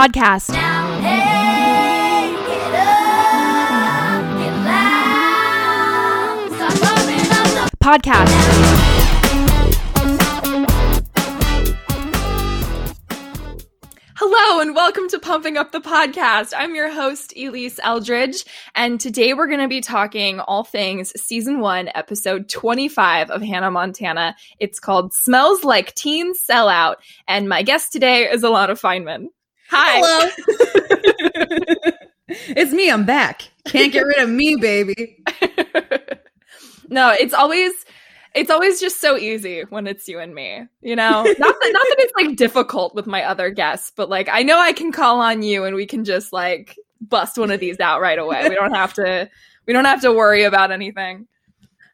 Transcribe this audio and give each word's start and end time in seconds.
podcast. 0.00 0.48
Up, 0.48 0.64
loud, 4.64 6.48
start 6.54 6.80
bumping 6.80 7.20
up 7.28 7.70
the 7.70 7.76
Podcast. 7.84 8.30
Hello 14.16 14.60
and 14.60 14.74
welcome 14.74 15.06
to 15.10 15.18
Pumping 15.18 15.58
Up 15.58 15.70
the 15.70 15.80
Podcast. 15.80 16.54
I'm 16.56 16.74
your 16.74 16.90
host, 16.90 17.34
Elise 17.36 17.78
Eldridge, 17.82 18.46
and 18.74 18.98
today 18.98 19.34
we're 19.34 19.48
going 19.48 19.60
to 19.60 19.68
be 19.68 19.82
talking 19.82 20.40
all 20.40 20.64
things 20.64 21.12
season 21.20 21.60
one, 21.60 21.90
episode 21.94 22.48
25 22.48 23.28
of 23.28 23.42
Hannah 23.42 23.70
Montana. 23.70 24.34
It's 24.58 24.80
called 24.80 25.12
Smells 25.12 25.62
Like 25.62 25.94
Teen 25.94 26.32
Sellout, 26.32 26.94
and 27.28 27.50
my 27.50 27.62
guest 27.62 27.92
today 27.92 28.30
is 28.30 28.42
Alana 28.42 28.80
Feynman. 28.80 29.26
Hi. 29.70 30.00
Hello. 30.02 31.90
it's 32.28 32.72
me. 32.72 32.90
I'm 32.90 33.04
back. 33.04 33.48
Can't 33.66 33.92
get 33.92 34.04
rid 34.04 34.18
of 34.18 34.28
me, 34.28 34.56
baby. 34.56 35.22
no, 36.88 37.10
it's 37.10 37.32
always 37.32 37.72
it's 38.34 38.50
always 38.50 38.80
just 38.80 39.00
so 39.00 39.16
easy 39.16 39.62
when 39.70 39.86
it's 39.86 40.08
you 40.08 40.18
and 40.18 40.34
me. 40.34 40.66
You 40.80 40.96
know, 40.96 41.22
not 41.22 41.24
that 41.24 41.38
not 41.38 41.86
that 41.88 41.96
it's 41.98 42.12
like 42.16 42.36
difficult 42.36 42.96
with 42.96 43.06
my 43.06 43.22
other 43.22 43.50
guests, 43.50 43.92
but 43.94 44.08
like 44.08 44.28
I 44.30 44.42
know 44.42 44.58
I 44.58 44.72
can 44.72 44.90
call 44.90 45.20
on 45.20 45.42
you 45.42 45.64
and 45.64 45.76
we 45.76 45.86
can 45.86 46.04
just 46.04 46.32
like 46.32 46.76
bust 47.00 47.38
one 47.38 47.52
of 47.52 47.60
these 47.60 47.78
out 47.78 48.00
right 48.00 48.18
away. 48.18 48.48
We 48.48 48.56
don't 48.56 48.74
have 48.74 48.94
to 48.94 49.30
we 49.66 49.72
don't 49.72 49.84
have 49.84 50.02
to 50.02 50.12
worry 50.12 50.42
about 50.42 50.72
anything. 50.72 51.28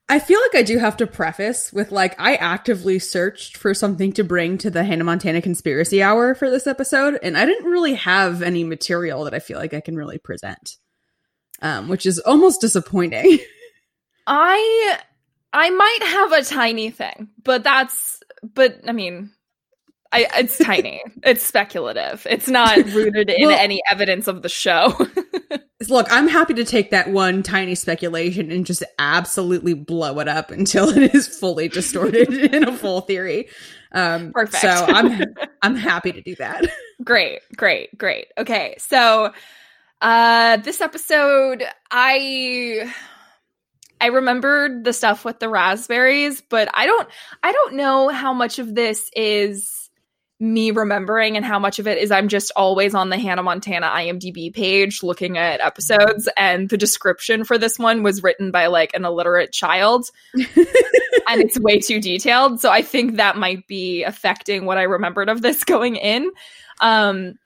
I 0.08 0.20
feel 0.20 0.40
like 0.40 0.54
I 0.54 0.62
do 0.62 0.78
have 0.78 0.96
to 0.98 1.06
preface 1.06 1.72
with 1.72 1.90
like 1.90 2.14
I 2.20 2.36
actively 2.36 2.98
searched 3.00 3.56
for 3.56 3.74
something 3.74 4.12
to 4.12 4.22
bring 4.24 4.56
to 4.58 4.70
the 4.70 4.84
Hannah 4.84 5.02
Montana 5.04 5.42
Conspiracy 5.42 6.00
Hour 6.00 6.34
for 6.36 6.48
this 6.48 6.66
episode, 6.68 7.18
and 7.22 7.36
I 7.36 7.44
didn't 7.44 7.68
really 7.68 7.94
have 7.94 8.40
any 8.40 8.62
material 8.62 9.24
that 9.24 9.34
I 9.34 9.40
feel 9.40 9.58
like 9.58 9.74
I 9.74 9.80
can 9.80 9.96
really 9.96 10.18
present, 10.18 10.76
um, 11.60 11.88
which 11.88 12.06
is 12.06 12.20
almost 12.20 12.60
disappointing. 12.60 13.38
I 14.28 14.98
I 15.52 15.70
might 15.70 16.02
have 16.02 16.32
a 16.32 16.42
tiny 16.44 16.90
thing, 16.90 17.28
but 17.42 17.64
that's 17.64 18.20
but 18.54 18.78
I 18.86 18.92
mean 18.92 19.32
I 20.12 20.28
it's 20.36 20.58
tiny. 20.58 21.02
it's 21.24 21.44
speculative. 21.44 22.24
It's 22.30 22.48
not 22.48 22.76
rooted 22.76 23.28
in 23.28 23.48
Well- 23.48 23.58
any 23.58 23.80
evidence 23.90 24.28
of 24.28 24.42
the 24.42 24.48
show. 24.48 24.94
Look, 25.88 26.06
I'm 26.10 26.26
happy 26.26 26.54
to 26.54 26.64
take 26.64 26.90
that 26.90 27.10
one 27.10 27.42
tiny 27.42 27.74
speculation 27.74 28.50
and 28.50 28.64
just 28.64 28.82
absolutely 28.98 29.74
blow 29.74 30.18
it 30.20 30.28
up 30.28 30.50
until 30.50 30.88
it 30.96 31.14
is 31.14 31.28
fully 31.28 31.68
distorted 31.68 32.32
in 32.54 32.66
a 32.66 32.72
full 32.72 33.02
theory. 33.02 33.48
Um, 33.92 34.32
Perfect. 34.32 34.62
So 34.62 34.68
I'm 34.68 35.22
I'm 35.62 35.74
happy 35.74 36.12
to 36.12 36.22
do 36.22 36.34
that. 36.36 36.64
great, 37.04 37.40
great, 37.56 37.96
great. 37.96 38.28
Okay, 38.38 38.76
so 38.78 39.32
uh 40.00 40.56
this 40.58 40.80
episode 40.80 41.64
I 41.90 42.92
I 44.00 44.06
remembered 44.06 44.84
the 44.84 44.92
stuff 44.92 45.24
with 45.24 45.40
the 45.40 45.48
raspberries, 45.48 46.42
but 46.48 46.68
I 46.72 46.86
don't 46.86 47.08
I 47.42 47.52
don't 47.52 47.74
know 47.74 48.08
how 48.08 48.32
much 48.32 48.58
of 48.58 48.74
this 48.74 49.10
is 49.14 49.75
me 50.38 50.70
remembering 50.70 51.36
and 51.36 51.46
how 51.46 51.58
much 51.58 51.78
of 51.78 51.86
it 51.86 51.96
is 51.96 52.10
I'm 52.10 52.28
just 52.28 52.52
always 52.54 52.94
on 52.94 53.08
the 53.08 53.18
Hannah 53.18 53.42
Montana 53.42 53.86
IMDb 53.86 54.52
page 54.52 55.02
looking 55.02 55.38
at 55.38 55.60
episodes 55.60 56.28
and 56.36 56.68
the 56.68 56.76
description 56.76 57.44
for 57.44 57.56
this 57.56 57.78
one 57.78 58.02
was 58.02 58.22
written 58.22 58.50
by 58.50 58.66
like 58.66 58.92
an 58.94 59.06
illiterate 59.06 59.52
child 59.52 60.10
and 60.34 61.40
it's 61.40 61.58
way 61.58 61.78
too 61.78 62.00
detailed. 62.00 62.60
So 62.60 62.70
I 62.70 62.82
think 62.82 63.16
that 63.16 63.36
might 63.36 63.66
be 63.66 64.02
affecting 64.02 64.66
what 64.66 64.78
I 64.78 64.82
remembered 64.82 65.30
of 65.30 65.40
this 65.40 65.64
going 65.64 65.96
in. 65.96 66.30
Um, 66.80 67.38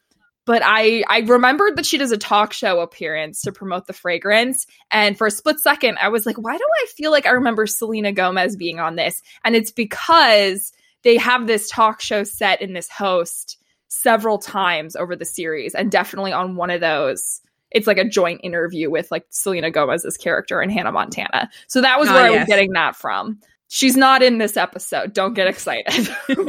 but 0.47 0.63
I 0.65 1.05
I 1.09 1.21
remembered 1.21 1.77
that 1.77 1.87
she 1.87 1.97
does 1.97 2.11
a 2.11 2.19
talk 2.19 2.53
show 2.53 2.81
appearance 2.81 3.43
to 3.43 3.53
promote 3.53 3.87
the 3.87 3.93
fragrance, 3.93 4.67
and 4.91 5.17
for 5.17 5.29
a 5.29 5.31
split 5.31 5.61
second, 5.61 5.99
I 6.01 6.09
was 6.09 6.27
like, 6.27 6.39
why 6.39 6.57
do 6.57 6.65
I 6.65 6.87
feel 6.97 7.13
like 7.13 7.27
I 7.27 7.31
remember 7.31 7.67
Selena 7.67 8.11
Gomez 8.11 8.57
being 8.57 8.81
on 8.81 8.97
this? 8.97 9.23
And 9.45 9.55
it's 9.55 9.71
because 9.71 10.73
they 11.03 11.17
have 11.17 11.47
this 11.47 11.69
talk 11.71 12.01
show 12.01 12.25
set 12.25 12.61
in 12.63 12.73
this 12.73 12.89
host 12.89 13.57
several 13.89 14.39
times 14.39 14.95
over 14.97 15.17
the 15.17 15.25
series, 15.25 15.75
and 15.75 15.91
definitely 15.91 16.33
on 16.33 16.57
one 16.57 16.71
of 16.71 16.81
those. 16.81 17.41
It's 17.71 17.87
like 17.87 17.99
a 17.99 18.05
joint 18.09 18.41
interview 18.43 18.91
with 18.91 19.11
like 19.11 19.25
Selena 19.31 19.71
Gomez's 19.71 20.17
character 20.17 20.61
and 20.61 20.73
Hannah 20.73 20.91
Montana. 20.93 21.49
So 21.69 21.81
that 21.81 22.01
was 22.01 22.09
Ah, 22.09 22.15
where 22.15 22.25
I 22.25 22.31
was 22.31 22.47
getting 22.47 22.73
that 22.73 22.97
from. 22.97 23.39
She's 23.69 23.97
not 23.97 24.23
in 24.23 24.39
this 24.39 24.57
episode. 24.57 25.13
Don't 25.13 25.35
get 25.35 25.47
excited. 25.47 26.09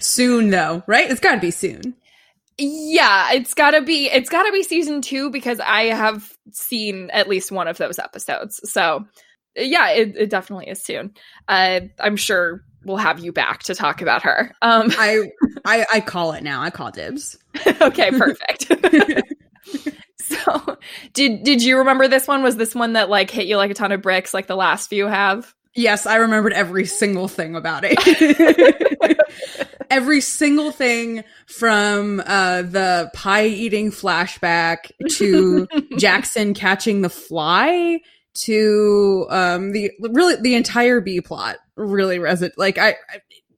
soon 0.00 0.50
though, 0.50 0.82
right? 0.86 1.08
It's 1.10 1.20
got 1.20 1.36
to 1.36 1.40
be 1.40 1.50
soon. 1.52 1.94
yeah, 2.58 3.32
it's 3.32 3.54
gotta 3.54 3.80
be 3.80 4.06
it's 4.10 4.28
gotta 4.28 4.52
be 4.52 4.62
season 4.62 5.00
two 5.00 5.30
because 5.30 5.58
I 5.60 5.84
have 5.84 6.32
seen 6.52 7.08
at 7.10 7.28
least 7.28 7.50
one 7.50 7.68
of 7.68 7.78
those 7.78 7.98
episodes. 7.98 8.60
So 8.70 9.04
yeah, 9.56 9.90
it, 9.90 10.16
it 10.16 10.30
definitely 10.30 10.68
is 10.68 10.82
soon. 10.82 11.14
Uh, 11.48 11.80
I'm 11.98 12.16
sure 12.16 12.64
we'll 12.84 12.96
have 12.96 13.20
you 13.20 13.32
back 13.32 13.62
to 13.64 13.74
talk 13.74 14.02
about 14.02 14.22
her. 14.22 14.54
Um, 14.62 14.90
I 14.98 15.30
I 15.64 15.86
I 15.92 16.00
call 16.00 16.32
it 16.32 16.42
now. 16.42 16.62
I 16.62 16.70
call 16.70 16.90
dibs. 16.90 17.38
okay, 17.80 18.10
perfect. 18.10 18.72
so 20.18 20.78
did 21.12 21.44
did 21.44 21.62
you 21.62 21.78
remember 21.78 22.08
this 22.08 22.26
one? 22.26 22.42
Was 22.42 22.56
this 22.56 22.74
one 22.74 22.94
that 22.94 23.08
like 23.10 23.30
hit 23.30 23.46
you 23.46 23.56
like 23.56 23.70
a 23.70 23.74
ton 23.74 23.92
of 23.92 24.02
bricks 24.02 24.34
like 24.34 24.46
the 24.46 24.56
last 24.56 24.88
few 24.88 25.06
have? 25.06 25.54
Yes, 25.74 26.04
I 26.04 26.16
remembered 26.16 26.52
every 26.52 26.84
single 26.84 27.28
thing 27.28 27.56
about 27.56 27.84
it. 27.86 29.18
every 29.90 30.20
single 30.20 30.70
thing 30.70 31.24
from 31.46 32.22
uh, 32.26 32.62
the 32.62 33.10
pie 33.14 33.46
eating 33.46 33.90
flashback 33.90 34.90
to 35.16 35.66
Jackson 35.96 36.52
catching 36.52 37.00
the 37.00 37.08
fly 37.08 38.00
to 38.34 39.26
um, 39.30 39.72
the 39.72 39.92
really 40.00 40.36
the 40.36 40.54
entire 40.54 41.00
B 41.00 41.20
plot 41.20 41.56
really 41.76 42.18
resonate. 42.18 42.52
Like 42.56 42.78
I, 42.78 42.90
I 42.90 42.96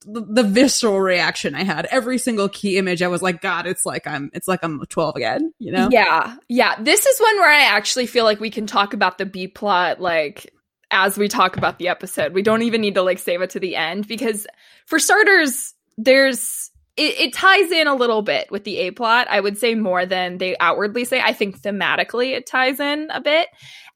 the, 0.06 0.20
the 0.20 0.42
visceral 0.42 1.00
reaction 1.00 1.54
I 1.54 1.64
had 1.64 1.86
every 1.86 2.18
single 2.18 2.48
key 2.50 2.76
image 2.76 3.00
I 3.00 3.08
was 3.08 3.22
like 3.22 3.40
god 3.40 3.66
it's 3.66 3.86
like 3.86 4.06
I'm 4.06 4.30
it's 4.34 4.46
like 4.46 4.60
I'm 4.62 4.84
12 4.84 5.16
again 5.16 5.54
you 5.58 5.72
know 5.72 5.88
Yeah, 5.90 6.36
yeah. 6.46 6.74
This 6.78 7.06
is 7.06 7.18
one 7.18 7.36
where 7.36 7.50
I 7.50 7.62
actually 7.62 8.06
feel 8.06 8.24
like 8.24 8.38
we 8.38 8.50
can 8.50 8.66
talk 8.66 8.92
about 8.92 9.16
the 9.16 9.24
B 9.24 9.48
plot 9.48 10.00
like 10.02 10.52
as 10.90 11.18
we 11.18 11.28
talk 11.28 11.56
about 11.56 11.78
the 11.78 11.88
episode. 11.88 12.32
We 12.32 12.42
don't 12.42 12.62
even 12.62 12.80
need 12.80 12.94
to 12.94 13.02
like 13.02 13.18
save 13.18 13.42
it 13.42 13.50
to 13.50 13.60
the 13.60 13.76
end 13.76 14.06
because 14.06 14.46
for 14.86 14.98
starters, 14.98 15.74
there's 15.96 16.70
it, 16.96 17.18
it 17.18 17.34
ties 17.34 17.70
in 17.72 17.88
a 17.88 17.94
little 17.94 18.22
bit 18.22 18.50
with 18.50 18.64
the 18.64 18.78
A 18.78 18.90
plot. 18.92 19.26
I 19.28 19.40
would 19.40 19.58
say 19.58 19.74
more 19.74 20.06
than 20.06 20.38
they 20.38 20.56
outwardly 20.58 21.04
say. 21.04 21.20
I 21.20 21.32
think 21.32 21.60
thematically 21.60 22.36
it 22.36 22.46
ties 22.46 22.78
in 22.78 23.08
a 23.10 23.20
bit. 23.20 23.48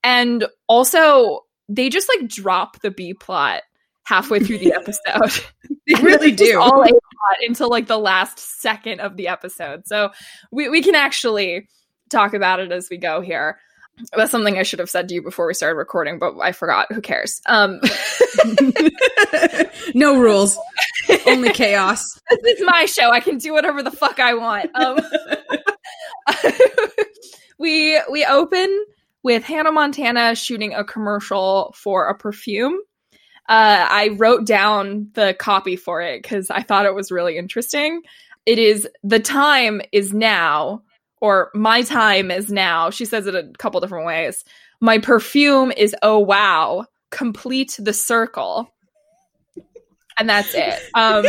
And 0.03 0.47
also 0.69 1.45
they 1.69 1.89
just 1.89 2.09
like 2.09 2.29
drop 2.29 2.81
the 2.81 2.91
B 2.91 3.15
plot 3.15 3.63
halfway 4.05 4.41
through 4.41 4.59
the 4.59 4.73
episode. 4.75 5.45
they 5.87 6.01
really 6.03 6.33
do 6.33 6.59
all 6.59 6.83
A 6.83 6.89
plot 6.89 7.37
until 7.47 7.69
like 7.69 7.87
the 7.87 7.99
last 7.99 8.39
second 8.39 9.01
of 9.01 9.17
the 9.17 9.29
episode. 9.29 9.87
So 9.87 10.11
we, 10.51 10.69
we 10.69 10.83
can 10.83 10.95
actually 10.95 11.69
talk 12.11 12.35
about 12.35 12.61
it 12.61 12.73
as 12.73 12.89
we 12.91 12.97
go 12.97 13.21
here. 13.21 13.59
That's 14.17 14.31
something 14.31 14.57
I 14.57 14.63
should 14.63 14.79
have 14.79 14.89
said 14.89 15.09
to 15.09 15.15
you 15.17 15.23
before 15.23 15.49
we 15.49 15.55
started 15.55 15.75
recording, 15.75 16.21
but 16.21 16.39
I 16.39 16.53
forgot. 16.53 16.87
Who 16.93 17.01
cares? 17.01 17.43
Um, 17.47 17.81
no 19.95 20.21
rules 20.21 20.57
only 21.27 21.53
chaos 21.53 22.19
this 22.43 22.59
is 22.59 22.67
my 22.67 22.87
show. 22.87 23.11
I 23.11 23.21
can 23.21 23.39
do 23.39 23.53
whatever 23.53 23.83
the 23.83 23.91
fuck 23.91 24.19
I 24.21 24.35
want. 24.35 24.71
Um, 24.75 24.99
we 27.59 28.01
we 28.11 28.25
open 28.25 28.85
with 29.29 29.45
Hannah 29.45 29.73
Montana 29.73 30.35
shooting 30.35 30.73
a 30.73 30.83
commercial 30.83 31.75
for 31.77 32.09
a 32.09 32.15
perfume. 32.15 32.81
Uh, 33.47 33.87
I 33.87 34.09
wrote 34.17 34.47
down 34.47 35.11
the 35.13 35.37
copy 35.39 35.77
for 35.77 36.01
it 36.01 36.23
because 36.23 36.49
I 36.49 36.63
thought 36.63 36.87
it 36.87 36.95
was 36.95 37.13
really 37.13 37.37
interesting. 37.37 38.01
It 38.47 38.59
is 38.59 38.89
the 39.03 39.21
time 39.21 39.83
is 39.93 40.15
now, 40.15 40.81
or 41.21 41.51
my 41.55 41.83
time 41.83 42.31
is 42.31 42.51
now. 42.51 42.89
She 42.89 43.05
says 43.05 43.27
it 43.27 43.35
a 43.35 43.53
couple 43.59 43.83
different 43.83 44.07
ways. 44.07 44.47
My 44.81 44.97
perfume 44.97 45.73
is 45.73 45.95
oh 46.03 46.21
wow, 46.21 46.87
complete 47.11 47.77
the 47.79 47.93
circle, 47.93 48.73
and 50.19 50.27
that's 50.27 50.55
it. 50.55 50.81
Um, 50.95 51.27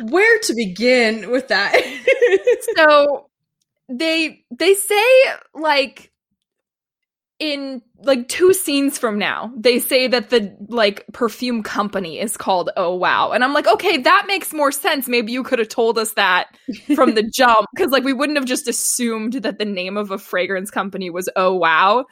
where 0.08 0.38
to 0.38 0.54
begin 0.54 1.30
with 1.30 1.48
that 1.48 1.74
so 2.78 3.29
they 3.90 4.44
they 4.56 4.74
say 4.74 5.04
like 5.54 6.10
in 7.38 7.82
like 8.02 8.28
two 8.28 8.52
scenes 8.52 8.98
from 8.98 9.18
now 9.18 9.50
they 9.56 9.78
say 9.78 10.06
that 10.06 10.28
the 10.30 10.54
like 10.68 11.04
perfume 11.12 11.62
company 11.62 12.20
is 12.20 12.36
called 12.36 12.70
oh 12.76 12.94
wow 12.94 13.32
and 13.32 13.42
i'm 13.42 13.54
like 13.54 13.66
okay 13.66 13.96
that 13.96 14.24
makes 14.26 14.52
more 14.52 14.70
sense 14.70 15.08
maybe 15.08 15.32
you 15.32 15.42
could 15.42 15.58
have 15.58 15.68
told 15.68 15.98
us 15.98 16.12
that 16.12 16.48
from 16.94 17.14
the 17.14 17.22
jump 17.34 17.66
because 17.74 17.90
like 17.90 18.04
we 18.04 18.12
wouldn't 18.12 18.38
have 18.38 18.46
just 18.46 18.68
assumed 18.68 19.32
that 19.34 19.58
the 19.58 19.64
name 19.64 19.96
of 19.96 20.10
a 20.10 20.18
fragrance 20.18 20.70
company 20.70 21.08
was 21.08 21.28
oh 21.34 21.54
wow 21.54 22.04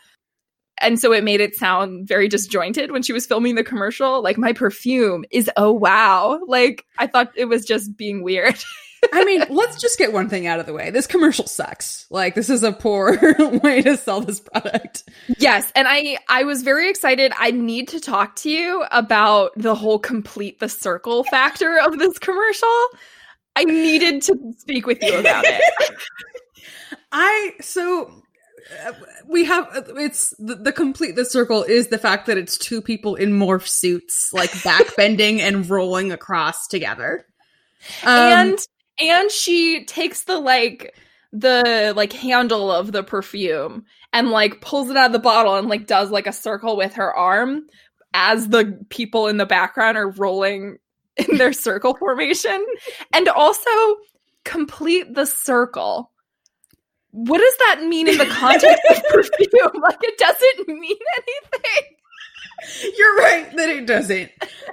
and 0.80 0.98
so 0.98 1.12
it 1.12 1.25
made 1.25 1.40
it 1.40 1.56
sound 1.56 2.06
very 2.06 2.28
disjointed 2.28 2.90
when 2.90 3.02
she 3.02 3.12
was 3.12 3.26
filming 3.26 3.54
the 3.54 3.64
commercial. 3.64 4.22
Like 4.22 4.38
my 4.38 4.52
perfume 4.52 5.25
is 5.30 5.50
oh 5.56 5.72
wow. 5.72 6.40
Like 6.46 6.84
I 6.98 7.06
thought 7.06 7.32
it 7.34 7.46
was 7.46 7.64
just 7.64 7.96
being 7.96 8.22
weird. 8.22 8.56
I 9.12 9.25
mean, 9.25 9.45
let's 9.50 9.81
just 9.81 9.99
get 9.99 10.12
one 10.12 10.29
thing 10.29 10.47
out 10.47 10.61
of 10.61 10.67
the 10.67 10.73
way. 10.73 10.91
This 10.91 11.06
commercial 11.06 11.47
sucks. 11.47 12.06
Like, 12.11 12.35
this 12.35 12.50
is 12.50 12.62
a 12.62 12.73
poor 12.73 13.19
way 13.62 13.83
to 13.83 13.97
sell 13.97 14.21
this 14.21 14.41
product. 14.41 15.05
yes, 15.39 15.71
and 15.75 15.87
I 15.89 16.19
I 16.29 16.45
was 16.45 16.62
very 16.62 16.91
excited. 16.91 17.33
I 17.39 17.50
need 17.50 17.89
to 17.89 18.00
talk 18.00 18.37
to 18.37 18.50
you 18.50 18.85
about 18.91 19.53
the 19.56 19.75
whole 19.75 19.99
complete 19.99 20.61
the 20.61 20.69
circle 20.69 21.25
factor 21.25 21.79
of 21.79 21.99
this 21.99 22.19
commercial. 22.19 22.87
I 23.56 23.65
needed 23.65 24.23
to 24.23 24.55
speak 24.59 24.87
with 24.87 25.03
you 25.03 25.19
about 25.19 25.45
it. 25.47 25.61
I 27.12 27.53
so 27.61 28.23
uh, 28.87 28.93
we 29.27 29.45
have 29.45 29.69
it's 29.97 30.35
the, 30.39 30.55
the 30.55 30.73
complete 30.73 31.17
the 31.17 31.25
circle 31.25 31.62
is 31.62 31.89
the 31.89 31.99
fact 31.99 32.27
that 32.27 32.37
it's 32.37 32.59
two 32.59 32.83
people 32.83 33.15
in 33.15 33.33
morph 33.33 33.67
suits 33.67 34.31
like 34.33 34.62
back 34.62 34.95
bending 34.97 35.41
and 35.41 35.69
rolling 35.69 36.12
across 36.12 36.67
together. 36.67 37.25
Um, 38.03 38.11
and 38.11 38.59
and 39.00 39.31
she 39.31 39.85
takes 39.85 40.25
the 40.25 40.39
like 40.39 40.95
the 41.33 41.93
like 41.95 42.12
handle 42.12 42.73
of 42.73 42.93
the 42.93 43.03
perfume 43.03 43.85
and 44.12 44.31
like 44.31 44.61
pulls 44.61 44.91
it 44.91 44.97
out 44.97 45.06
of 45.06 45.12
the 45.12 45.19
bottle 45.19 45.56
and 45.56 45.69
like 45.69 45.87
does 45.87 46.11
like 46.11 46.27
a 46.27 46.33
circle 46.33 46.77
with 46.77 46.95
her 46.95 47.15
arm 47.15 47.67
as 48.15 48.49
the 48.49 48.79
people 48.89 49.27
in 49.27 49.37
the 49.37 49.47
background 49.47 49.97
are 49.97 50.11
rolling 50.11 50.79
in 51.17 51.37
their 51.37 51.53
circle 51.53 51.97
formation. 51.97 52.65
And 53.12 53.29
also 53.29 53.71
complete 54.45 55.15
the 55.15 55.27
circle. 55.27 56.11
What 57.11 57.39
does 57.39 57.56
that 57.59 57.87
mean 57.87 58.09
in 58.09 58.19
the 58.19 58.27
context 58.27 58.83
of 58.91 59.03
perfume? 59.09 59.83
Like 59.83 59.99
it 60.03 60.19
doesn't 60.19 60.69
mean 60.69 60.97
anything 61.17 61.98
You're 62.96 63.16
right 63.16 63.56
that 63.56 63.69
it 63.69 63.87
doesn't. 63.87 64.31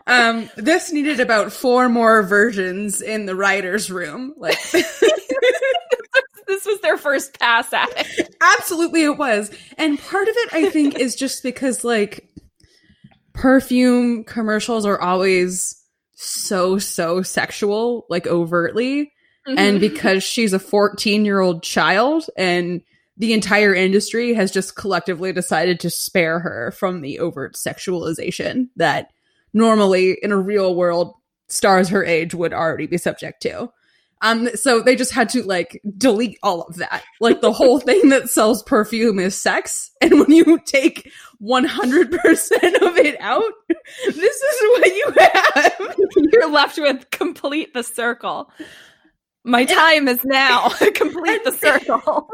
Um, 0.07 0.49
this 0.55 0.91
needed 0.91 1.19
about 1.19 1.51
four 1.53 1.87
more 1.89 2.23
versions 2.23 3.01
in 3.01 3.25
the 3.25 3.35
writer's 3.35 3.91
room. 3.91 4.33
Like, 4.37 4.57
this 4.71 6.65
was 6.65 6.79
their 6.81 6.97
first 6.97 7.39
pass 7.39 7.71
at 7.73 7.89
it 7.95 8.35
absolutely 8.41 9.03
it 9.03 9.17
was. 9.17 9.51
And 9.77 9.99
part 9.99 10.27
of 10.27 10.33
it, 10.37 10.53
I 10.53 10.69
think, 10.69 10.99
is 10.99 11.15
just 11.15 11.41
because, 11.43 11.83
like, 11.83 12.29
perfume 13.33 14.23
commercials 14.23 14.85
are 14.85 14.99
always 14.99 15.75
so, 16.13 16.77
so 16.77 17.21
sexual, 17.21 18.05
like, 18.09 18.27
overtly. 18.27 19.11
and 19.47 19.77
Mhm. 19.77 19.79
because 19.79 20.23
she's 20.23 20.53
a 20.53 20.59
14 20.59 21.23
year 21.23 21.39
old 21.39 21.61
child 21.61 22.25
and 22.35 22.81
the 23.17 23.33
entire 23.33 23.73
industry 23.73 24.33
has 24.33 24.51
just 24.51 24.75
collectively 24.75 25.31
decided 25.31 25.79
to 25.79 25.89
spare 25.89 26.39
her 26.39 26.71
from 26.71 27.01
the 27.01 27.19
overt 27.19 27.55
sexualization 27.55 28.67
that 28.75 29.09
normally 29.53 30.17
in 30.21 30.31
a 30.31 30.37
real 30.37 30.75
world 30.75 31.13
stars 31.47 31.89
her 31.89 32.03
age 32.03 32.33
would 32.33 32.53
already 32.53 32.87
be 32.87 32.97
subject 32.97 33.41
to 33.41 33.69
um 34.21 34.49
so 34.55 34.81
they 34.81 34.95
just 34.95 35.13
had 35.13 35.29
to 35.29 35.43
like 35.43 35.79
delete 35.97 36.39
all 36.41 36.63
of 36.63 36.75
that 36.77 37.03
like 37.21 37.41
the 37.41 37.53
whole 37.53 37.79
thing 37.81 38.09
that 38.09 38.29
sells 38.29 38.63
perfume 38.63 39.19
is 39.19 39.39
sex 39.39 39.91
and 40.01 40.19
when 40.19 40.31
you 40.31 40.59
take 40.65 41.11
100% 41.41 41.67
of 41.67 42.97
it 42.97 43.21
out 43.21 43.43
this 44.07 44.35
is 44.35 44.61
what 44.61 44.87
you 44.87 45.13
have 45.17 45.95
You're 46.31 46.49
left 46.49 46.77
with 46.77 47.09
complete 47.11 47.73
the 47.73 47.83
circle. 47.83 48.51
My 49.43 49.65
time 49.65 50.07
is 50.07 50.23
now. 50.25 50.69
complete 50.95 51.43
the 51.43 51.51
circle. 51.51 52.29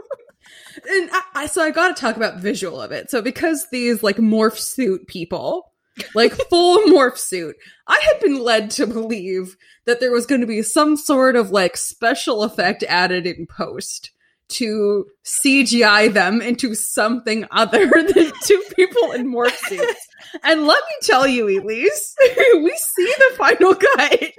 And 0.90 1.10
I, 1.12 1.22
I 1.36 1.46
so 1.48 1.64
I 1.64 1.72
got 1.72 1.96
to 1.96 2.00
talk 2.00 2.16
about 2.16 2.40
visual 2.40 2.82
of 2.82 2.92
it. 2.92 3.10
So 3.10 3.22
because 3.22 3.68
these 3.72 4.04
like 4.04 4.18
morph 4.18 4.58
suit 4.58 5.08
people, 5.08 5.72
like 6.16 6.34
full 6.34 6.80
morph 6.88 7.18
suit, 7.18 7.56
I 7.88 8.00
had 8.12 8.20
been 8.22 8.40
led 8.40 8.72
to 8.72 8.88
believe 8.88 9.58
that 9.86 10.00
there 10.00 10.12
was 10.12 10.26
going 10.26 10.42
to 10.42 10.48
be 10.48 10.62
some 10.62 10.96
sort 10.98 11.36
of 11.36 11.52
like 11.52 11.78
special 11.78 12.44
effect 12.44 12.84
added 12.84 13.26
in 13.26 13.48
post 13.48 14.12
to 14.50 15.06
CGI 15.26 16.12
them 16.12 16.42
into 16.42 16.76
something 16.76 17.46
other 17.52 17.88
than 17.90 18.32
two 18.44 18.64
people 18.76 19.12
in 19.14 19.32
morph 19.32 19.56
suits. 19.68 20.08
And 20.44 20.68
let 20.68 20.84
me 20.84 20.96
tell 21.02 21.28
you, 21.28 21.48
Elise, 21.48 22.16
we 22.56 22.78
see 22.78 23.14
the 23.18 23.36
final 23.38 23.76
cut. 23.76 24.32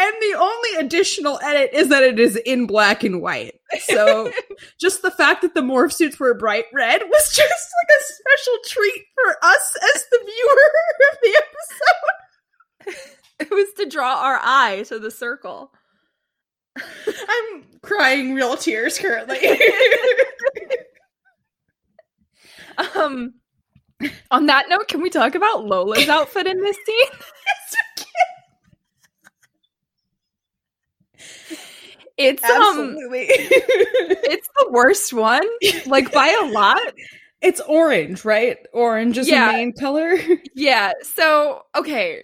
And 0.00 0.14
the 0.22 0.38
only 0.38 0.70
additional 0.78 1.38
edit 1.42 1.74
is 1.74 1.88
that 1.88 2.02
it 2.02 2.18
is 2.18 2.34
in 2.34 2.66
black 2.66 3.04
and 3.04 3.20
white. 3.20 3.52
So 3.80 4.32
just 4.80 5.02
the 5.02 5.10
fact 5.10 5.42
that 5.42 5.52
the 5.52 5.60
morph 5.60 5.92
suits 5.92 6.18
were 6.18 6.32
bright 6.32 6.64
red 6.72 7.02
was 7.02 7.28
just 7.34 7.38
like 7.38 7.98
a 7.98 8.04
special 8.14 8.58
treat 8.64 9.04
for 9.14 9.36
us 9.44 9.76
as 9.94 10.04
the 10.10 10.18
viewer 10.24 10.70
of 11.12 11.18
the 11.22 11.42
episode. 11.42 13.00
It 13.40 13.50
was 13.50 13.68
to 13.78 13.88
draw 13.88 14.22
our 14.22 14.38
eye 14.42 14.84
to 14.88 14.98
the 14.98 15.10
circle. 15.10 15.72
I'm 16.76 17.64
crying 17.82 18.34
real 18.34 18.54
tears 18.54 18.98
currently. 18.98 19.38
Um 22.94 23.32
on 24.30 24.46
that 24.46 24.66
note, 24.68 24.88
can 24.88 25.00
we 25.00 25.08
talk 25.08 25.34
about 25.34 25.64
Lola's 25.64 26.08
outfit 26.08 26.46
in 26.46 26.60
this 26.60 26.76
scene? 26.84 27.18
It's 32.20 32.44
um 32.44 32.96
it's 33.12 34.48
the 34.58 34.68
worst 34.70 35.12
one, 35.12 35.46
like 35.86 36.12
by 36.12 36.28
a 36.42 36.46
lot. 36.50 36.80
it's 37.40 37.60
orange, 37.60 38.24
right? 38.24 38.58
Orange 38.72 39.16
is 39.18 39.28
Yeah. 39.28 39.46
the 39.46 39.52
main 39.52 39.72
color. 39.72 40.14
Yeah. 40.54 40.92
So, 41.02 41.62
okay. 41.76 42.22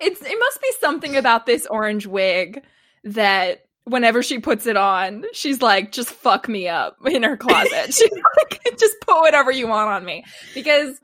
It's 0.00 0.20
it 0.22 0.38
must 0.38 0.62
be 0.62 0.72
something 0.80 1.16
about 1.16 1.46
this 1.46 1.66
orange 1.66 2.06
wig 2.06 2.62
that 3.04 3.66
whenever 3.84 4.22
she 4.22 4.38
puts 4.38 4.66
it 4.66 4.76
on, 4.76 5.24
she's 5.32 5.60
like, 5.60 5.92
just 5.92 6.10
fuck 6.10 6.48
me 6.48 6.68
up 6.68 6.96
in 7.06 7.22
her 7.22 7.36
closet. 7.36 7.92
she's 7.94 8.10
like, 8.38 8.78
just 8.78 8.94
put 9.02 9.20
whatever 9.20 9.50
you 9.50 9.66
want 9.68 9.90
on 9.90 10.04
me. 10.04 10.24
Because 10.54 10.98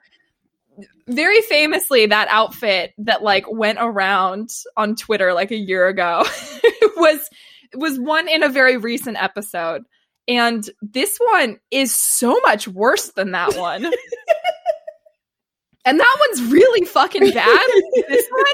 very 1.07 1.41
famously, 1.43 2.07
that 2.07 2.29
outfit 2.29 2.93
that 2.99 3.23
like 3.23 3.45
went 3.51 3.79
around 3.81 4.51
on 4.77 4.97
Twitter 4.97 5.33
like 5.35 5.51
a 5.51 5.57
year 5.57 5.87
ago 5.89 6.25
was 6.97 7.29
was 7.75 7.99
one 7.99 8.29
in 8.29 8.43
a 8.43 8.49
very 8.49 8.77
recent 8.77 9.17
episode. 9.23 9.83
And 10.29 10.69
this 10.83 11.19
one 11.19 11.59
is 11.71 11.95
so 11.95 12.39
much 12.45 12.69
worse 12.69 13.09
than 13.13 13.33
that 13.33 13.57
one. 13.57 13.85
and 15.85 15.99
that 16.01 16.17
one's 16.29 16.53
really 16.53 16.87
fucking 16.87 17.31
bad. 17.33 17.67
this 18.09 18.27
one, 18.31 18.45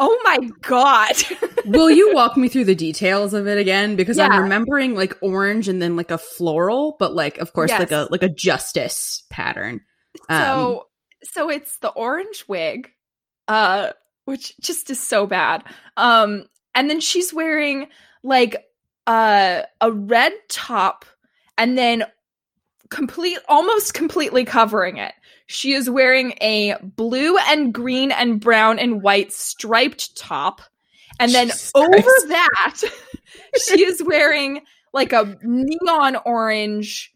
oh 0.00 0.20
my 0.24 0.38
god. 0.62 1.14
Will 1.66 1.90
you 1.90 2.14
walk 2.14 2.36
me 2.36 2.48
through 2.48 2.64
the 2.64 2.74
details 2.74 3.34
of 3.34 3.46
it 3.46 3.58
again? 3.58 3.96
Because 3.96 4.16
Yeah. 4.16 4.28
I'm 4.28 4.42
remembering 4.42 4.94
like 4.94 5.16
orange 5.20 5.68
and 5.68 5.80
then 5.80 5.94
like 5.96 6.10
a 6.10 6.18
floral, 6.18 6.96
but 6.98 7.14
like 7.14 7.38
of 7.38 7.52
course 7.52 7.70
Yes. 7.70 7.80
like 7.80 7.92
a 7.92 8.08
like 8.10 8.22
a 8.22 8.28
justice 8.28 9.22
pattern. 9.30 9.80
Um, 10.28 10.40
so 10.42 10.86
so 11.24 11.50
it's 11.50 11.78
the 11.78 11.90
orange 11.90 12.44
wig 12.48 12.90
uh 13.48 13.90
which 14.24 14.56
just 14.60 14.90
is 14.90 15.00
so 15.00 15.26
bad 15.26 15.62
um 15.96 16.44
and 16.74 16.88
then 16.88 17.00
she's 17.00 17.32
wearing 17.32 17.86
like 18.22 18.56
uh 19.06 19.62
a 19.80 19.92
red 19.92 20.32
top 20.48 21.04
and 21.56 21.78
then 21.78 22.04
complete 22.90 23.38
almost 23.48 23.94
completely 23.94 24.44
covering 24.44 24.98
it. 24.98 25.12
She 25.46 25.72
is 25.72 25.90
wearing 25.90 26.34
a 26.40 26.76
blue 26.80 27.36
and 27.36 27.72
green 27.72 28.10
and 28.12 28.40
brown 28.40 28.78
and 28.78 29.02
white 29.02 29.32
striped 29.32 30.16
top 30.16 30.62
and 31.20 31.32
then 31.32 31.48
Jesus 31.48 31.72
over 31.74 32.10
that 32.28 32.80
she 33.66 33.84
is 33.84 34.02
wearing 34.02 34.62
like 34.92 35.12
a 35.12 35.36
neon 35.42 36.16
orange 36.24 37.13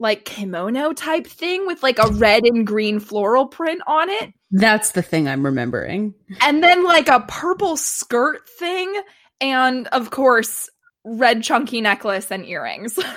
like 0.00 0.24
kimono 0.24 0.92
type 0.92 1.26
thing 1.26 1.66
with 1.66 1.82
like 1.82 1.98
a 1.98 2.08
red 2.08 2.42
and 2.44 2.66
green 2.66 2.98
floral 2.98 3.46
print 3.46 3.80
on 3.86 4.10
it 4.10 4.32
That's 4.50 4.92
the 4.92 5.02
thing 5.02 5.28
I'm 5.28 5.44
remembering. 5.44 6.14
and 6.40 6.62
then 6.62 6.82
like 6.84 7.08
a 7.08 7.20
purple 7.28 7.76
skirt 7.76 8.48
thing 8.58 8.92
and 9.40 9.86
of 9.88 10.10
course 10.10 10.68
red 11.04 11.42
chunky 11.44 11.80
necklace 11.80 12.32
and 12.32 12.44
earrings 12.44 12.98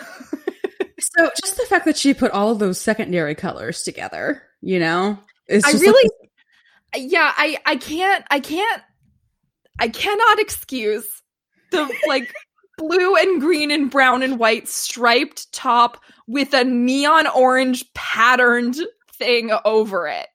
So 1.17 1.29
just 1.41 1.57
the 1.57 1.65
fact 1.65 1.85
that 1.85 1.97
she 1.97 2.13
put 2.13 2.31
all 2.31 2.51
of 2.51 2.59
those 2.59 2.79
secondary 2.79 3.35
colors 3.35 3.83
together, 3.83 4.43
you 4.61 4.79
know, 4.79 5.19
is 5.47 5.63
i 5.65 5.71
really 5.71 6.09
yeah 6.95 7.33
i 7.35 7.57
i 7.65 7.75
can't 7.75 8.23
i 8.29 8.39
can't 8.39 8.81
i 9.79 9.89
cannot 9.89 10.39
excuse 10.39 11.05
the 11.71 11.91
like 12.07 12.33
blue 12.77 13.15
and 13.15 13.41
green 13.41 13.71
and 13.71 13.91
brown 13.91 14.23
and 14.23 14.39
white 14.39 14.67
striped 14.67 15.51
top 15.51 15.99
with 16.27 16.53
a 16.53 16.63
neon 16.63 17.27
orange 17.27 17.85
patterned 17.93 18.75
thing 19.13 19.51
over 19.65 20.07
it 20.07 20.27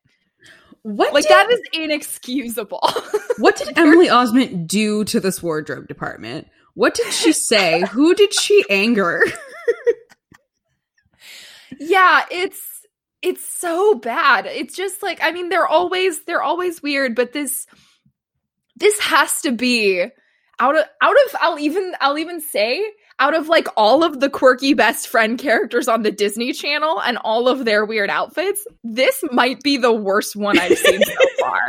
what 0.82 1.12
like 1.12 1.24
did, 1.24 1.32
that 1.32 1.50
is 1.50 1.60
inexcusable 1.72 2.80
what 3.38 3.56
did 3.56 3.76
Emily 3.78 4.08
Osment 4.08 4.66
do 4.66 5.04
to 5.04 5.20
this 5.20 5.42
wardrobe 5.42 5.88
department? 5.88 6.48
What 6.74 6.94
did 6.94 7.12
she 7.12 7.32
say? 7.32 7.80
Who 7.80 8.14
did 8.14 8.32
she 8.34 8.64
anger? 8.68 9.24
yeah, 11.80 12.24
it's 12.30 12.86
it's 13.20 13.48
so 13.48 13.94
bad. 13.96 14.46
It's 14.46 14.76
just 14.76 15.02
like 15.02 15.20
I 15.22 15.32
mean, 15.32 15.48
they're 15.48 15.66
always 15.66 16.24
they're 16.24 16.42
always 16.42 16.82
weird, 16.82 17.14
but 17.14 17.32
this 17.32 17.66
this 18.76 18.98
has 19.00 19.40
to 19.42 19.52
be 19.52 20.06
out 20.60 20.76
of 20.76 20.84
out 21.02 21.16
of 21.26 21.36
I'll 21.40 21.58
even 21.58 21.94
I'll 22.00 22.18
even 22.18 22.40
say 22.40 22.84
out 23.20 23.34
of 23.34 23.48
like 23.48 23.68
all 23.76 24.04
of 24.04 24.20
the 24.20 24.30
quirky 24.30 24.74
best 24.74 25.08
friend 25.08 25.38
characters 25.38 25.88
on 25.88 26.02
the 26.02 26.10
Disney 26.10 26.52
Channel 26.52 27.00
and 27.00 27.18
all 27.18 27.48
of 27.48 27.64
their 27.64 27.84
weird 27.84 28.10
outfits, 28.10 28.66
this 28.84 29.22
might 29.32 29.60
be 29.62 29.76
the 29.76 29.92
worst 29.92 30.36
one 30.36 30.58
I've 30.58 30.78
seen 30.78 31.02
so 31.02 31.14
far. 31.40 31.60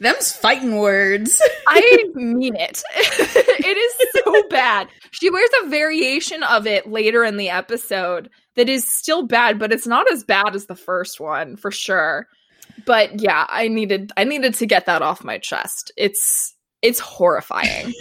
Them's 0.00 0.32
fighting 0.32 0.78
words. 0.78 1.42
I 1.68 2.04
mean 2.14 2.54
it. 2.54 2.82
it 2.96 3.76
is 3.76 4.22
so 4.24 4.48
bad. 4.48 4.88
She 5.10 5.30
wears 5.30 5.50
a 5.64 5.68
variation 5.68 6.42
of 6.44 6.66
it 6.66 6.86
later 6.86 7.24
in 7.24 7.36
the 7.36 7.50
episode 7.50 8.30
that 8.54 8.68
is 8.68 8.86
still 8.86 9.26
bad, 9.26 9.58
but 9.58 9.72
it's 9.72 9.86
not 9.86 10.10
as 10.12 10.22
bad 10.22 10.54
as 10.54 10.66
the 10.66 10.76
first 10.76 11.18
one 11.18 11.56
for 11.56 11.72
sure. 11.72 12.28
But 12.86 13.20
yeah, 13.20 13.46
I 13.48 13.66
needed 13.66 14.12
I 14.16 14.24
needed 14.24 14.54
to 14.54 14.66
get 14.66 14.86
that 14.86 15.02
off 15.02 15.24
my 15.24 15.38
chest. 15.38 15.90
It's 15.96 16.54
it's 16.80 17.00
horrifying. 17.00 17.92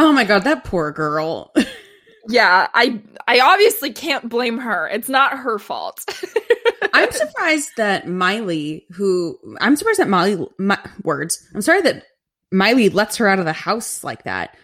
Oh 0.00 0.12
my 0.12 0.24
god, 0.24 0.44
that 0.44 0.64
poor 0.64 0.90
girl. 0.92 1.52
yeah, 2.28 2.68
I 2.74 3.00
I 3.28 3.40
obviously 3.40 3.92
can't 3.92 4.28
blame 4.28 4.58
her. 4.58 4.88
It's 4.88 5.08
not 5.08 5.38
her 5.38 5.58
fault. 5.58 6.04
I'm 6.92 7.12
surprised 7.12 7.70
that 7.76 8.08
Miley, 8.08 8.86
who 8.92 9.38
I'm 9.60 9.76
surprised 9.76 10.00
that 10.00 10.08
Miley 10.08 10.46
my, 10.58 10.78
words. 11.04 11.38
I'm 11.54 11.62
sorry 11.62 11.82
that 11.82 12.04
Miley 12.50 12.88
lets 12.88 13.16
her 13.16 13.28
out 13.28 13.38
of 13.38 13.44
the 13.44 13.52
house 13.52 14.02
like 14.02 14.24
that 14.24 14.56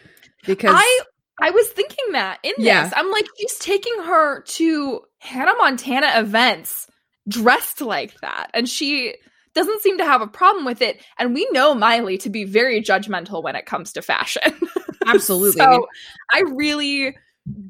because 0.47 0.75
I 0.75 1.00
I 1.40 1.50
was 1.50 1.69
thinking 1.69 2.12
that 2.12 2.38
in 2.43 2.55
Yeah. 2.59 2.85
this. 2.85 2.93
I'm 2.97 3.11
like, 3.11 3.26
she's 3.38 3.59
taking 3.59 3.95
her 4.02 4.43
to 4.43 5.00
Hannah 5.19 5.55
Montana 5.59 6.12
events 6.16 6.87
dressed 7.28 7.81
like 7.81 8.19
that. 8.21 8.50
And 8.55 8.69
she 8.69 9.14
doesn't 9.57 9.83
seem 9.83 9.99
to 9.99 10.05
have 10.05 10.21
a 10.21 10.27
problem 10.29 10.65
with 10.65 10.83
it. 10.83 11.03
And 11.19 11.35
we 11.35 11.49
know 11.51 11.75
Miley 11.75 12.19
to 12.19 12.31
be 12.31 12.45
very 12.45 12.81
judgmental 12.83 13.43
when 13.43 13.57
it 13.57 13.67
comes 13.67 13.93
to 13.95 14.03
fashion. 14.03 14.43
absolutely. 15.07 15.61
so 15.61 15.87
I 16.33 16.43
really 16.55 17.17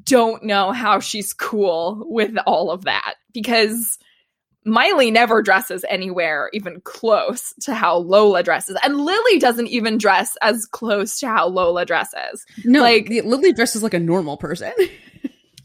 don't 0.03 0.43
know 0.43 0.71
how 0.71 0.99
she's 0.99 1.33
cool 1.33 2.03
with 2.07 2.35
all 2.45 2.69
of 2.69 2.83
that 2.83 3.15
because 3.33 3.97
Miley 4.65 5.11
never 5.11 5.41
dresses 5.41 5.85
anywhere 5.87 6.49
even 6.51 6.81
close 6.81 7.53
to 7.61 7.73
how 7.73 7.97
Lola 7.97 8.43
dresses. 8.43 8.77
And 8.83 8.97
Lily 8.97 9.39
doesn't 9.39 9.67
even 9.67 9.97
dress 9.97 10.35
as 10.41 10.65
close 10.65 11.19
to 11.19 11.27
how 11.29 11.47
Lola 11.47 11.85
dresses. 11.85 12.45
no, 12.65 12.81
like- 12.81 13.09
like 13.09 13.23
Lily 13.23 13.53
dresses 13.53 13.81
like 13.81 13.93
a 13.93 13.99
normal 13.99 14.35
person. 14.35 14.73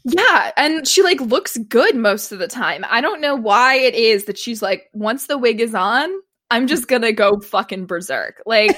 Yeah, 0.05 0.51
and 0.57 0.87
she 0.87 1.01
like 1.01 1.21
looks 1.21 1.57
good 1.57 1.95
most 1.95 2.31
of 2.31 2.39
the 2.39 2.47
time. 2.47 2.83
I 2.89 2.99
don't 3.01 3.21
know 3.21 3.35
why 3.35 3.75
it 3.75 3.95
is 3.95 4.25
that 4.25 4.37
she's 4.37 4.61
like 4.61 4.89
once 4.93 5.27
the 5.27 5.37
wig 5.37 5.61
is 5.61 5.73
on, 5.73 6.09
I'm 6.51 6.67
just 6.67 6.87
going 6.87 7.03
to 7.03 7.13
go 7.13 7.39
fucking 7.39 7.85
berserk. 7.85 8.41
Like 8.45 8.77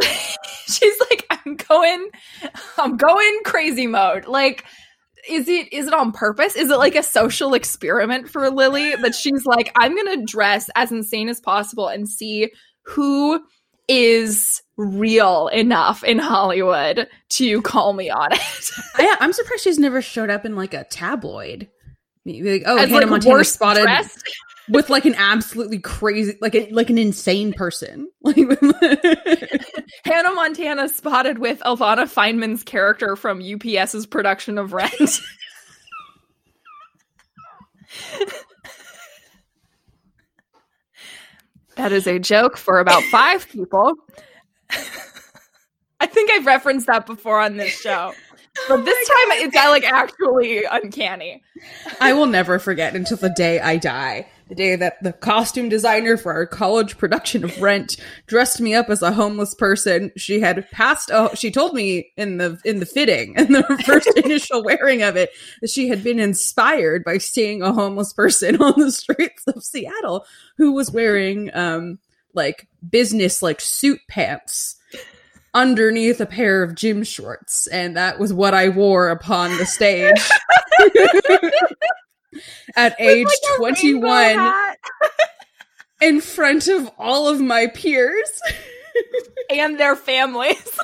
she's 0.66 1.00
like 1.10 1.26
I'm 1.30 1.56
going 1.56 2.08
I'm 2.78 2.96
going 2.96 3.40
crazy 3.44 3.86
mode. 3.86 4.26
Like 4.26 4.64
is 5.28 5.48
it 5.48 5.72
is 5.72 5.88
it 5.88 5.94
on 5.94 6.12
purpose? 6.12 6.56
Is 6.56 6.70
it 6.70 6.78
like 6.78 6.94
a 6.94 7.02
social 7.02 7.54
experiment 7.54 8.28
for 8.28 8.50
Lily 8.50 8.94
that 8.96 9.14
she's 9.14 9.44
like 9.44 9.72
I'm 9.76 9.94
going 9.94 10.18
to 10.18 10.24
dress 10.24 10.70
as 10.74 10.92
insane 10.92 11.28
as 11.28 11.40
possible 11.40 11.88
and 11.88 12.08
see 12.08 12.50
who 12.84 13.44
is 13.88 14.62
real 14.76 15.48
enough 15.48 16.04
in 16.04 16.18
Hollywood 16.18 17.08
to 17.30 17.62
call 17.62 17.92
me 17.92 18.10
on 18.10 18.32
it. 18.32 18.40
I, 18.94 19.16
I'm 19.20 19.32
surprised 19.32 19.62
she's 19.62 19.78
never 19.78 20.02
showed 20.02 20.30
up 20.30 20.44
in 20.44 20.56
like 20.56 20.74
a 20.74 20.84
tabloid. 20.84 21.68
Like, 22.24 22.62
oh, 22.66 22.78
As, 22.78 22.90
Hannah 22.90 23.02
like, 23.02 23.08
Montana 23.08 23.44
spotted 23.44 23.82
dressed. 23.82 24.28
with 24.68 24.90
like 24.90 25.04
an 25.04 25.14
absolutely 25.14 25.78
crazy, 25.78 26.36
like 26.40 26.56
a, 26.56 26.68
like 26.70 26.90
an 26.90 26.98
insane 26.98 27.52
person. 27.52 28.10
Like, 28.22 28.36
Hannah 30.04 30.32
Montana 30.32 30.88
spotted 30.88 31.38
with 31.38 31.60
Alana 31.60 32.12
Feynman's 32.12 32.64
character 32.64 33.14
from 33.14 33.40
UPS's 33.40 34.04
production 34.04 34.58
of 34.58 34.72
Rent. 34.72 35.20
That 41.76 41.92
is 41.92 42.06
a 42.06 42.18
joke 42.18 42.56
for 42.56 42.80
about 42.80 43.02
five 43.04 43.48
people. 43.52 43.94
I 46.00 46.06
think 46.06 46.30
I've 46.30 46.46
referenced 46.46 46.86
that 46.88 47.06
before 47.06 47.40
on 47.40 47.56
this 47.56 47.80
show. 47.80 48.12
But 48.68 48.86
this 48.86 49.06
time 49.06 49.32
it's 49.32 49.54
uh, 49.54 49.68
like 49.68 49.84
actually 49.84 50.64
uncanny. 50.64 51.42
I 52.00 52.14
will 52.14 52.24
never 52.24 52.58
forget 52.58 52.96
until 52.96 53.18
the 53.18 53.28
day 53.28 53.60
I 53.60 53.76
die. 53.76 54.28
The 54.48 54.54
day 54.54 54.76
that 54.76 55.02
the 55.02 55.12
costume 55.12 55.68
designer 55.68 56.16
for 56.16 56.32
our 56.32 56.46
college 56.46 56.98
production 56.98 57.42
of 57.42 57.60
Rent 57.60 57.96
dressed 58.28 58.60
me 58.60 58.74
up 58.74 58.88
as 58.88 59.02
a 59.02 59.10
homeless 59.12 59.54
person. 59.54 60.12
She 60.16 60.38
had 60.38 60.70
passed. 60.70 61.10
Oh, 61.12 61.30
she 61.34 61.50
told 61.50 61.74
me 61.74 62.12
in 62.16 62.36
the 62.36 62.58
in 62.64 62.78
the 62.78 62.86
fitting 62.86 63.36
and 63.36 63.52
the 63.52 63.62
first 63.86 64.08
initial 64.16 64.62
wearing 64.62 65.02
of 65.02 65.16
it 65.16 65.30
that 65.60 65.70
she 65.70 65.88
had 65.88 66.04
been 66.04 66.20
inspired 66.20 67.02
by 67.02 67.18
seeing 67.18 67.60
a 67.60 67.72
homeless 67.72 68.12
person 68.12 68.56
on 68.62 68.78
the 68.78 68.92
streets 68.92 69.42
of 69.48 69.64
Seattle 69.64 70.24
who 70.56 70.72
was 70.72 70.92
wearing 70.92 71.50
um 71.52 71.98
like 72.32 72.68
business 72.88 73.42
like 73.42 73.60
suit 73.60 74.00
pants 74.08 74.76
underneath 75.54 76.20
a 76.20 76.26
pair 76.26 76.62
of 76.62 76.74
gym 76.74 77.02
shorts, 77.02 77.66
and 77.66 77.96
that 77.96 78.20
was 78.20 78.32
what 78.32 78.54
I 78.54 78.68
wore 78.68 79.08
upon 79.08 79.56
the 79.56 79.66
stage. 79.66 80.30
At 82.76 83.00
age 83.00 83.26
Like 83.26 83.56
21 83.78 84.54
in 86.00 86.20
front 86.20 86.68
of 86.68 86.90
all 86.98 87.28
of 87.28 87.40
my 87.40 87.66
peers 87.68 88.40
and 89.50 89.78
their 89.78 89.96
families. 89.96 90.78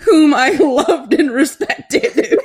whom 0.00 0.34
I 0.34 0.50
loved 0.50 1.14
and 1.14 1.30
respected. 1.30 2.38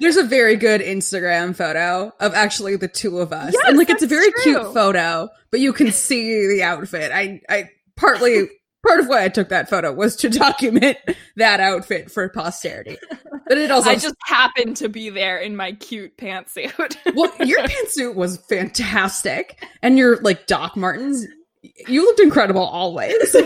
There's 0.00 0.16
a 0.16 0.24
very 0.24 0.56
good 0.56 0.80
Instagram 0.80 1.54
photo 1.54 2.12
of 2.18 2.34
actually 2.34 2.76
the 2.76 2.88
two 2.88 3.20
of 3.20 3.32
us. 3.32 3.54
Yes, 3.54 3.68
and 3.68 3.78
like 3.78 3.90
it's 3.90 4.02
a 4.02 4.08
very 4.08 4.32
true. 4.32 4.42
cute 4.42 4.74
photo, 4.74 5.28
but 5.50 5.60
you 5.60 5.72
can 5.72 5.92
see 5.92 6.48
the 6.48 6.64
outfit. 6.64 7.12
I 7.12 7.40
I 7.48 7.70
partly 7.96 8.48
part 8.82 9.00
of 9.00 9.08
why 9.08 9.24
I 9.24 9.28
took 9.28 9.48
that 9.50 9.68
photo 9.70 9.92
was 9.92 10.16
to 10.16 10.28
document 10.38 10.98
that 11.36 11.60
outfit 11.60 12.10
for 12.10 12.28
posterity. 12.28 12.98
But 13.46 13.58
it 13.58 13.70
also 13.70 13.90
I 13.90 13.96
just 13.96 14.16
happened 14.24 14.76
to 14.78 14.88
be 14.88 15.10
there 15.10 15.38
in 15.38 15.56
my 15.56 15.72
cute 15.72 16.16
pantsuit. 16.16 16.96
well, 17.14 17.32
your 17.46 17.60
pantsuit 17.60 18.14
was 18.14 18.38
fantastic, 18.38 19.64
and 19.82 19.98
your 19.98 20.20
like 20.20 20.46
Doc 20.46 20.76
Martens, 20.76 21.26
you 21.62 22.04
looked 22.04 22.20
incredible 22.20 22.62
always. 22.64 23.32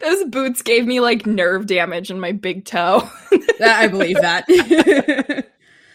Those 0.00 0.24
boots 0.24 0.62
gave 0.62 0.86
me 0.86 0.98
like 1.00 1.24
nerve 1.24 1.66
damage 1.66 2.10
in 2.10 2.18
my 2.18 2.32
big 2.32 2.64
toe. 2.64 3.08
That- 3.58 3.78
I 3.80 3.86
believe 3.86 4.16
that. 4.16 5.46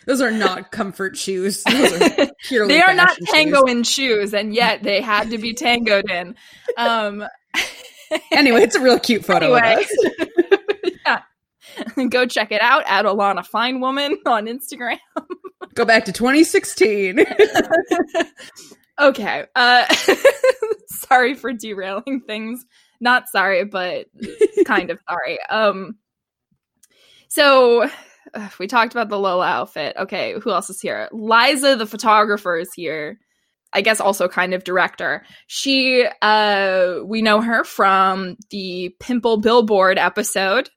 Those 0.08 0.22
are 0.22 0.32
not 0.32 0.72
comfort 0.72 1.18
shoes. 1.18 1.64
Those 1.70 2.02
are 2.02 2.68
they 2.68 2.82
are 2.82 2.94
not 2.94 3.18
tango 3.26 3.64
in 3.64 3.84
shoes, 3.84 4.34
and 4.34 4.54
yet 4.54 4.84
they 4.84 5.02
had 5.02 5.30
to 5.32 5.38
be 5.38 5.54
tangoed 5.54 6.10
in. 6.10 6.36
Um, 6.78 7.26
Anyway, 8.32 8.62
it's 8.62 8.76
a 8.76 8.80
real 8.82 9.00
cute 9.00 9.26
photo 9.26 9.54
Anyway. 9.56 9.74
of 9.74 9.80
us. 9.80 10.28
yeah. 11.98 12.08
Go 12.10 12.26
check 12.28 12.52
it 12.52 12.62
out 12.62 12.84
at 12.86 13.06
Alana 13.06 13.46
Fine 13.46 13.80
Woman 13.82 14.18
on 14.28 14.46
Instagram. 14.46 15.00
Go 15.74 15.86
back 15.86 16.06
to 16.06 16.12
2016. 16.12 17.26
Okay. 19.00 19.46
Uh 19.56 19.86
sorry 20.88 21.34
for 21.34 21.52
derailing 21.52 22.22
things. 22.28 22.64
Not 23.02 23.28
sorry, 23.28 23.66
but 23.66 24.06
kind 24.66 24.92
of 24.92 25.00
sorry. 25.10 25.40
Um 25.50 25.98
so 27.28 27.90
we 28.60 28.68
talked 28.68 28.94
about 28.94 29.10
the 29.10 29.20
Lola 29.20 29.46
outfit. 29.46 29.96
Okay, 29.98 30.36
who 30.40 30.52
else 30.52 30.70
is 30.70 30.82
here? 30.82 31.10
Liza 31.12 31.76
the 31.76 31.86
photographer 31.86 32.58
is 32.58 32.74
here. 32.74 33.20
I 33.74 33.82
guess 33.82 34.00
also 34.00 34.30
kind 34.30 34.54
of 34.54 34.64
director. 34.64 35.26
She 35.48 36.08
uh 36.22 37.00
we 37.04 37.22
know 37.22 37.42
her 37.42 37.64
from 37.64 38.38
the 38.50 38.96
Pimple 39.00 39.38
Billboard 39.38 39.98
episode. 39.98 40.70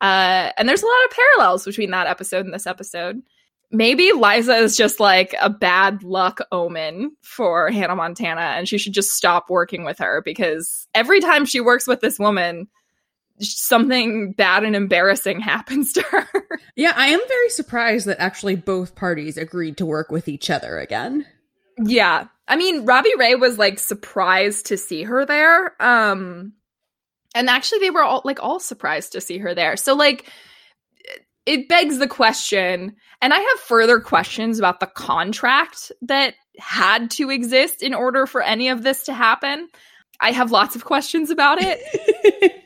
Uh 0.00 0.50
and 0.56 0.68
there's 0.68 0.82
a 0.82 0.86
lot 0.86 1.04
of 1.04 1.16
parallels 1.16 1.64
between 1.64 1.90
that 1.90 2.06
episode 2.06 2.44
and 2.44 2.54
this 2.54 2.66
episode 2.66 3.22
maybe 3.70 4.12
Liza 4.12 4.54
is 4.54 4.76
just 4.76 5.00
like 5.00 5.34
a 5.40 5.50
bad 5.50 6.02
luck 6.02 6.40
omen 6.52 7.16
for 7.22 7.70
Hannah 7.70 7.96
Montana 7.96 8.40
and 8.40 8.68
she 8.68 8.78
should 8.78 8.92
just 8.92 9.12
stop 9.12 9.46
working 9.48 9.84
with 9.84 9.98
her 9.98 10.22
because 10.24 10.86
every 10.94 11.20
time 11.20 11.44
she 11.44 11.60
works 11.60 11.86
with 11.86 12.00
this 12.00 12.18
woman, 12.18 12.68
something 13.40 14.32
bad 14.32 14.64
and 14.64 14.76
embarrassing 14.76 15.40
happens 15.40 15.92
to 15.94 16.02
her. 16.02 16.26
yeah, 16.76 16.92
I 16.96 17.08
am 17.08 17.20
very 17.28 17.48
surprised 17.50 18.06
that 18.06 18.20
actually 18.20 18.56
both 18.56 18.94
parties 18.94 19.36
agreed 19.36 19.76
to 19.78 19.86
work 19.86 20.10
with 20.10 20.28
each 20.28 20.50
other 20.50 20.78
again. 20.78 21.26
yeah. 21.82 22.26
I 22.48 22.54
mean, 22.54 22.86
Robbie 22.86 23.16
Ray 23.18 23.34
was 23.34 23.58
like 23.58 23.80
surprised 23.80 24.66
to 24.66 24.76
see 24.76 25.02
her 25.02 25.26
there. 25.26 25.74
Um 25.82 26.52
and 27.34 27.50
actually 27.50 27.80
they 27.80 27.90
were 27.90 28.02
all 28.02 28.22
like 28.24 28.42
all 28.42 28.60
surprised 28.60 29.12
to 29.12 29.20
see 29.20 29.38
her 29.38 29.54
there. 29.54 29.76
So 29.76 29.94
like 29.94 30.30
it 31.44 31.68
begs 31.68 31.98
the 31.98 32.08
question, 32.08 32.96
and 33.22 33.32
I 33.32 33.38
have 33.38 33.60
further 33.60 34.00
questions 34.00 34.58
about 34.58 34.80
the 34.80 34.86
contract 34.88 35.92
that 36.02 36.34
had 36.58 37.10
to 37.12 37.30
exist 37.30 37.82
in 37.82 37.94
order 37.94 38.26
for 38.26 38.42
any 38.42 38.68
of 38.68 38.82
this 38.82 39.04
to 39.04 39.14
happen. 39.14 39.68
I 40.20 40.32
have 40.32 40.50
lots 40.50 40.74
of 40.74 40.84
questions 40.84 41.30
about 41.30 41.58
it. 41.60 42.62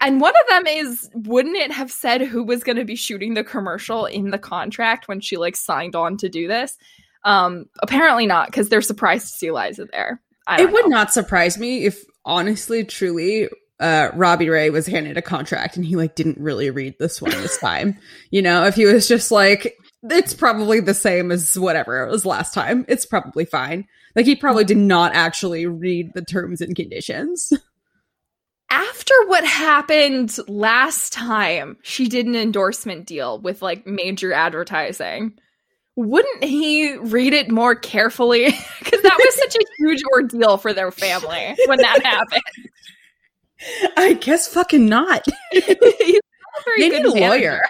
And 0.00 0.20
one 0.20 0.34
of 0.34 0.48
them 0.48 0.66
is 0.66 1.10
wouldn't 1.14 1.56
it 1.56 1.72
have 1.72 1.90
said 1.90 2.20
who 2.20 2.44
was 2.44 2.62
going 2.62 2.76
to 2.76 2.84
be 2.84 2.96
shooting 2.96 3.34
the 3.34 3.44
commercial 3.44 4.06
in 4.06 4.30
the 4.30 4.38
contract 4.38 5.08
when 5.08 5.20
she 5.20 5.36
like 5.36 5.56
signed 5.56 5.96
on 5.96 6.16
to 6.18 6.28
do 6.28 6.48
this? 6.48 6.76
Um 7.24 7.66
apparently 7.80 8.26
not 8.26 8.48
because 8.48 8.68
they're 8.68 8.82
surprised 8.82 9.32
to 9.32 9.38
see 9.38 9.50
Liza 9.50 9.86
there. 9.90 10.20
It 10.48 10.58
don't 10.58 10.72
would 10.72 10.88
not 10.88 11.12
surprise 11.12 11.58
me 11.58 11.86
if 11.86 12.04
honestly, 12.24 12.84
truly, 12.84 13.48
uh, 13.78 14.10
Robbie 14.14 14.48
Ray 14.48 14.70
was 14.70 14.86
handed 14.86 15.16
a 15.16 15.22
contract 15.22 15.76
and 15.76 15.84
he 15.84 15.96
like 15.96 16.14
didn't 16.14 16.38
really 16.38 16.70
read 16.70 16.94
this 16.98 17.20
one 17.20 17.30
this 17.30 17.58
time. 17.60 17.98
you 18.30 18.42
know, 18.42 18.64
if 18.64 18.74
he 18.74 18.86
was 18.86 19.08
just 19.08 19.30
like, 19.30 19.76
it's 20.02 20.34
probably 20.34 20.80
the 20.80 20.94
same 20.94 21.32
as 21.32 21.58
whatever 21.58 22.04
it 22.04 22.10
was 22.10 22.24
last 22.24 22.54
time. 22.54 22.84
It's 22.88 23.06
probably 23.06 23.44
fine. 23.44 23.86
Like 24.14 24.26
he 24.26 24.36
probably 24.36 24.64
did 24.64 24.78
not 24.78 25.14
actually 25.14 25.66
read 25.66 26.12
the 26.14 26.24
terms 26.24 26.60
and 26.60 26.74
conditions. 26.76 27.52
After 28.70 29.14
what 29.26 29.44
happened 29.44 30.36
last 30.48 31.12
time, 31.12 31.76
she 31.82 32.08
did 32.08 32.26
an 32.26 32.34
endorsement 32.34 33.06
deal 33.06 33.38
with 33.38 33.62
like 33.62 33.86
major 33.86 34.32
advertising. 34.32 35.34
Wouldn't 35.94 36.44
he 36.44 36.96
read 36.96 37.32
it 37.32 37.50
more 37.50 37.74
carefully? 37.74 38.46
Because 38.80 39.02
that 39.02 39.18
was 39.18 39.34
such 39.36 39.56
a 39.56 39.64
huge 39.78 40.00
ordeal 40.12 40.58
for 40.58 40.72
their 40.72 40.92
family 40.92 41.56
when 41.66 41.78
that 41.78 42.02
happened. 42.04 42.42
I 43.96 44.12
guess 44.12 44.46
fucking 44.46 44.86
not. 44.86 45.24
He's 45.50 45.66
not 45.68 45.76
a 45.80 46.62
very 46.64 46.80
They 46.80 46.88
need 46.90 47.04
a 47.06 47.10
lawyer. 47.10 47.60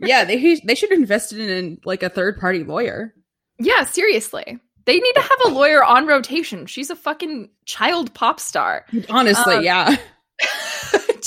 yeah, 0.00 0.24
they 0.24 0.56
they 0.64 0.74
should 0.74 0.90
have 0.90 0.98
invested 0.98 1.38
in 1.38 1.78
like 1.84 2.02
a 2.02 2.08
third 2.08 2.40
party 2.40 2.64
lawyer. 2.64 3.14
Yeah, 3.60 3.84
seriously. 3.84 4.58
They 4.86 4.98
need 4.98 5.12
to 5.14 5.20
have 5.20 5.38
a 5.46 5.48
lawyer 5.50 5.84
on 5.84 6.06
rotation. 6.06 6.66
She's 6.66 6.90
a 6.90 6.96
fucking 6.96 7.50
child 7.64 8.12
pop 8.14 8.40
star. 8.40 8.86
Honestly, 9.08 9.56
Um, 9.56 9.64
yeah. 9.64 9.96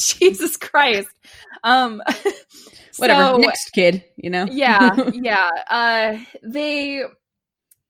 Jesus 0.19 0.57
Christ. 0.57 1.09
Um 1.63 2.01
Whatever. 2.97 3.31
so- 3.31 3.37
Next 3.37 3.69
kid, 3.71 4.03
you 4.17 4.29
know. 4.29 4.45
yeah, 4.51 4.95
yeah. 5.13 5.49
Uh 5.69 6.17
they 6.43 7.03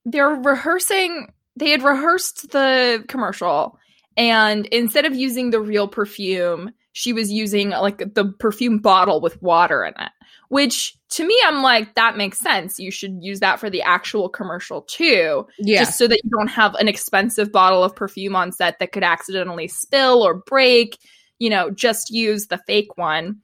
they're 0.06 0.30
rehearsing 0.30 1.34
they 1.56 1.72
had 1.72 1.84
rehearsed 1.84 2.52
the 2.52 3.04
commercial 3.08 3.78
and 4.18 4.66
instead 4.68 5.06
of 5.06 5.16
using 5.16 5.50
the 5.52 5.60
real 5.62 5.88
perfume, 5.88 6.72
she 6.94 7.14
was 7.14 7.32
using 7.32 7.70
like 7.70 8.14
the 8.16 8.34
perfume 8.40 8.80
bottle 8.80 9.22
with 9.22 9.42
water 9.42 9.84
in 9.86 9.94
it. 10.00 10.12
Which 10.50 10.96
to 11.10 11.26
me 11.28 11.40
I'm 11.46 11.62
like 11.62 11.96
that 11.96 12.18
makes 12.18 12.40
sense. 12.40 12.80
You 12.80 12.92
should 12.92 13.18
use 13.22 13.40
that 13.42 13.60
for 13.60 13.70
the 13.70 13.82
actual 13.82 14.30
commercial 14.30 14.82
too. 14.84 15.46
yeah. 15.60 15.80
just 15.80 15.98
so 15.98 16.08
that 16.08 16.20
you 16.24 16.30
don't 16.32 16.48
have 16.48 16.76
an 16.76 16.88
expensive 16.88 17.52
bottle 17.52 17.84
of 17.84 17.96
perfume 17.96 18.36
on 18.36 18.52
set 18.52 18.80
that 18.80 18.92
could 18.92 19.04
accidentally 19.04 19.68
spill 19.68 20.24
or 20.24 20.36
break. 20.36 20.98
You 21.40 21.50
know, 21.50 21.72
just 21.72 22.12
use 22.12 22.48
the 22.48 22.60
fake 22.68 22.98
one. 22.98 23.40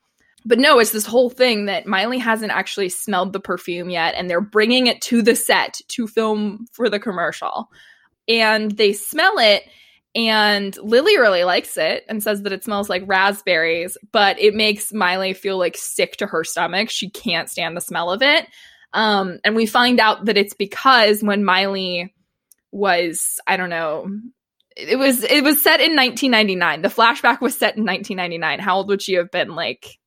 But 0.45 0.59
no, 0.59 0.77
it's 0.77 0.91
this 0.91 1.07
whole 1.07 1.31
thing 1.31 1.65
that 1.65 1.87
Miley 1.87 2.19
hasn't 2.19 2.51
actually 2.51 2.89
smelled 2.89 3.33
the 3.33 3.39
perfume 3.39 3.89
yet, 3.89 4.13
and 4.15 4.29
they're 4.29 4.41
bringing 4.41 4.85
it 4.85 5.01
to 5.03 5.23
the 5.23 5.35
set 5.35 5.81
to 5.89 6.07
film 6.07 6.67
for 6.71 6.87
the 6.87 6.99
commercial. 6.99 7.69
And 8.27 8.69
they 8.71 8.93
smell 8.93 9.39
it, 9.39 9.63
and 10.13 10.77
Lily 10.77 11.17
really 11.17 11.43
likes 11.43 11.77
it 11.77 12.05
and 12.07 12.23
says 12.23 12.43
that 12.43 12.53
it 12.53 12.63
smells 12.63 12.89
like 12.89 13.03
raspberries, 13.05 13.97
but 14.11 14.39
it 14.39 14.53
makes 14.53 14.93
Miley 14.93 15.33
feel 15.33 15.57
like 15.57 15.75
sick 15.75 16.15
to 16.17 16.27
her 16.27 16.43
stomach. 16.43 16.89
She 16.89 17.09
can't 17.09 17.49
stand 17.49 17.75
the 17.75 17.81
smell 17.81 18.11
of 18.11 18.21
it. 18.21 18.47
Um, 18.93 19.39
and 19.43 19.55
we 19.55 19.65
find 19.65 19.99
out 19.99 20.25
that 20.25 20.37
it's 20.37 20.53
because 20.53 21.21
when 21.21 21.43
Miley 21.43 22.13
was, 22.71 23.39
I 23.45 23.57
don't 23.57 23.69
know, 23.69 24.07
it 24.75 24.97
was 24.97 25.23
it 25.23 25.43
was 25.43 25.61
set 25.61 25.79
in 25.79 25.95
1999. 25.95 26.81
The 26.81 26.89
flashback 26.89 27.41
was 27.41 27.57
set 27.57 27.77
in 27.77 27.85
1999. 27.85 28.59
How 28.59 28.77
old 28.77 28.89
would 28.89 29.01
she 29.01 29.13
have 29.13 29.31
been? 29.31 29.55
Like 29.55 29.97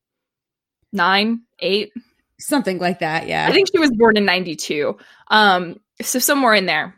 nine, 0.93 1.43
eight? 1.61 1.93
Something 2.41 2.79
like 2.79 3.01
that, 3.01 3.27
yeah. 3.27 3.47
I 3.49 3.53
think 3.53 3.69
she 3.73 3.81
was 3.81 3.91
born 3.97 4.17
in 4.17 4.25
92. 4.25 4.97
Um, 5.29 5.81
so 6.01 6.19
somewhere 6.19 6.55
in 6.55 6.67
there. 6.67 6.95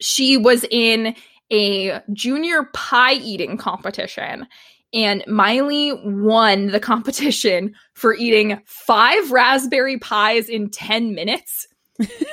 She 0.00 0.36
was 0.36 0.64
in 0.70 1.14
a 1.50 2.00
junior 2.12 2.64
pie 2.74 3.14
eating 3.14 3.56
competition. 3.56 4.46
And 4.92 5.24
Miley 5.26 5.92
won 6.04 6.66
the 6.66 6.80
competition 6.80 7.74
for 7.94 8.14
eating 8.14 8.60
five 8.66 9.30
raspberry 9.30 9.98
pies 9.98 10.48
in 10.48 10.70
10 10.70 11.14
minutes, 11.14 11.68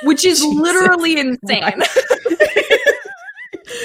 which 0.02 0.24
is 0.24 0.44
literally 0.44 1.18
insane. 1.18 1.82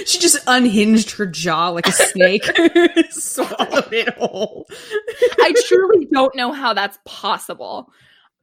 she 0.05 0.19
just 0.19 0.37
unhinged 0.47 1.11
her 1.11 1.25
jaw 1.25 1.69
like 1.69 1.87
a 1.87 1.91
snake, 1.91 2.45
swallowed 3.09 3.93
it 3.93 4.09
whole. 4.15 4.67
I 5.41 5.53
truly 5.67 6.07
don't 6.11 6.35
know 6.35 6.51
how 6.51 6.73
that's 6.73 6.97
possible. 7.05 7.91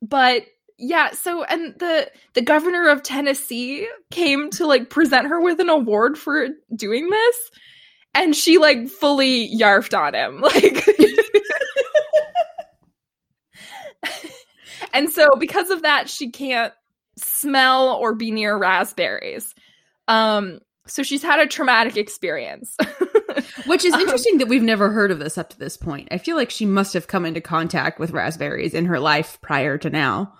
But 0.02 0.44
yeah, 0.78 1.10
so 1.10 1.44
and 1.44 1.74
the 1.78 2.10
the 2.34 2.42
governor 2.42 2.88
of 2.88 3.02
Tennessee 3.02 3.88
came 4.10 4.50
to 4.50 4.66
like 4.66 4.90
present 4.90 5.28
her 5.28 5.40
with 5.40 5.60
an 5.60 5.68
award 5.68 6.18
for 6.18 6.48
doing 6.74 7.08
this 7.10 7.50
and 8.14 8.34
she 8.34 8.58
like 8.58 8.88
fully 8.88 9.54
yarfed 9.56 9.96
on 9.98 10.14
him. 10.14 10.40
Like 10.50 10.84
And 14.92 15.08
so 15.10 15.28
because 15.38 15.70
of 15.70 15.82
that 15.82 16.08
she 16.08 16.30
can't 16.30 16.72
smell 17.16 17.90
or 17.90 18.14
be 18.14 18.30
near 18.30 18.56
raspberries. 18.56 19.54
Um 20.08 20.60
so 20.86 21.02
she's 21.02 21.22
had 21.22 21.40
a 21.40 21.46
traumatic 21.46 21.96
experience. 21.96 22.76
Which 23.66 23.84
is 23.84 23.94
Um, 23.94 24.00
interesting 24.00 24.38
that 24.38 24.48
we've 24.48 24.62
never 24.62 24.90
heard 24.90 25.10
of 25.10 25.18
this 25.18 25.38
up 25.38 25.50
to 25.50 25.58
this 25.58 25.76
point. 25.76 26.08
I 26.10 26.18
feel 26.18 26.36
like 26.36 26.50
she 26.50 26.66
must 26.66 26.94
have 26.94 27.06
come 27.06 27.24
into 27.24 27.40
contact 27.40 27.98
with 28.00 28.10
raspberries 28.10 28.74
in 28.74 28.86
her 28.86 28.98
life 28.98 29.38
prior 29.40 29.78
to 29.78 29.90
now. 29.90 30.34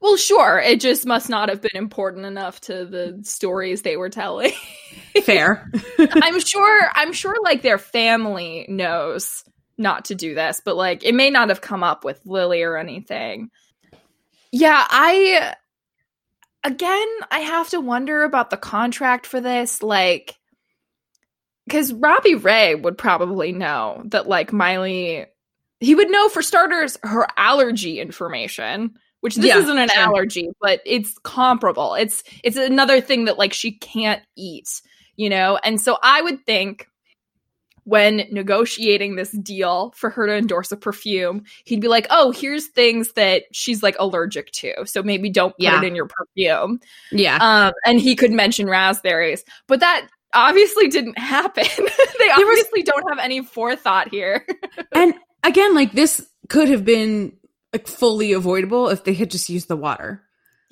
Well, 0.00 0.16
sure. 0.16 0.58
It 0.58 0.80
just 0.80 1.06
must 1.06 1.28
not 1.28 1.48
have 1.48 1.60
been 1.60 1.76
important 1.76 2.24
enough 2.26 2.60
to 2.62 2.84
the 2.84 3.20
stories 3.22 3.82
they 3.82 3.96
were 3.96 4.08
telling. 4.08 4.52
Fair. 5.24 5.70
I'm 5.98 6.40
sure 6.40 6.88
I'm 6.94 7.12
sure 7.12 7.36
like 7.42 7.62
their 7.62 7.78
family 7.78 8.66
knows 8.68 9.44
not 9.78 10.06
to 10.06 10.14
do 10.14 10.34
this, 10.34 10.60
but 10.64 10.76
like 10.76 11.04
it 11.04 11.14
may 11.14 11.30
not 11.30 11.48
have 11.48 11.60
come 11.60 11.82
up 11.82 12.04
with 12.04 12.20
Lily 12.24 12.62
or 12.62 12.76
anything. 12.76 13.50
Yeah, 14.52 14.84
I 14.88 15.54
again 16.64 17.08
I 17.30 17.40
have 17.40 17.70
to 17.70 17.80
wonder 17.80 18.22
about 18.24 18.50
the 18.50 18.56
contract 18.56 19.26
for 19.26 19.40
this 19.40 19.82
like 19.82 20.36
cuz 21.70 21.92
Robbie 21.92 22.34
Ray 22.34 22.74
would 22.74 22.98
probably 22.98 23.52
know 23.52 24.02
that 24.06 24.28
like 24.28 24.52
Miley 24.52 25.26
he 25.80 25.94
would 25.94 26.10
know 26.10 26.28
for 26.28 26.42
starters 26.42 26.98
her 27.02 27.26
allergy 27.36 28.00
information 28.00 28.94
which 29.20 29.36
this 29.36 29.46
Yeah, 29.46 29.58
isn't 29.58 29.78
an 29.78 29.90
allergy 29.96 30.48
but 30.60 30.80
it's 30.84 31.16
comparable. 31.22 31.94
It's 31.94 32.22
it's 32.42 32.56
another 32.56 33.00
thing 33.00 33.26
that 33.26 33.38
like 33.38 33.52
she 33.52 33.72
can't 33.72 34.22
eat 34.36 34.80
you 35.16 35.28
know? 35.28 35.58
And 35.62 35.80
so 35.80 35.98
i 36.02 36.22
would 36.22 36.44
think 36.46 36.88
when 37.84 38.24
negotiating 38.30 39.16
this 39.16 39.32
deal 39.32 39.92
for 39.96 40.10
her 40.10 40.26
to 40.26 40.36
endorse 40.36 40.70
a 40.72 40.76
perfume 40.76 41.42
he'd 41.64 41.80
be 41.80 41.88
like 41.88 42.06
oh 42.10 42.30
here's 42.30 42.66
things 42.68 43.12
that 43.12 43.44
she's 43.52 43.82
like 43.82 43.96
allergic 43.98 44.50
to 44.52 44.72
so 44.84 45.02
maybe 45.02 45.28
don't 45.28 45.52
put 45.52 45.62
Yeah. 45.62 45.78
it 45.78 45.84
in 45.84 45.94
your 45.94 46.06
perfume 46.06 46.80
yeah. 47.10 47.38
um 47.40 47.72
and 47.84 48.00
he 48.00 48.14
could 48.16 48.32
mention 48.32 48.68
raspberries 48.68 49.44
but 49.66 49.80
that 49.80 50.06
obviously 50.34 50.88
didn't 50.88 51.18
happen 51.18 51.64
they 52.18 52.30
obviously 52.30 52.82
don't 52.82 53.08
have 53.08 53.18
any 53.18 53.42
forethought 53.42 54.08
here 54.08 54.46
and 54.92 55.14
again, 55.44 55.74
like 55.74 55.92
this 55.92 56.26
could 56.48 56.68
have 56.68 56.84
been 56.84 57.32
like 57.72 57.86
fully 57.86 58.32
avoidable 58.32 58.88
if 58.88 59.04
they 59.04 59.14
had 59.14 59.30
just 59.30 59.48
used 59.48 59.68
the 59.68 59.76
water. 59.76 60.22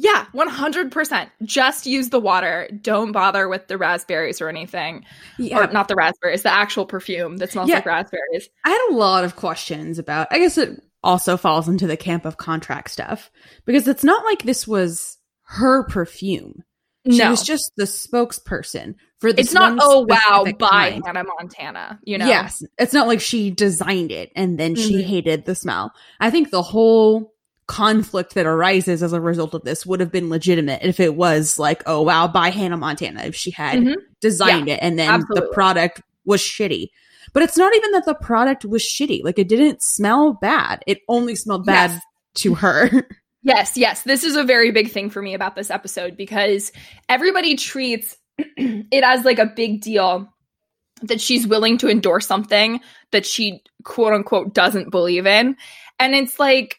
Yeah 0.02 0.24
100% 0.34 1.30
just 1.44 1.84
use 1.86 2.08
the 2.08 2.20
water 2.20 2.68
don't 2.80 3.12
bother 3.12 3.48
with 3.48 3.68
the 3.68 3.76
raspberries 3.76 4.40
or 4.40 4.48
anything 4.48 5.04
or 5.52 5.66
not 5.68 5.88
the 5.88 5.94
raspberries 5.94 6.42
the 6.42 6.52
actual 6.52 6.86
perfume 6.86 7.36
that 7.36 7.52
smells 7.52 7.68
Yeah. 7.68 7.76
like 7.76 7.86
raspberries 7.86 8.48
I 8.64 8.70
had 8.70 8.88
a 8.90 8.94
lot 8.94 9.24
of 9.24 9.36
questions 9.36 9.98
about. 9.98 10.28
I 10.30 10.38
guess 10.38 10.56
it 10.58 10.80
also 11.02 11.36
falls 11.36 11.68
into 11.68 11.86
the 11.86 11.96
camp 11.96 12.24
of 12.24 12.36
contract 12.36 12.90
stuff 12.90 13.30
because 13.66 13.86
it's 13.88 14.04
not 14.04 14.24
like 14.24 14.42
this 14.42 14.66
was 14.66 15.16
her 15.44 15.84
perfume. 15.84 16.62
She 17.10 17.18
no 17.18 17.30
was 17.30 17.42
just 17.42 17.72
the 17.76 17.84
spokesperson 17.84 18.94
for 19.18 19.32
this. 19.32 19.46
it's 19.46 19.54
not 19.54 19.78
oh, 19.80 20.00
wow 20.08 20.44
by 20.58 20.90
kind. 20.90 21.02
hannah 21.06 21.24
montana 21.24 21.98
you 22.04 22.18
know 22.18 22.26
Yes, 22.26 22.62
it's 22.78 22.92
not 22.92 23.06
like 23.06 23.20
she 23.22 23.50
designed 23.50 24.12
it 24.12 24.30
and 24.36 24.58
then 24.58 24.74
she 24.76 24.96
Mhm. 25.02 25.04
hated 25.04 25.44
the 25.46 25.54
smell. 25.54 25.92
I 26.20 26.30
think 26.30 26.50
the 26.50 26.62
whole 26.62 27.32
conflict 27.70 28.35
that 28.35 28.46
arises 28.46 29.00
as 29.00 29.12
a 29.12 29.20
result 29.20 29.54
of 29.54 29.62
this 29.62 29.87
would 29.87 30.00
have 30.00 30.11
been 30.11 30.28
legitimate 30.28 30.83
if 30.83 30.98
it 30.98 31.14
was 31.14 31.56
like, 31.56 31.85
oh 31.87 32.02
wow, 32.02 32.26
by 32.26 32.50
Hannah 32.50 32.76
Montana 32.76 33.22
if 33.22 33.37
she 33.37 33.52
had 33.52 33.78
Mhm. 33.78 33.94
designed 34.20 34.68
it 34.68 34.80
and 34.83 34.98
then 34.98 35.09
absolutely. 35.09 35.46
the 35.46 35.52
product 35.54 36.02
was 36.24 36.40
shitty. 36.42 36.88
But 37.33 37.44
it's 37.44 37.56
not 37.56 37.72
even 37.76 37.92
that 37.92 38.06
the 38.06 38.14
product 38.14 38.64
was 38.64 38.83
shitty. 38.83 39.22
Like 39.22 39.38
it 39.38 39.46
didn't 39.48 39.83
smell 39.85 40.33
bad. 40.33 40.83
It 40.88 40.98
only 41.09 41.37
smelled 41.37 41.64
bad 41.64 41.90
Yes. 41.92 42.02
to 42.42 42.54
her. 42.56 42.90
Yes, 43.42 43.74
yes. 43.74 44.02
This 44.02 44.22
is 44.22 44.37
a 44.37 44.44
very 44.44 44.70
big 44.70 44.90
thing 44.90 45.09
for 45.09 45.22
me 45.22 45.33
about 45.33 45.56
this 45.56 45.70
episode 45.70 46.14
because 46.14 46.72
everybody 47.09 47.54
treats 47.56 48.18
it 48.38 49.02
as 49.02 49.24
like 49.24 49.38
a 49.38 49.46
big 49.46 49.80
deal 49.80 50.28
that 51.04 51.22
she's 51.22 51.46
willing 51.46 51.78
to 51.78 51.88
endorse 51.88 52.26
something 52.26 52.80
that 53.12 53.24
she 53.24 53.62
quote 53.85 54.12
unquote 54.12 54.52
doesn't 54.52 54.90
believe 54.90 55.26
in. 55.26 55.56
And 55.98 56.14
it's 56.14 56.38
like, 56.38 56.76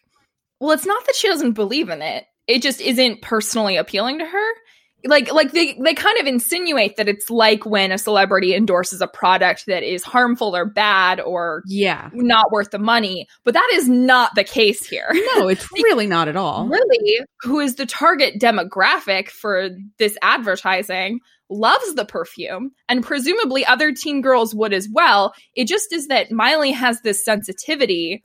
well, 0.62 0.72
it's 0.72 0.86
not 0.86 1.04
that 1.08 1.16
she 1.16 1.28
doesn't 1.28 1.54
believe 1.54 1.90
in 1.90 2.04
it. 2.04 2.26
It 2.48 2.62
just 2.62 2.82
isn't 2.82 3.24
personally 3.24 3.78
appealing 3.78 4.20
to 4.20 4.26
her. 4.26 4.48
Like 5.04 5.34
like 5.34 5.52
they 5.52 5.74
they 5.84 5.96
kind 5.96 6.20
of 6.20 6.28
insinuate 6.28 6.98
that 6.98 7.10
it's 7.10 7.32
like 7.32 7.66
when 7.66 7.92
a 7.92 7.98
celebrity 7.98 8.54
endorses 8.54 9.02
a 9.02 9.08
product 9.08 9.66
that 9.66 9.82
is 9.82 10.04
harmful 10.04 10.56
or 10.56 10.64
bad 10.66 11.20
or 11.20 11.64
yeah. 11.66 12.12
not 12.14 12.52
worth 12.52 12.70
the 12.70 12.78
money, 12.78 13.26
but 13.44 13.56
that 13.56 13.68
is 13.74 13.90
not 13.90 14.36
the 14.36 14.44
case 14.44 14.86
here 14.86 15.08
No, 15.36 15.48
it's 15.48 15.68
really 15.74 16.06
not 16.06 16.28
at 16.28 16.36
all. 16.36 16.68
really 16.68 17.26
who 17.42 17.60
is 17.60 17.78
the 17.78 17.88
target 17.88 18.40
demographic 18.40 19.30
for 19.30 19.70
this 19.98 20.16
advertising 20.22 21.20
loves 21.50 21.96
the 21.96 22.06
perfume 22.06 22.70
and 22.88 23.04
presumably 23.04 23.66
other 23.66 23.92
teen 23.92 24.22
girls 24.22 24.54
would 24.56 24.72
as 24.72 24.88
well 24.94 25.34
it 25.56 25.68
just 25.68 25.92
is 25.92 26.08
that 26.08 26.32
miley 26.32 26.72
has 26.72 27.02
this 27.02 27.26
sensitivity 27.26 28.24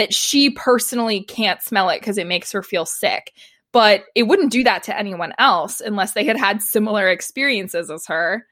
that 0.00 0.14
she 0.14 0.50
personally 0.50 1.22
can't 1.22 1.62
smell 1.62 1.90
it 1.90 2.00
because 2.00 2.18
it 2.18 2.26
makes 2.26 2.50
her 2.50 2.62
feel 2.62 2.86
sick 2.86 3.32
but 3.72 4.04
it 4.16 4.24
wouldn't 4.24 4.50
do 4.50 4.64
that 4.64 4.82
to 4.82 4.98
anyone 4.98 5.32
else 5.38 5.80
unless 5.80 6.12
they 6.14 6.24
had 6.24 6.36
had 6.36 6.60
similar 6.60 7.08
experiences 7.08 7.90
as 7.90 8.06
her 8.06 8.44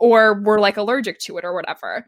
or 0.00 0.40
were 0.42 0.58
like 0.58 0.76
allergic 0.76 1.18
to 1.20 1.36
it 1.38 1.44
or 1.44 1.54
whatever 1.54 2.06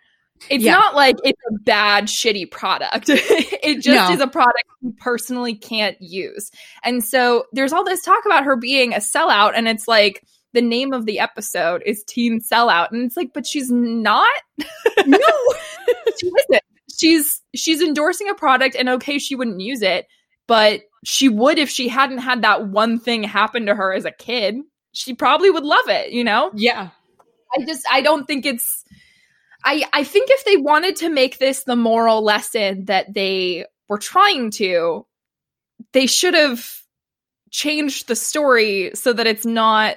it's 0.49 0.65
Yeah. 0.65 0.73
not 0.73 0.95
like 0.95 1.17
it's 1.23 1.41
a 1.51 1.53
bad 1.65 2.05
shitty 2.07 2.51
product 2.51 3.05
it 3.09 3.83
just 3.83 4.09
No. 4.09 4.15
is 4.15 4.21
a 4.21 4.27
product 4.27 4.65
you 4.81 4.95
personally 4.99 5.55
can't 5.55 6.01
use 6.01 6.51
and 6.83 7.05
so 7.05 7.45
there's 7.53 7.73
all 7.75 7.85
this 7.85 8.03
talk 8.03 8.25
about 8.25 8.45
her 8.45 8.57
being 8.57 8.95
a 8.95 8.99
sellout 8.99 9.53
and 9.55 9.69
it's 9.69 9.87
like 9.87 10.25
the 10.53 10.63
name 10.63 10.93
of 10.93 11.05
the 11.07 11.21
episode 11.21 11.83
is 11.87 12.03
teen 12.09 12.41
sellout 12.41 12.91
and 12.91 13.03
it's 13.05 13.17
like 13.17 13.33
but 13.35 13.47
she's 13.47 13.71
not 13.71 14.27
no. 15.07 15.19
she 16.19 16.27
isn't. 16.27 16.63
She's 17.01 17.41
she's 17.55 17.81
endorsing 17.81 18.29
a 18.29 18.35
product, 18.35 18.77
and 18.77 18.89
okay, 18.91 19.19
she 19.19 19.35
wouldn't 19.35 19.61
use 19.61 19.81
it, 19.81 20.07
but 20.47 20.83
she 21.05 21.29
would 21.29 21.59
if 21.59 21.71
she 21.71 21.89
hadn't 21.89 22.19
had 22.19 22.43
that 22.43 22.69
one 22.69 22.99
thing 22.99 23.23
happen 23.23 23.67
to 23.67 23.75
her 23.75 23.95
as 23.95 24.05
a 24.05 24.11
kid. 24.11 24.57
She 24.93 25.15
probably 25.15 25.51
would 25.51 25.65
love 25.65 25.89
it, 25.89 26.13
you 26.13 26.25
know. 26.25 26.51
Yeah. 26.55 26.91
I 27.57 27.65
just 27.65 27.87
I 27.91 28.03
don't 28.03 28.27
think 28.27 28.45
it's. 28.45 28.85
I 29.65 29.85
I 29.95 30.05
think 30.05 30.29
if 30.31 30.45
they 30.45 30.57
wanted 30.59 30.97
to 30.97 31.09
make 31.09 31.39
this 31.39 31.65
the 31.65 31.77
moral 31.77 32.23
lesson 32.23 32.85
that 32.85 33.15
they 33.15 33.65
were 33.89 33.99
trying 33.99 34.51
to, 34.53 35.07
they 35.93 36.07
should 36.07 36.35
have 36.35 36.69
changed 37.51 38.09
the 38.09 38.17
story 38.17 38.91
so 38.95 39.13
that 39.15 39.27
it's 39.27 39.47
not 39.47 39.97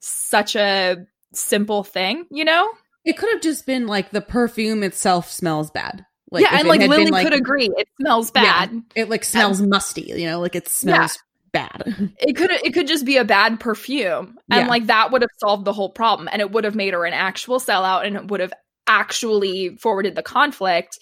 such 0.00 0.54
a 0.56 0.96
simple 1.32 1.84
thing, 1.84 2.26
you 2.30 2.44
know? 2.44 2.68
It 3.04 3.16
could 3.16 3.30
have 3.32 3.42
just 3.42 3.66
been 3.66 3.86
like 3.86 4.10
the 4.10 4.20
perfume 4.20 4.82
itself 4.82 5.30
smells 5.30 5.70
bad. 5.70 6.04
Like 6.30 6.42
yeah, 6.42 6.58
and 6.58 6.68
like 6.68 6.80
Lily 6.80 7.10
been, 7.10 7.24
could 7.24 7.32
agree. 7.32 7.70
It 7.76 7.88
smells 8.00 8.30
Yeah. 8.34 8.42
bad. 8.42 8.82
It 8.94 9.08
like 9.08 9.24
smells 9.24 9.60
musty, 9.62 10.12
you 10.16 10.26
know, 10.26 10.40
like 10.40 10.54
it 10.54 10.68
smells 10.68 11.18
bad. 11.52 12.10
it 12.20 12.34
could 12.36 12.50
it 12.50 12.74
could 12.74 12.86
just 12.86 13.06
be 13.06 13.16
a 13.16 13.24
bad 13.24 13.58
perfume 13.60 14.36
and 14.50 14.60
Yeah. 14.64 14.68
like 14.68 14.86
that 14.86 15.10
would 15.10 15.22
have 15.22 15.30
solved 15.38 15.64
the 15.64 15.72
whole 15.72 15.88
problem 15.90 16.28
and 16.30 16.40
it 16.42 16.50
would 16.50 16.64
have 16.64 16.74
made 16.74 16.92
her 16.92 17.04
an 17.06 17.14
actual 17.14 17.58
sellout 17.58 18.06
and 18.06 18.16
it 18.16 18.28
would 18.28 18.40
have 18.40 18.52
actually 18.86 19.76
forwarded 19.76 20.14
the 20.14 20.22
conflict 20.22 20.98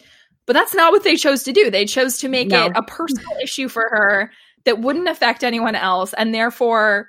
but 0.46 0.52
that's 0.52 0.74
not 0.74 0.92
what 0.92 1.02
they 1.02 1.16
chose 1.16 1.42
to 1.44 1.52
do 1.52 1.70
they 1.70 1.84
chose 1.84 2.18
to 2.18 2.28
make 2.28 2.48
No. 2.48 2.66
it 2.66 2.72
a 2.76 2.82
personal 2.82 3.26
issue 3.42 3.68
for 3.68 3.82
her 3.90 4.30
that 4.64 4.80
wouldn't 4.80 5.08
affect 5.08 5.42
anyone 5.44 5.74
else 5.74 6.12
and 6.14 6.32
therefore 6.34 7.08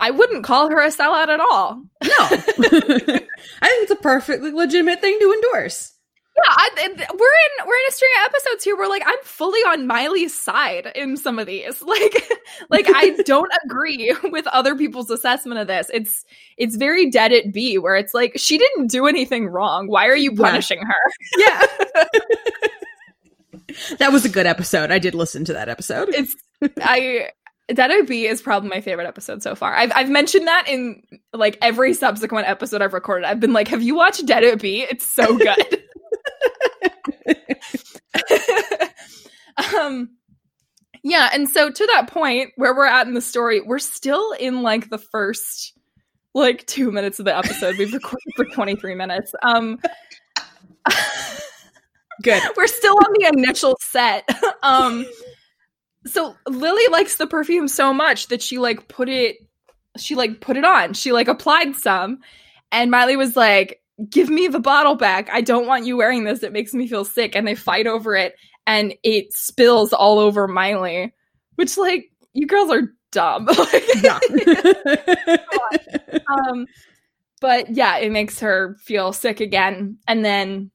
i 0.00 0.10
wouldn't 0.10 0.44
call 0.44 0.70
her 0.70 0.80
a 0.80 0.88
sellout 0.88 1.28
at 1.28 1.40
all 1.40 1.82
No. 2.02 2.10
I 2.20 3.68
think 3.68 3.82
it's 3.82 3.90
a 3.92 3.96
perfectly 3.96 4.50
legitimate 4.52 5.00
thing 5.00 5.18
to 5.20 5.32
endorse. 5.32 5.91
Yeah 6.44 6.54
I, 6.56 6.68
we're 6.88 6.96
in 6.96 7.66
we're 7.66 7.74
in 7.74 7.88
a 7.88 7.92
string 7.92 8.10
of 8.20 8.26
episodes 8.34 8.64
here 8.64 8.76
where 8.76 8.88
like 8.88 9.02
i'm 9.06 9.18
fully 9.22 9.60
on 9.60 9.86
miley's 9.86 10.34
side 10.38 10.90
in 10.94 11.16
some 11.16 11.38
of 11.38 11.46
these 11.46 11.80
like 11.82 12.30
like 12.70 12.86
i 12.94 13.10
don't 13.26 13.50
agree 13.64 14.14
with 14.24 14.46
other 14.48 14.74
people's 14.76 15.10
assessment 15.10 15.60
of 15.60 15.66
this 15.66 15.90
it's 15.92 16.24
it's 16.58 16.76
very 16.76 17.10
Debt 17.10 17.32
It 17.32 17.52
Be 17.52 17.78
where 17.78 17.96
it's 17.96 18.14
like 18.14 18.32
she 18.36 18.58
didn't 18.58 18.88
do 18.90 19.06
anything 19.06 19.46
wrong 19.46 19.86
why 19.88 20.06
are 20.08 20.16
you 20.16 20.32
Yeah. 20.32 20.44
punishing 20.50 20.80
her 20.80 21.12
Yeah. 21.38 21.66
that 23.98 24.12
was 24.12 24.24
a 24.24 24.28
good 24.28 24.46
episode. 24.46 24.90
I 24.90 24.98
did 24.98 25.14
listen 25.14 25.44
to 25.46 25.52
that 25.54 25.68
episode. 25.68 26.08
it's 26.10 26.34
i 26.80 27.28
Debt 27.72 27.90
It 27.90 28.06
Be 28.06 28.26
is 28.26 28.42
probably 28.42 28.68
my 28.68 28.80
favorite 28.80 29.06
episode 29.06 29.42
so 29.42 29.54
far 29.54 29.74
i've, 29.74 29.92
I've 29.94 30.10
mentioned 30.10 30.46
that 30.46 30.66
in 30.68 31.02
like 31.32 31.56
every 31.62 31.94
subsequent 31.94 32.48
episode 32.48 32.82
i've 32.82 32.92
recorded 32.92 33.24
i've 33.26 33.40
been 33.40 33.52
like 33.52 33.68
have 33.68 33.82
you 33.82 33.94
watched 33.94 34.26
Debt 34.26 34.42
It 34.42 34.60
Be 34.60 34.82
it's 34.82 35.06
so 35.06 35.36
good 35.38 35.82
um 39.76 40.08
yeah 41.02 41.30
and 41.32 41.48
so 41.48 41.70
to 41.70 41.86
that 41.94 42.08
point 42.08 42.50
where 42.56 42.74
we're 42.74 42.86
at 42.86 43.06
in 43.06 43.14
the 43.14 43.20
story 43.20 43.60
we're 43.60 43.78
still 43.78 44.32
in 44.32 44.62
like 44.62 44.88
the 44.90 44.98
first 44.98 45.72
like 46.34 46.66
two 46.66 46.90
minutes 46.90 47.18
of 47.18 47.24
the 47.24 47.36
episode. 47.36 47.76
We've 47.78 47.92
recorded 47.92 48.32
for 48.36 48.44
23 48.46 48.94
minutes. 48.94 49.34
Um 49.42 49.78
Good. 52.22 52.42
we're 52.56 52.66
still 52.66 52.94
on 52.94 53.12
the 53.14 53.30
initial 53.36 53.76
set. 53.80 54.28
Um 54.62 55.06
so 56.06 56.34
lily 56.48 56.86
likes 56.90 57.16
the 57.16 57.26
perfume 57.26 57.68
so 57.68 57.94
much 57.94 58.28
that 58.28 58.42
she 58.42 58.58
like 58.58 58.88
put 58.88 59.08
it 59.08 59.36
she 59.98 60.14
like 60.14 60.40
put 60.40 60.56
it 60.56 60.64
on. 60.64 60.94
She 60.94 61.12
like 61.12 61.28
applied 61.28 61.76
some 61.76 62.20
and 62.70 62.90
miley 62.90 63.16
was 63.16 63.36
like 63.36 63.81
give 64.08 64.28
me 64.28 64.48
the 64.48 64.60
bottle 64.60 64.94
back. 64.94 65.28
I 65.32 65.40
don't 65.40 65.66
want 65.66 65.86
you 65.86 65.96
wearing 65.96 66.24
this. 66.24 66.42
It 66.42 66.52
makes 66.52 66.74
me 66.74 66.86
feel 66.86 67.04
sick. 67.04 67.34
And 67.36 67.46
they 67.46 67.54
fight 67.54 67.86
over 67.86 68.16
it 68.16 68.34
and 68.66 68.94
it 69.02 69.32
spills 69.32 69.92
all 69.92 70.18
over 70.18 70.46
miley 70.46 71.12
which 71.56 71.76
like 71.76 72.10
you 72.32 72.46
girls 72.46 72.70
are 72.70 72.92
dumb. 73.10 73.48
Yeah. 74.02 74.18
um 76.28 76.66
but 77.40 77.70
yeah 77.70 77.98
it 77.98 78.10
makes 78.10 78.40
her 78.40 78.76
feel 78.80 79.12
sick 79.12 79.40
again. 79.40 79.98
And 80.08 80.24
then 80.24 80.70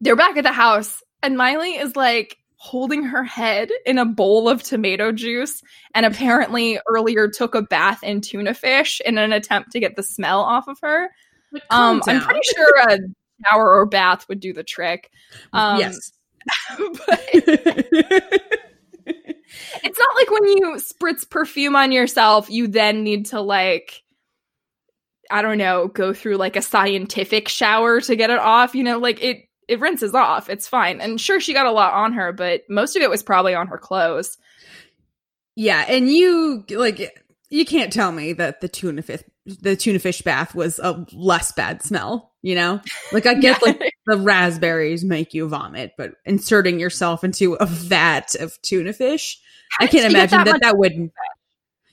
they're 0.00 0.16
back 0.16 0.36
at 0.36 0.44
the 0.44 0.52
house 0.52 1.02
and 1.22 1.36
miley 1.36 1.76
is 1.76 1.96
like 1.96 2.36
holding 2.58 3.04
her 3.04 3.24
head 3.24 3.70
in 3.84 3.98
a 3.98 4.04
bowl 4.04 4.48
of 4.48 4.62
tomato 4.62 5.12
juice 5.12 5.62
and 5.94 6.06
apparently 6.06 6.78
earlier 6.88 7.28
took 7.28 7.54
a 7.54 7.62
bath 7.62 8.02
in 8.02 8.20
tuna 8.20 8.54
fish 8.54 9.00
in 9.04 9.18
an 9.18 9.32
attempt 9.32 9.72
to 9.72 9.80
get 9.80 9.96
the 9.96 10.02
smell 10.02 10.40
off 10.40 10.68
of 10.68 10.78
her 10.82 11.08
um 11.70 12.02
i'm 12.06 12.20
pretty 12.20 12.40
sure 12.54 12.74
a 12.88 12.98
shower 13.44 13.74
or 13.74 13.86
bath 13.86 14.28
would 14.28 14.40
do 14.40 14.52
the 14.52 14.64
trick 14.64 15.10
um 15.52 15.78
yes. 15.78 16.12
it's 19.82 19.98
not 19.98 20.14
like 20.14 20.30
when 20.30 20.44
you 20.44 20.76
spritz 20.76 21.28
perfume 21.28 21.76
on 21.76 21.92
yourself, 21.92 22.50
you 22.50 22.66
then 22.66 23.02
need 23.02 23.26
to 23.26 23.40
like 23.40 24.02
I 25.28 25.42
don't 25.42 25.58
know, 25.58 25.88
go 25.88 26.12
through 26.12 26.36
like 26.36 26.54
a 26.54 26.62
scientific 26.62 27.48
shower 27.48 28.00
to 28.00 28.14
get 28.14 28.30
it 28.30 28.38
off, 28.38 28.76
you 28.76 28.84
know, 28.84 28.98
like 28.98 29.22
it 29.22 29.48
it 29.68 29.80
rinses 29.80 30.14
off. 30.14 30.48
It's 30.48 30.68
fine. 30.68 31.00
And 31.00 31.20
sure 31.20 31.40
she 31.40 31.52
got 31.52 31.66
a 31.66 31.72
lot 31.72 31.94
on 31.94 32.12
her, 32.12 32.32
but 32.32 32.62
most 32.68 32.94
of 32.94 33.02
it 33.02 33.10
was 33.10 33.22
probably 33.22 33.54
on 33.54 33.66
her 33.66 33.78
clothes. 33.78 34.38
Yeah, 35.56 35.84
and 35.88 36.08
you 36.08 36.64
like 36.70 37.24
you 37.50 37.64
can't 37.64 37.92
tell 37.92 38.12
me 38.12 38.32
that 38.34 38.60
the 38.60 38.68
two 38.68 38.88
and 38.88 38.98
a 38.98 39.02
fish 39.02 39.22
the 39.46 39.76
tuna 39.76 39.98
fish 39.98 40.22
bath 40.22 40.54
was 40.54 40.78
a 40.80 41.06
less 41.12 41.52
bad 41.52 41.82
smell, 41.82 42.32
you 42.42 42.54
know? 42.54 42.80
Like 43.12 43.26
I 43.26 43.34
get 43.40 43.60
Yeah. 43.64 43.72
like 43.72 43.92
the 44.06 44.16
raspberries 44.18 45.04
make 45.04 45.32
you 45.34 45.48
vomit, 45.48 45.92
but 45.96 46.12
inserting 46.24 46.78
yourself 46.80 47.22
into 47.24 47.54
a 47.54 47.66
vat 47.66 48.34
of 48.40 48.60
tuna 48.62 48.92
fish, 48.92 49.38
How 49.78 49.84
I 49.84 49.88
can't 49.88 50.10
imagine 50.12 50.44
that 50.44 50.52
much- 50.52 50.60
that 50.62 50.76
would 50.78 51.10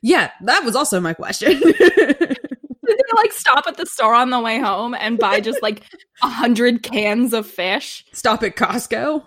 Yeah, 0.02 0.32
that 0.42 0.64
was 0.66 0.76
also 0.76 1.00
my 1.00 1.14
question. 1.14 1.62
Like 3.24 3.32
stop 3.32 3.66
at 3.68 3.78
the 3.78 3.86
store 3.86 4.14
on 4.14 4.32
the 4.32 4.40
way 4.40 4.60
home 4.60 4.94
and 4.94 5.18
buy 5.18 5.40
just 5.40 5.62
like 5.62 5.84
a 6.22 6.28
hundred 6.28 6.84
cans 6.84 7.34
of 7.34 7.48
fish? 7.48 8.04
Stop 8.12 8.44
at 8.44 8.58
Costco. 8.58 9.24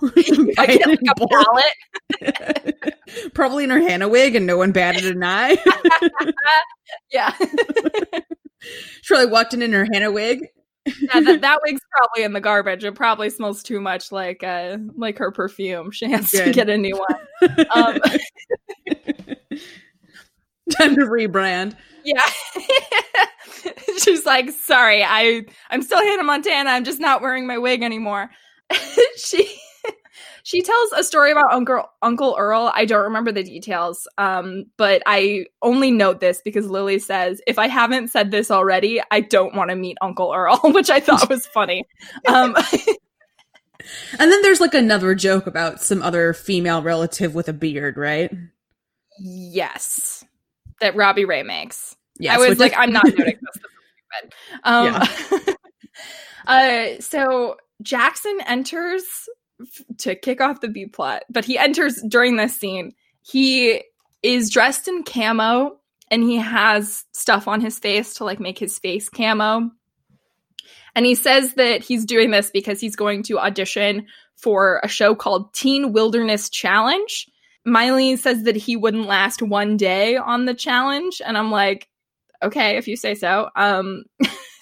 I 0.58 0.66
get 0.66 0.86
like 0.86 1.00
a 1.08 1.26
pallet. 2.22 2.94
Probably 3.34 3.64
in 3.64 3.70
her 3.70 3.80
Hannah 3.80 4.08
wig 4.08 4.36
and 4.36 4.46
no 4.46 4.58
one 4.58 4.72
batted 4.72 5.06
an 5.06 5.24
eye. 5.24 5.56
Yeah. 7.12 7.32
she 7.38 9.08
probably 9.08 9.26
walked 9.26 9.54
in 9.54 9.60
in 9.62 9.72
her 9.72 9.86
Hannah 9.92 10.12
wig 10.12 10.46
yeah, 10.86 11.20
that, 11.20 11.40
that 11.40 11.60
wig's 11.64 11.80
probably 11.90 12.22
in 12.22 12.32
the 12.32 12.40
garbage. 12.40 12.84
It 12.84 12.94
probably 12.94 13.30
smells 13.30 13.62
too 13.62 13.80
much 13.80 14.12
like 14.12 14.42
uh 14.42 14.78
like 14.96 15.18
her 15.18 15.32
perfume. 15.32 15.90
She 15.90 16.10
has 16.10 16.30
to 16.30 16.52
get 16.52 16.68
a 16.68 16.78
new 16.78 16.96
one. 16.96 17.66
Um, 17.74 17.98
Time 20.72 20.94
to 20.96 21.02
rebrand. 21.02 21.74
yeah. 22.04 22.20
She's 23.98 24.24
like, 24.26 24.50
sorry, 24.50 25.02
I 25.04 25.44
I'm 25.70 25.82
still 25.82 25.98
Hannah 26.02 26.22
Montana. 26.24 26.70
I'm 26.70 26.84
just 26.84 27.00
not 27.00 27.22
wearing 27.22 27.46
my 27.46 27.58
wig 27.58 27.82
anymore. 27.82 28.30
she 29.16 29.48
she 30.42 30.62
tells 30.62 30.92
a 30.92 31.02
story 31.04 31.32
about 31.32 31.52
Uncle 31.52 31.84
Uncle 32.02 32.36
Earl. 32.38 32.70
I 32.74 32.84
don't 32.84 33.04
remember 33.04 33.32
the 33.32 33.42
details, 33.42 34.06
um, 34.18 34.66
but 34.76 35.02
I 35.06 35.46
only 35.62 35.90
note 35.90 36.20
this 36.20 36.40
because 36.44 36.68
Lily 36.68 36.98
says, 36.98 37.40
"If 37.46 37.58
I 37.58 37.66
haven't 37.68 38.08
said 38.08 38.30
this 38.30 38.50
already, 38.50 39.00
I 39.10 39.20
don't 39.20 39.54
want 39.54 39.70
to 39.70 39.76
meet 39.76 39.98
Uncle 40.00 40.32
Earl," 40.32 40.58
which 40.64 40.90
I 40.90 41.00
thought 41.00 41.28
was 41.28 41.46
funny. 41.46 41.84
Um, 42.28 42.56
And 44.18 44.32
then 44.32 44.42
there's 44.42 44.60
like 44.60 44.74
another 44.74 45.14
joke 45.14 45.46
about 45.46 45.80
some 45.80 46.02
other 46.02 46.32
female 46.32 46.82
relative 46.82 47.34
with 47.34 47.48
a 47.48 47.52
beard, 47.52 47.96
right? 47.96 48.32
yes, 49.18 50.24
that 50.80 50.96
Robbie 50.96 51.24
Ray 51.24 51.42
makes. 51.42 51.96
Yes, 52.18 52.36
I 52.36 52.48
was 52.48 52.58
like, 52.58 52.72
is- 52.72 52.78
I'm 52.78 52.92
not 52.92 53.04
noting 53.06 53.38
this. 53.42 53.62
This 53.62 53.62
is 53.62 53.70
stupid. 54.10 55.46
Um, 55.48 55.56
uh, 56.46 57.00
so 57.00 57.56
Jackson 57.82 58.38
enters 58.46 59.04
f- 59.60 59.96
to 59.98 60.14
kick 60.14 60.40
off 60.40 60.60
the 60.60 60.68
B 60.68 60.86
plot, 60.86 61.24
but 61.30 61.44
he 61.44 61.58
enters 61.58 62.02
during 62.08 62.36
this 62.36 62.56
scene. 62.56 62.94
He 63.22 63.82
is 64.22 64.50
dressed 64.50 64.88
in 64.88 65.02
camo 65.02 65.78
and 66.10 66.22
he 66.22 66.36
has 66.36 67.04
stuff 67.12 67.48
on 67.48 67.60
his 67.60 67.78
face 67.78 68.14
to 68.14 68.24
like 68.24 68.40
make 68.40 68.58
his 68.58 68.78
face 68.78 69.08
camo. 69.08 69.70
And 70.94 71.04
he 71.04 71.14
says 71.14 71.54
that 71.54 71.82
he's 71.82 72.06
doing 72.06 72.30
this 72.30 72.50
because 72.50 72.80
he's 72.80 72.96
going 72.96 73.24
to 73.24 73.38
audition 73.38 74.06
for 74.36 74.80
a 74.82 74.88
show 74.88 75.14
called 75.14 75.52
Teen 75.52 75.92
Wilderness 75.92 76.48
Challenge. 76.48 77.28
Miley 77.66 78.16
says 78.16 78.44
that 78.44 78.56
he 78.56 78.76
wouldn't 78.76 79.06
last 79.06 79.42
one 79.42 79.76
day 79.76 80.16
on 80.16 80.44
the 80.44 80.54
challenge. 80.54 81.20
And 81.24 81.36
I'm 81.36 81.50
like, 81.50 81.88
okay, 82.42 82.76
if 82.76 82.86
you 82.86 82.96
say 82.96 83.14
so. 83.16 83.50
Um, 83.56 84.04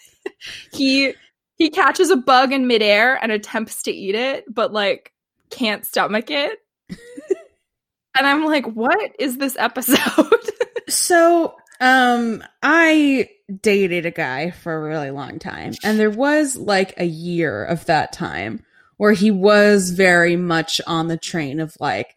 he 0.73 1.15
he 1.57 1.71
catches 1.71 2.11
a 2.11 2.17
bug 2.17 2.53
in 2.53 2.67
midair 2.67 3.23
and 3.23 3.31
attempts 3.31 3.83
to 3.85 3.93
eat 3.93 4.15
it, 4.15 4.45
but 4.53 4.73
like 4.73 5.13
can't 5.51 5.85
stomach 5.85 6.31
it. 6.31 6.59
and 6.89 8.27
I'm 8.27 8.45
like, 8.45 8.67
what 8.67 9.13
is 9.19 9.39
this 9.39 9.57
episode? 9.59 9.99
So, 10.87 11.57
um, 11.81 12.45
I 12.63 13.31
dated 13.63 14.05
a 14.05 14.11
guy 14.11 14.51
for 14.51 14.75
a 14.75 14.83
really 14.83 15.11
long 15.11 15.39
time, 15.39 15.73
and 15.83 15.99
there 15.99 16.11
was 16.11 16.57
like 16.57 16.93
a 16.99 17.07
year 17.07 17.65
of 17.65 17.87
that 17.87 18.13
time 18.13 18.63
where 18.99 19.15
he 19.15 19.31
was 19.31 19.91
very 19.93 20.37
much 20.37 20.83
on 20.87 21.09
the 21.09 21.17
train 21.17 21.59
of 21.59 21.75
like, 21.81 22.17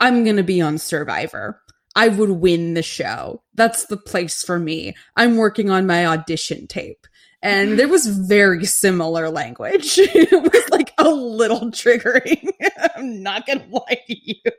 I'm 0.00 0.24
gonna 0.24 0.42
be 0.42 0.60
on 0.60 0.78
Survivor. 0.78 1.60
I 1.96 2.08
would 2.08 2.30
win 2.30 2.74
the 2.74 2.82
show. 2.82 3.42
That's 3.54 3.86
the 3.86 3.96
place 3.96 4.44
for 4.44 4.58
me. 4.58 4.94
I'm 5.16 5.36
working 5.36 5.68
on 5.68 5.86
my 5.86 6.06
audition 6.06 6.68
tape. 6.68 7.08
And 7.42 7.76
there 7.78 7.88
was 7.88 8.06
very 8.06 8.64
similar 8.66 9.30
language. 9.30 9.98
it 9.98 10.30
was 10.30 10.70
like 10.70 10.77
a 11.08 11.14
little 11.14 11.60
triggering. 11.70 12.50
I'm 12.96 13.22
not 13.22 13.46
gonna 13.46 13.66
lie 13.70 14.02
to 14.06 14.30
you. 14.30 14.40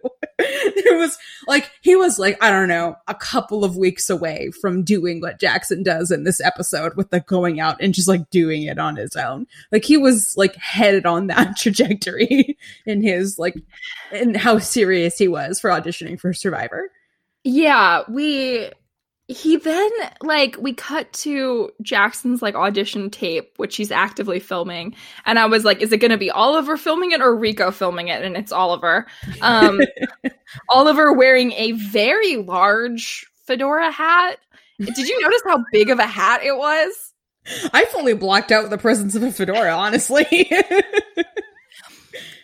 It 0.41 0.97
was 0.97 1.17
like 1.47 1.69
he 1.81 1.97
was 1.97 2.17
like 2.17 2.41
i 2.41 2.49
don't 2.49 2.69
know 2.69 2.95
a 3.09 3.13
couple 3.13 3.65
of 3.65 3.75
weeks 3.75 4.09
away 4.09 4.51
from 4.61 4.83
doing 4.83 5.19
what 5.19 5.39
jackson 5.39 5.83
does 5.83 6.11
in 6.11 6.23
this 6.23 6.39
episode 6.39 6.95
with 6.95 7.09
the 7.09 7.19
going 7.19 7.59
out 7.59 7.75
and 7.81 7.93
just 7.93 8.07
like 8.07 8.29
doing 8.29 8.63
it 8.63 8.79
on 8.79 8.95
his 8.95 9.17
own 9.17 9.45
like 9.73 9.83
he 9.83 9.97
was 9.97 10.33
like 10.37 10.55
headed 10.55 11.05
on 11.05 11.27
that 11.27 11.57
trajectory 11.57 12.57
in 12.85 13.03
his 13.03 13.37
like 13.37 13.55
and 14.13 14.37
how 14.37 14.57
serious 14.57 15.17
he 15.17 15.27
was 15.27 15.59
for 15.59 15.69
auditioning 15.69 16.17
for 16.17 16.33
survivor 16.33 16.89
yeah, 17.43 18.03
we 18.09 18.69
he 19.29 19.57
then 19.57 19.89
like 20.21 20.57
we 20.59 20.73
cut 20.73 21.13
to 21.13 21.69
Jackson's 21.83 22.41
like 22.41 22.55
audition 22.55 23.09
tape, 23.11 23.53
which 23.57 23.75
he's 23.77 23.91
actively 23.91 24.39
filming, 24.39 24.95
and 25.25 25.37
I 25.39 25.45
was 25.45 25.63
like, 25.63 25.81
is 25.81 25.91
it 25.91 25.97
going 25.97 26.11
to 26.11 26.17
be 26.17 26.31
Oliver 26.31 26.75
filming 26.77 27.11
it 27.11 27.21
or 27.21 27.35
Rico 27.35 27.69
filming 27.71 28.07
it? 28.09 28.23
And 28.23 28.35
it's 28.35 28.51
Oliver. 28.51 29.05
Um, 29.41 29.79
Oliver 30.69 31.13
wearing 31.13 31.51
a 31.53 31.73
very 31.73 32.37
large 32.37 33.25
fedora 33.45 33.91
hat. 33.91 34.39
Did 34.79 34.97
you 34.97 35.21
notice 35.21 35.41
how 35.45 35.63
big 35.71 35.89
of 35.91 35.99
a 35.99 36.07
hat 36.07 36.41
it 36.43 36.57
was? 36.57 37.13
i 37.73 37.85
fully 37.85 38.13
blocked 38.13 38.51
out 38.51 38.69
the 38.69 38.77
presence 38.77 39.15
of 39.15 39.23
a 39.23 39.31
fedora 39.31 39.71
honestly 39.71 40.27
i 40.51 41.23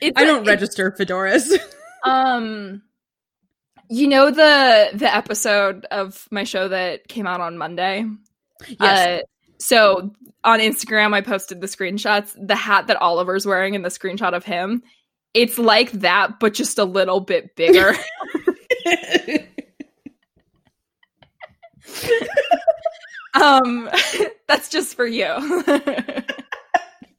a- 0.01 0.11
don't 0.11 0.47
it- 0.47 0.49
register 0.49 0.89
fedoras 0.91 1.51
Um, 2.03 2.81
you 3.89 4.07
know 4.07 4.31
the 4.31 4.89
the 4.93 5.13
episode 5.13 5.85
of 5.91 6.27
my 6.31 6.43
show 6.43 6.67
that 6.67 7.07
came 7.07 7.27
out 7.27 7.41
on 7.41 7.57
Monday. 7.57 8.05
Yes. 8.67 9.21
Uh, 9.21 9.21
so 9.59 10.13
on 10.43 10.59
Instagram, 10.59 11.13
I 11.13 11.21
posted 11.21 11.61
the 11.61 11.67
screenshots. 11.67 12.35
The 12.35 12.55
hat 12.55 12.87
that 12.87 12.97
Oliver's 13.01 13.45
wearing 13.45 13.73
in 13.73 13.81
the 13.81 13.89
screenshot 13.89 14.33
of 14.33 14.43
him, 14.43 14.83
it's 15.33 15.57
like 15.57 15.91
that, 15.93 16.39
but 16.39 16.53
just 16.53 16.77
a 16.77 16.85
little 16.85 17.19
bit 17.19 17.55
bigger. 17.55 17.95
um, 23.33 23.89
that's 24.47 24.69
just 24.69 24.95
for 24.95 25.07
you, 25.07 25.25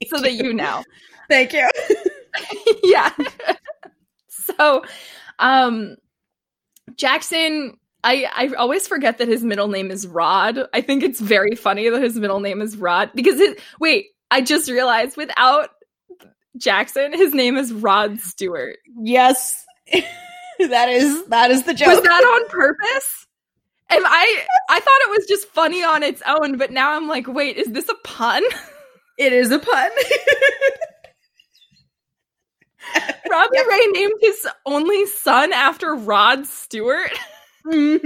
so 0.07 0.19
that 0.21 0.33
you 0.33 0.53
know. 0.53 0.83
thank 1.29 1.53
you 1.53 1.69
yeah. 2.83 3.11
so, 4.27 4.83
um, 5.39 5.97
Jackson, 6.95 7.77
I 8.03 8.29
I 8.33 8.47
always 8.55 8.87
forget 8.87 9.17
that 9.17 9.27
his 9.27 9.43
middle 9.43 9.67
name 9.67 9.91
is 9.91 10.07
Rod. 10.07 10.59
I 10.73 10.81
think 10.81 11.03
it's 11.03 11.19
very 11.19 11.55
funny 11.55 11.89
that 11.89 12.01
his 12.01 12.15
middle 12.15 12.39
name 12.39 12.61
is 12.61 12.77
Rod 12.77 13.11
because 13.13 13.39
it. 13.39 13.59
Wait, 13.79 14.07
I 14.31 14.41
just 14.41 14.69
realized 14.69 15.17
without 15.17 15.69
Jackson, 16.57 17.13
his 17.13 17.33
name 17.33 17.57
is 17.57 17.71
Rod 17.73 18.19
Stewart. 18.19 18.77
yes 19.01 19.65
that 19.93 20.89
is 20.89 21.25
that 21.27 21.51
is 21.51 21.63
the 21.63 21.73
joke 21.73 21.87
Was 21.87 22.01
that 22.01 22.23
on 22.23 22.49
purpose? 22.49 23.25
Am 23.89 24.05
I? 24.05 24.43
I 24.69 24.79
thought 24.79 24.99
it 25.01 25.17
was 25.17 25.25
just 25.27 25.47
funny 25.47 25.81
on 25.81 26.03
its 26.03 26.21
own, 26.27 26.57
but 26.57 26.71
now 26.71 26.91
I'm 26.93 27.07
like, 27.07 27.25
wait, 27.27 27.55
is 27.55 27.67
this 27.67 27.87
a 27.87 27.95
pun? 28.03 28.43
It 29.17 29.31
is 29.33 29.49
a 29.51 29.59
pun. 29.59 29.89
Robbie 33.29 33.59
Ray 33.69 33.87
named 33.91 34.13
his 34.21 34.47
only 34.65 35.05
son 35.07 35.53
after 35.53 35.95
Rod 35.95 36.45
Stewart. 36.45 37.11
hmm 37.63 37.97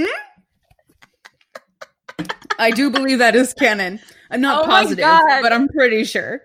I 2.60 2.72
do 2.72 2.92
believe 2.92 3.20
that 3.20 3.36
is 3.36 3.54
canon. 3.54 4.00
I'm 4.30 4.42
not 4.42 4.64
Oh 4.64 4.68
positive, 4.68 5.04
but 5.04 5.52
I'm 5.52 5.68
pretty 5.68 6.04
sure. 6.04 6.42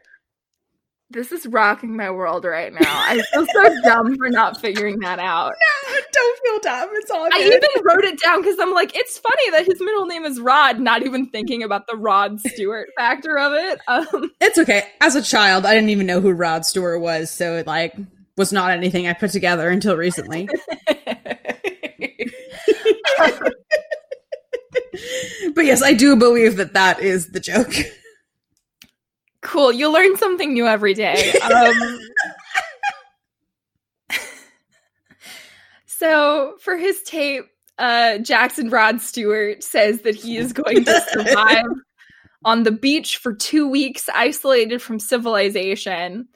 This 1.11 1.31
is 1.31 1.47
rocking 1.47 1.97
my 1.97 2.11
world 2.11 2.45
right 2.45 2.73
now. 2.73 2.81
I 2.83 3.23
feel 3.33 3.47
so 3.47 3.81
dumb 3.85 4.17
for 4.17 4.29
not 4.29 4.61
figuring 4.61 4.99
that 5.01 5.21
out. 5.21 5.53
No, 5.89 5.99
don't 6.13 6.39
feel 6.43 6.59
dumb. 6.59 6.89
It's 6.95 7.11
all 7.13 7.31
Good. 7.31 7.35
I 7.35 7.47
even 7.47 7.85
wrote 7.85 8.05
it 8.05 8.21
down 8.21 8.43
because 8.43 8.57
I'm 8.59 8.73
like, 8.73 8.97
it's 8.97 9.19
funny 9.19 9.51
that 9.51 9.67
his 9.67 9.79
middle 9.81 10.07
name 10.07 10.25
is 10.25 10.41
Rod, 10.41 10.81
not 10.81 11.05
even 11.05 11.29
thinking 11.31 11.63
about 11.63 11.87
the 11.87 11.97
Rod 11.97 12.41
Stewart 12.41 12.89
factor 12.97 13.39
of 13.39 13.53
it. 13.53 13.79
Um, 13.87 14.33
it's 14.41 14.59
okay. 14.59 14.89
As 15.01 15.15
a 15.15 15.23
child, 15.23 15.65
I 15.65 15.75
didn't 15.75 15.91
even 15.91 16.07
know 16.07 16.21
who 16.21 16.33
Rod 16.33 16.67
Stewart 16.67 17.01
was, 17.01 17.31
so 17.31 17.57
it 17.57 17.69
like 17.69 17.95
was 18.37 18.53
not 18.53 18.71
anything 18.71 19.07
I 19.07 19.13
put 19.13 19.31
together 19.31 19.69
until 19.69 19.97
recently. 19.97 20.49
but 25.55 25.65
yes, 25.65 25.83
I 25.83 25.95
do 25.95 26.17
believe 26.17 26.57
that 26.57 26.75
that 26.75 27.01
is 27.01 27.29
the 27.33 27.41
joke. 27.41 27.73
cool. 29.41 29.73
You 29.73 29.91
learn 29.93 30.17
something 30.17 30.53
new 30.53 30.67
every 30.67 30.95
day. 30.95 31.33
Um, 31.41 31.99
so 35.87 36.57
for 36.61 36.77
his 36.77 37.03
tape, 37.03 37.45
uh, 37.79 38.19
Jackson 38.19 38.71
Rod 38.71 39.01
Stewart 39.01 39.63
says 39.63 40.03
that 40.03 40.15
he 40.15 40.37
is 40.37 40.53
going 40.53 40.85
to 40.85 41.01
survive 41.13 41.65
on 42.45 42.63
the 42.63 42.73
beach 42.73 43.19
for 43.19 43.35
two 43.35 43.69
weeks, 43.69 44.09
isolated 44.15 44.81
from 44.81 44.99
civilization. 44.99 46.29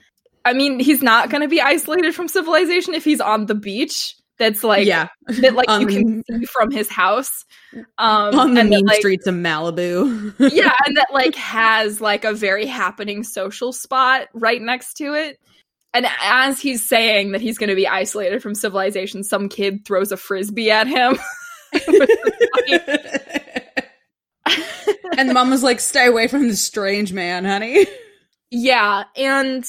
I 0.45 0.53
mean, 0.53 0.81
he's 0.81 1.03
not 1.03 1.31
going 1.31 1.43
to 1.43 1.49
be 1.49 1.61
isolated 1.61 2.15
from 2.15 2.29
civilization 2.29 2.95
if 2.95 3.05
he's 3.05 3.21
on 3.21 3.47
the 3.47 3.55
beach. 3.55 4.17
That's 4.39 4.65
like 4.65 4.87
yeah, 4.87 5.09
that, 5.27 5.55
like 5.55 5.69
On 5.69 5.83
you 5.83 5.87
can 5.87 6.25
see 6.25 6.47
from 6.47 6.71
his 6.71 6.89
house. 6.89 7.45
Um, 7.99 8.37
on 8.37 8.55
the 8.55 8.63
and 8.63 8.73
that, 8.73 8.83
like, 8.85 8.99
streets 8.99 9.29
of 9.29 9.35
Malibu. 9.37 10.35
yeah, 10.53 10.73
and 10.87 10.97
that 10.97 11.07
like 11.13 11.37
has 11.37 12.01
like 12.01 12.25
a 12.25 12.33
very 12.33 12.67
happening 12.67 13.23
social 13.23 13.73
spot 13.73 14.27
right 14.33 14.61
next 14.61 14.95
to 14.95 15.15
it. 15.15 15.39
And 15.95 16.07
as 16.21 16.59
he's 16.59 16.89
saying 16.89 17.31
that 17.31 17.41
he's 17.41 17.59
going 17.59 17.69
to 17.69 17.77
be 17.77 17.87
isolated 17.87 18.43
from 18.43 18.57
civilization, 18.57 19.23
some 19.23 19.49
kid 19.49 19.85
throws 19.85 20.11
a 20.11 20.17
frisbee 20.17 20.73
at 20.73 20.89
him. 20.89 21.17
and 25.17 25.29
the 25.29 25.35
mom 25.35 25.51
was 25.51 25.63
like, 25.63 25.79
"Stay 25.79 26.07
away 26.07 26.27
from 26.27 26.49
the 26.49 26.57
strange 26.57 27.13
man, 27.13 27.45
honey." 27.45 27.87
Yeah, 28.51 29.05
and 29.15 29.65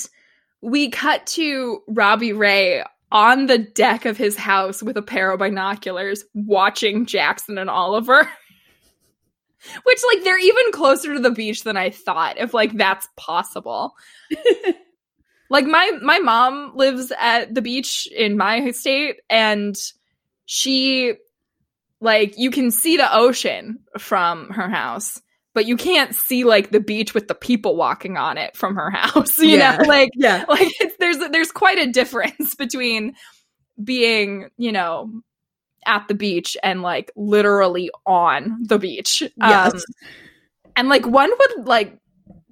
we 0.61 0.89
cut 0.89 1.25
to 1.27 1.81
Robbie 1.87 2.33
Ray 2.33 2.83
on 3.11 3.47
the 3.47 3.57
deck 3.57 4.05
of 4.05 4.17
his 4.17 4.37
house 4.37 4.81
with 4.81 4.95
a 4.95 5.01
pair 5.01 5.31
of 5.31 5.39
binoculars 5.39 6.23
watching 6.33 7.05
Jackson 7.05 7.57
and 7.57 7.69
Oliver. 7.69 8.29
Which 9.83 9.99
like 10.11 10.23
they're 10.23 10.39
even 10.39 10.71
closer 10.71 11.13
to 11.13 11.19
the 11.19 11.29
beach 11.29 11.63
than 11.63 11.77
I 11.77 11.91
thought 11.91 12.39
if 12.39 12.51
like 12.51 12.73
that's 12.73 13.07
possible. 13.15 13.93
like 15.51 15.65
my 15.65 15.91
my 16.01 16.17
mom 16.17 16.75
lives 16.75 17.11
at 17.19 17.53
the 17.53 17.61
beach 17.61 18.07
in 18.07 18.37
my 18.37 18.71
state 18.71 19.17
and 19.29 19.75
she 20.45 21.13
like 21.99 22.39
you 22.39 22.49
can 22.49 22.71
see 22.71 22.97
the 22.97 23.15
ocean 23.15 23.79
from 23.99 24.49
her 24.49 24.67
house 24.67 25.21
but 25.53 25.65
you 25.65 25.75
can't 25.77 26.15
see 26.15 26.43
like 26.43 26.71
the 26.71 26.79
beach 26.79 27.13
with 27.13 27.27
the 27.27 27.35
people 27.35 27.75
walking 27.75 28.17
on 28.17 28.37
it 28.37 28.55
from 28.55 28.75
her 28.75 28.89
house 28.93 29.37
you 29.39 29.57
Yeah. 29.57 29.77
know 29.77 29.87
like 29.87 30.09
Yeah. 30.15 30.45
like 30.47 30.69
it's, 30.79 30.95
there's 30.99 31.17
there's 31.31 31.51
quite 31.51 31.77
a 31.79 31.91
difference 31.91 32.55
between 32.59 33.13
being 33.83 34.49
you 34.57 34.71
know 34.71 35.09
at 35.85 36.07
the 36.07 36.13
beach 36.13 36.55
and 36.63 36.81
like 36.83 37.11
literally 37.15 37.89
on 38.05 38.57
the 38.63 38.77
beach 38.77 39.23
Yes. 39.37 39.73
um 39.73 39.79
and 40.75 40.89
like 40.89 41.05
one 41.07 41.29
would 41.29 41.67
like 41.67 41.97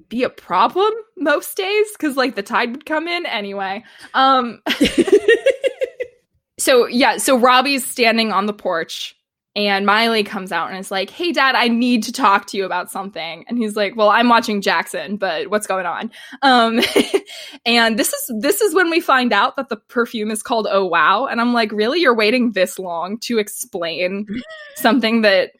be 0.07 0.23
a 0.23 0.29
problem 0.29 0.91
most 1.17 1.55
days 1.55 1.87
because 1.93 2.17
like 2.17 2.33
the 2.35 2.41
tide 2.41 2.71
would 2.71 2.85
come 2.85 3.07
in 3.07 3.27
anyway 3.27 3.83
um 4.15 4.59
so 6.57 6.87
yeah 6.87 7.17
so 7.17 7.37
robbie's 7.37 7.85
standing 7.85 8.31
on 8.31 8.45
the 8.47 8.53
porch 8.53 9.15
and 9.55 9.85
miley 9.85 10.23
comes 10.23 10.51
out 10.51 10.69
and 10.69 10.77
is 10.77 10.91
like 10.91 11.09
hey 11.09 11.31
dad 11.31 11.55
i 11.55 11.67
need 11.67 12.03
to 12.03 12.11
talk 12.11 12.45
to 12.47 12.57
you 12.57 12.65
about 12.65 12.91
something. 12.91 13.45
And 13.47 13.57
he's 13.57 13.75
like 13.75 13.95
well 13.95 14.09
i'm 14.09 14.29
watching 14.29 14.61
jackson 14.61 15.17
but 15.17 15.49
what's 15.49 15.67
going 15.67 15.85
on? 15.85 16.11
Um 16.41 16.79
and 17.65 17.97
this 17.97 18.13
is 18.13 18.31
this 18.39 18.61
is 18.61 18.73
when 18.75 18.89
we 18.89 18.99
find 18.99 19.33
out 19.33 19.55
that 19.55 19.69
the 19.69 19.77
perfume 19.77 20.31
is 20.31 20.43
called 20.43 20.67
oh 20.69 20.85
wow. 20.85 21.25
And 21.25 21.41
i'm 21.41 21.53
like 21.53 21.71
really? 21.71 21.99
You're 21.99 22.15
waiting 22.15 22.51
this 22.51 22.79
long 22.79 23.17
to 23.21 23.39
explain 23.39 24.27
something 24.75 25.21
that 25.21 25.51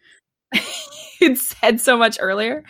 you'd 1.21 1.37
said 1.37 1.81
so 1.81 1.97
much 1.97 2.17
earlier? 2.19 2.63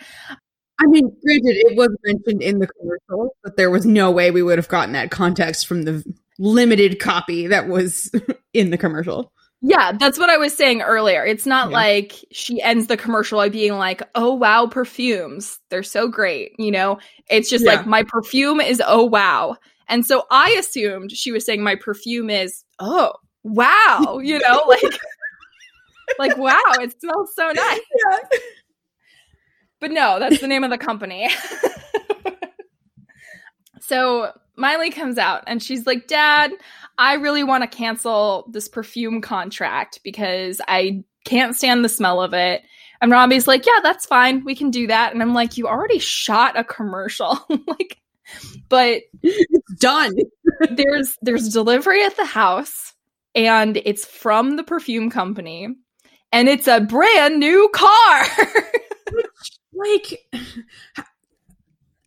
I 0.82 0.86
mean, 0.86 1.12
granted, 1.22 1.56
it 1.56 1.76
was 1.76 1.90
mentioned 2.04 2.42
in 2.42 2.58
the 2.58 2.66
commercial, 2.66 3.36
but 3.44 3.58
there 3.58 3.70
was 3.70 3.84
no 3.84 4.10
way 4.10 4.30
we 4.30 4.42
would 4.42 4.56
have 4.56 4.68
gotten 4.68 4.92
that 4.94 5.10
context 5.10 5.66
from 5.66 5.82
the 5.82 6.02
limited 6.38 6.98
copy 6.98 7.48
that 7.48 7.68
was 7.68 8.10
in 8.54 8.70
the 8.70 8.78
commercial. 8.78 9.30
Yeah, 9.62 9.92
that's 9.92 10.18
what 10.18 10.30
I 10.30 10.38
was 10.38 10.54
saying 10.56 10.80
earlier. 10.82 11.24
It's 11.24 11.44
not 11.46 11.68
Yeah. 11.70 11.76
like 11.76 12.14
she 12.32 12.62
ends 12.62 12.86
the 12.86 12.96
commercial 12.96 13.38
by 13.38 13.50
being 13.50 13.74
like, 13.74 14.02
"Oh 14.14 14.32
wow, 14.34 14.66
perfumes. 14.66 15.58
They're 15.68 15.82
so 15.82 16.08
great." 16.08 16.52
You 16.58 16.70
know, 16.70 16.98
it's 17.28 17.50
just 17.50 17.64
Yeah. 17.66 17.72
like 17.76 17.86
my 17.86 18.02
perfume 18.02 18.60
is 18.60 18.82
oh 18.86 19.04
wow. 19.04 19.56
And 19.88 20.06
so 20.06 20.24
I 20.30 20.50
assumed 20.52 21.12
she 21.12 21.30
was 21.32 21.44
saying 21.44 21.62
my 21.62 21.74
perfume 21.74 22.30
is 22.30 22.64
oh 22.78 23.12
wow, 23.42 24.18
you 24.22 24.38
know, 24.38 24.62
like 24.66 24.98
like 26.18 26.36
wow, 26.38 26.60
it 26.80 26.98
smells 27.00 27.34
so 27.34 27.50
nice. 27.52 27.80
But 29.80 29.92
no, 29.92 30.18
that's 30.18 30.40
the 30.40 30.46
name 30.46 30.62
of 30.62 30.68
the 30.70 30.76
company. 30.78 31.28
so 33.90 34.30
Miley 34.54 34.90
comes 34.90 35.18
out 35.18 35.42
and 35.48 35.60
she's 35.60 35.84
like, 35.84 36.06
Dad, 36.06 36.52
I 36.96 37.14
really 37.14 37.42
want 37.42 37.68
to 37.68 37.76
cancel 37.76 38.48
this 38.52 38.68
perfume 38.68 39.20
contract 39.20 39.98
because 40.04 40.60
I 40.68 41.02
can't 41.24 41.56
stand 41.56 41.84
the 41.84 41.88
smell 41.88 42.22
of 42.22 42.32
it. 42.32 42.62
And 43.00 43.10
Robbie's 43.10 43.48
like, 43.48 43.66
Yeah, 43.66 43.80
that's 43.82 44.06
fine. 44.06 44.44
We 44.44 44.54
can 44.54 44.70
do 44.70 44.86
that. 44.86 45.12
And 45.12 45.20
I'm 45.20 45.34
like, 45.34 45.56
You 45.56 45.66
already 45.66 45.98
shot 45.98 46.56
a 46.56 46.62
commercial. 46.62 47.36
like, 47.66 47.98
but 48.68 49.02
It's 49.22 49.74
done. 49.80 50.12
there's 50.70 51.18
there's 51.22 51.48
delivery 51.48 52.04
at 52.04 52.16
the 52.16 52.24
house 52.24 52.92
and 53.34 53.76
it's 53.84 54.04
from 54.04 54.54
the 54.54 54.62
perfume 54.62 55.10
company 55.10 55.66
and 56.30 56.48
it's 56.48 56.68
a 56.68 56.80
brand 56.80 57.40
new 57.40 57.68
car. 57.74 58.24
Like, 59.72 60.28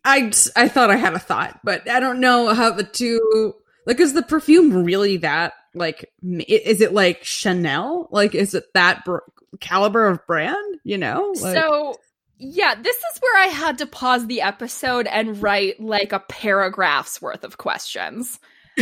I 0.04 0.32
I 0.56 0.68
thought 0.68 0.90
I 0.90 0.96
had 0.96 1.14
a 1.14 1.18
thought, 1.18 1.60
but 1.64 1.88
I 1.88 2.00
don't 2.00 2.20
know 2.20 2.52
how 2.54 2.70
the 2.70 2.84
two 2.84 3.54
like 3.86 4.00
is 4.00 4.12
the 4.12 4.22
perfume 4.22 4.84
really 4.84 5.18
that 5.18 5.54
like 5.74 6.10
is 6.22 6.80
it 6.80 6.92
like 6.92 7.24
Chanel? 7.24 8.08
Like 8.10 8.34
is 8.34 8.54
it 8.54 8.64
that 8.74 9.04
br- 9.04 9.18
caliber 9.60 10.06
of 10.06 10.26
brand? 10.26 10.78
You 10.84 10.98
know, 10.98 11.32
like, 11.40 11.56
so 11.56 11.98
yeah, 12.38 12.74
this 12.74 12.96
is 12.96 13.18
where 13.20 13.42
I 13.42 13.46
had 13.46 13.78
to 13.78 13.86
pause 13.86 14.26
the 14.26 14.42
episode 14.42 15.06
and 15.06 15.40
write 15.42 15.80
like 15.80 16.12
a 16.12 16.20
paragraph's 16.20 17.22
worth 17.22 17.44
of 17.44 17.56
questions. 17.58 18.38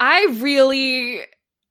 I 0.00 0.26
really 0.38 1.22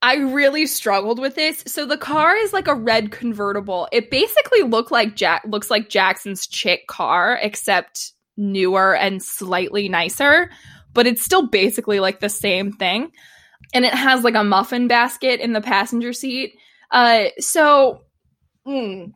I 0.03 0.15
really 0.15 0.67
struggled 0.67 1.17
with 1.17 1.35
this. 1.35 1.63
So 1.65 1.85
the 1.85 1.97
car 1.97 2.35
is 2.35 2.51
like 2.51 2.67
a 2.67 2.75
red 2.75 3.09
convertible. 3.09 3.87
It 3.93 4.11
basically 4.11 4.61
looked 4.61 4.91
like 4.91 5.15
Jack 5.15 5.43
looks 5.47 5.71
like 5.71 5.87
Jackson's 5.87 6.45
chick 6.45 6.87
car 6.87 7.39
except 7.41 8.11
newer 8.35 8.97
and 8.97 9.23
slightly 9.23 9.87
nicer, 9.87 10.51
but 10.93 11.07
it's 11.07 11.23
still 11.23 11.47
basically 11.47 12.01
like 12.01 12.19
the 12.19 12.27
same 12.27 12.73
thing. 12.73 13.11
And 13.73 13.85
it 13.85 13.93
has 13.93 14.25
like 14.25 14.35
a 14.35 14.43
muffin 14.43 14.89
basket 14.89 15.39
in 15.39 15.53
the 15.53 15.61
passenger 15.61 16.11
seat. 16.11 16.53
Uh 16.91 17.27
so 17.39 18.01
mm, 18.67 19.09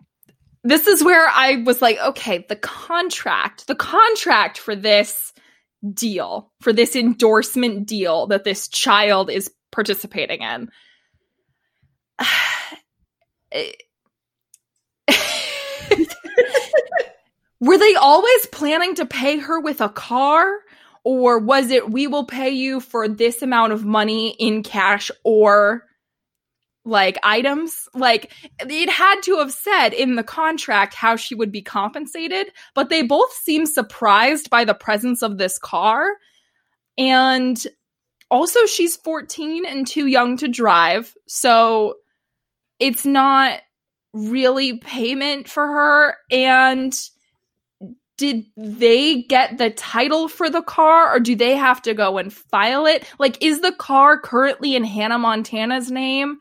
this 0.64 0.88
is 0.88 1.04
where 1.04 1.28
I 1.28 1.64
was 1.66 1.82
like, 1.82 2.00
okay, 2.00 2.46
the 2.48 2.56
contract, 2.56 3.68
the 3.68 3.76
contract 3.76 4.58
for 4.58 4.74
this 4.74 5.34
deal, 5.94 6.50
for 6.62 6.72
this 6.72 6.96
endorsement 6.96 7.88
deal 7.88 8.28
that 8.28 8.46
this 8.46 8.70
child 8.70 9.30
is 9.30 9.52
participating 9.72 10.42
in. 10.42 10.70
Were 17.60 17.78
they 17.78 17.96
always 17.96 18.46
planning 18.48 18.96
to 18.96 19.06
pay 19.06 19.38
her 19.40 19.60
with 19.60 19.82
a 19.82 19.90
car? 19.90 20.48
Or 21.04 21.40
was 21.40 21.72
it, 21.72 21.90
we 21.90 22.06
will 22.08 22.26
pay 22.26 22.50
you 22.50 22.80
for 22.82 23.08
this 23.08 23.42
amount 23.42 23.72
of 23.72 23.86
money 23.86 24.36
in 24.40 24.62
cash 24.62 25.10
or 25.24 25.86
like 26.84 27.18
items? 27.24 27.88
Like, 27.94 28.34
it 28.60 28.90
had 28.90 29.22
to 29.24 29.38
have 29.38 29.54
said 29.54 29.90
in 29.94 30.16
the 30.16 30.24
contract 30.24 30.94
how 30.94 31.16
she 31.16 31.34
would 31.34 31.52
be 31.52 31.62
compensated, 31.62 32.52
but 32.76 32.90
they 32.90 33.04
both 33.04 33.32
seem 33.32 33.66
surprised 33.66 34.50
by 34.50 34.66
the 34.66 34.74
presence 34.74 35.22
of 35.22 35.38
this 35.38 35.58
car. 35.58 36.10
And 36.98 37.66
also, 38.30 38.66
she's 38.66 38.98
14 38.98 39.66
and 39.66 39.88
too 39.88 40.08
young 40.08 40.38
to 40.38 40.48
drive. 40.48 41.16
So 41.28 41.96
it's 42.80 43.06
not 43.06 43.62
really 44.14 44.78
payment 44.80 45.48
for 45.48 45.66
her. 45.66 46.16
And 46.32 46.94
did 48.18 48.46
they 48.58 49.22
get 49.22 49.58
the 49.58 49.70
title 49.70 50.28
for 50.28 50.50
the 50.50 50.64
car 50.64 51.14
or 51.16 51.20
do 51.20 51.36
they 51.36 51.56
have 51.56 51.82
to 51.84 51.94
go 51.94 52.18
and 52.18 52.34
file 52.34 52.86
it? 52.86 53.06
Like, 53.20 53.42
is 53.44 53.62
the 53.62 53.72
car 53.72 54.20
currently 54.20 54.76
in 54.76 54.84
Hannah 54.84 55.20
Montana's 55.20 55.92
name? 55.92 56.40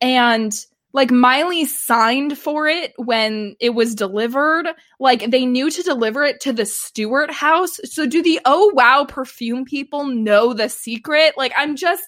And 0.00 0.52
like 0.96 1.10
Miley 1.10 1.66
signed 1.66 2.38
for 2.38 2.66
it 2.66 2.94
when 2.96 3.54
it 3.60 3.74
was 3.74 3.94
delivered. 3.94 4.66
Like 4.98 5.30
they 5.30 5.44
knew 5.44 5.70
to 5.70 5.82
deliver 5.82 6.24
it 6.24 6.40
to 6.40 6.54
the 6.54 6.64
Stewart 6.64 7.30
house. 7.30 7.78
So 7.84 8.06
do 8.06 8.22
the 8.22 8.40
oh 8.46 8.72
wow 8.74 9.04
perfume 9.04 9.66
people 9.66 10.06
know 10.06 10.54
the 10.54 10.70
secret? 10.70 11.34
Like 11.36 11.52
I'm 11.54 11.76
just 11.76 12.02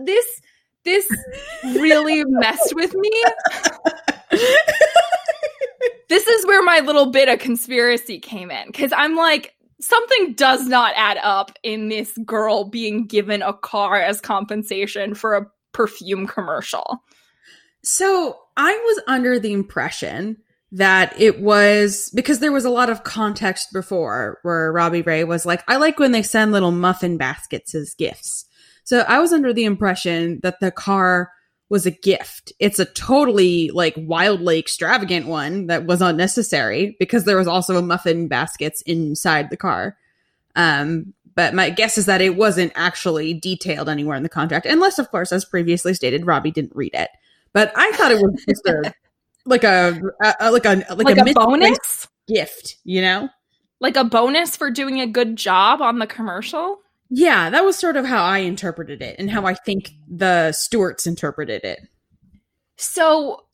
this 0.00 0.24
this 0.82 1.06
really 1.62 2.24
messed 2.26 2.74
with 2.74 2.94
me. 2.94 3.24
this 6.08 6.26
is 6.26 6.46
where 6.46 6.62
my 6.62 6.80
little 6.80 7.10
bit 7.10 7.28
of 7.28 7.38
conspiracy 7.38 8.18
came 8.18 8.50
in 8.50 8.68
because 8.68 8.94
I'm 8.96 9.14
like, 9.14 9.54
something 9.78 10.32
does 10.32 10.66
not 10.66 10.94
add 10.96 11.18
up 11.18 11.52
in 11.62 11.90
this 11.90 12.16
girl 12.24 12.64
being 12.64 13.06
given 13.06 13.42
a 13.42 13.52
car 13.52 14.00
as 14.00 14.22
compensation 14.22 15.14
for 15.14 15.36
a 15.36 15.46
perfume 15.72 16.26
commercial. 16.26 17.02
So 17.82 18.38
I 18.56 18.72
was 18.72 19.02
under 19.06 19.38
the 19.38 19.52
impression 19.52 20.38
that 20.72 21.18
it 21.20 21.40
was 21.40 22.10
because 22.14 22.38
there 22.38 22.52
was 22.52 22.64
a 22.64 22.70
lot 22.70 22.88
of 22.88 23.04
context 23.04 23.72
before 23.72 24.38
where 24.42 24.72
Robbie 24.72 25.02
Ray 25.02 25.24
was 25.24 25.44
like, 25.44 25.62
I 25.68 25.76
like 25.76 25.98
when 25.98 26.12
they 26.12 26.22
send 26.22 26.52
little 26.52 26.70
muffin 26.70 27.18
baskets 27.18 27.74
as 27.74 27.94
gifts. 27.94 28.46
So 28.84 29.00
I 29.00 29.18
was 29.18 29.32
under 29.32 29.52
the 29.52 29.64
impression 29.64 30.40
that 30.42 30.60
the 30.60 30.70
car 30.70 31.30
was 31.68 31.86
a 31.86 31.90
gift. 31.90 32.52
It's 32.58 32.78
a 32.78 32.84
totally 32.84 33.70
like 33.70 33.94
wildly 33.96 34.58
extravagant 34.58 35.26
one 35.26 35.66
that 35.66 35.86
was 35.86 36.02
unnecessary 36.02 36.96
because 36.98 37.24
there 37.24 37.36
was 37.36 37.46
also 37.46 37.76
a 37.76 37.82
muffin 37.82 38.28
baskets 38.28 38.82
inside 38.82 39.50
the 39.50 39.56
car. 39.56 39.96
Um, 40.54 41.14
but 41.34 41.54
my 41.54 41.70
guess 41.70 41.96
is 41.96 42.06
that 42.06 42.20
it 42.20 42.36
wasn't 42.36 42.72
actually 42.74 43.32
detailed 43.34 43.88
anywhere 43.88 44.16
in 44.16 44.22
the 44.22 44.28
contract, 44.28 44.66
unless, 44.66 44.98
of 44.98 45.10
course, 45.10 45.32
as 45.32 45.46
previously 45.46 45.94
stated, 45.94 46.26
Robbie 46.26 46.50
didn't 46.50 46.76
read 46.76 46.92
it. 46.92 47.08
But 47.52 47.72
I 47.76 47.92
thought 47.92 48.12
it 48.12 48.20
was 48.20 48.44
just 48.48 48.66
a 48.66 48.92
like 49.46 49.64
a, 49.64 50.00
a, 50.40 50.50
like 50.50 50.64
a 50.64 50.84
like, 50.94 51.04
Like 51.04 51.18
a, 51.18 51.30
a 51.30 51.34
bonus? 51.34 52.08
gift, 52.28 52.76
you 52.84 53.02
know? 53.02 53.28
like 53.82 53.96
a 53.96 54.04
bonus 54.04 54.56
for 54.56 54.70
doing 54.70 55.00
a 55.00 55.06
good 55.08 55.34
job 55.34 55.82
on 55.82 55.98
the 55.98 56.06
commercial. 56.06 56.78
Yeah, 57.10 57.50
that 57.50 57.64
was 57.64 57.76
sort 57.76 57.96
of 57.96 58.06
how 58.06 58.22
I 58.22 58.38
interpreted 58.38 59.02
it 59.02 59.16
and 59.18 59.28
how 59.28 59.44
I 59.44 59.54
think 59.54 59.90
the 60.08 60.52
Stewarts 60.52 61.06
interpreted 61.06 61.64
it. 61.64 61.80
So, 62.76 63.44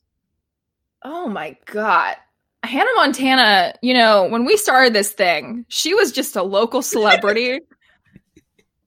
oh 1.03 1.27
my 1.27 1.57
God. 1.65 2.15
Hannah 2.61 2.93
Montana, 2.95 3.73
you 3.81 3.95
know, 3.95 4.27
when 4.29 4.45
we 4.45 4.55
started 4.55 4.93
this 4.93 5.11
thing, 5.11 5.65
she 5.67 5.95
was 5.95 6.11
just 6.11 6.35
a 6.35 6.43
local 6.43 6.83
celebrity. 6.83 7.59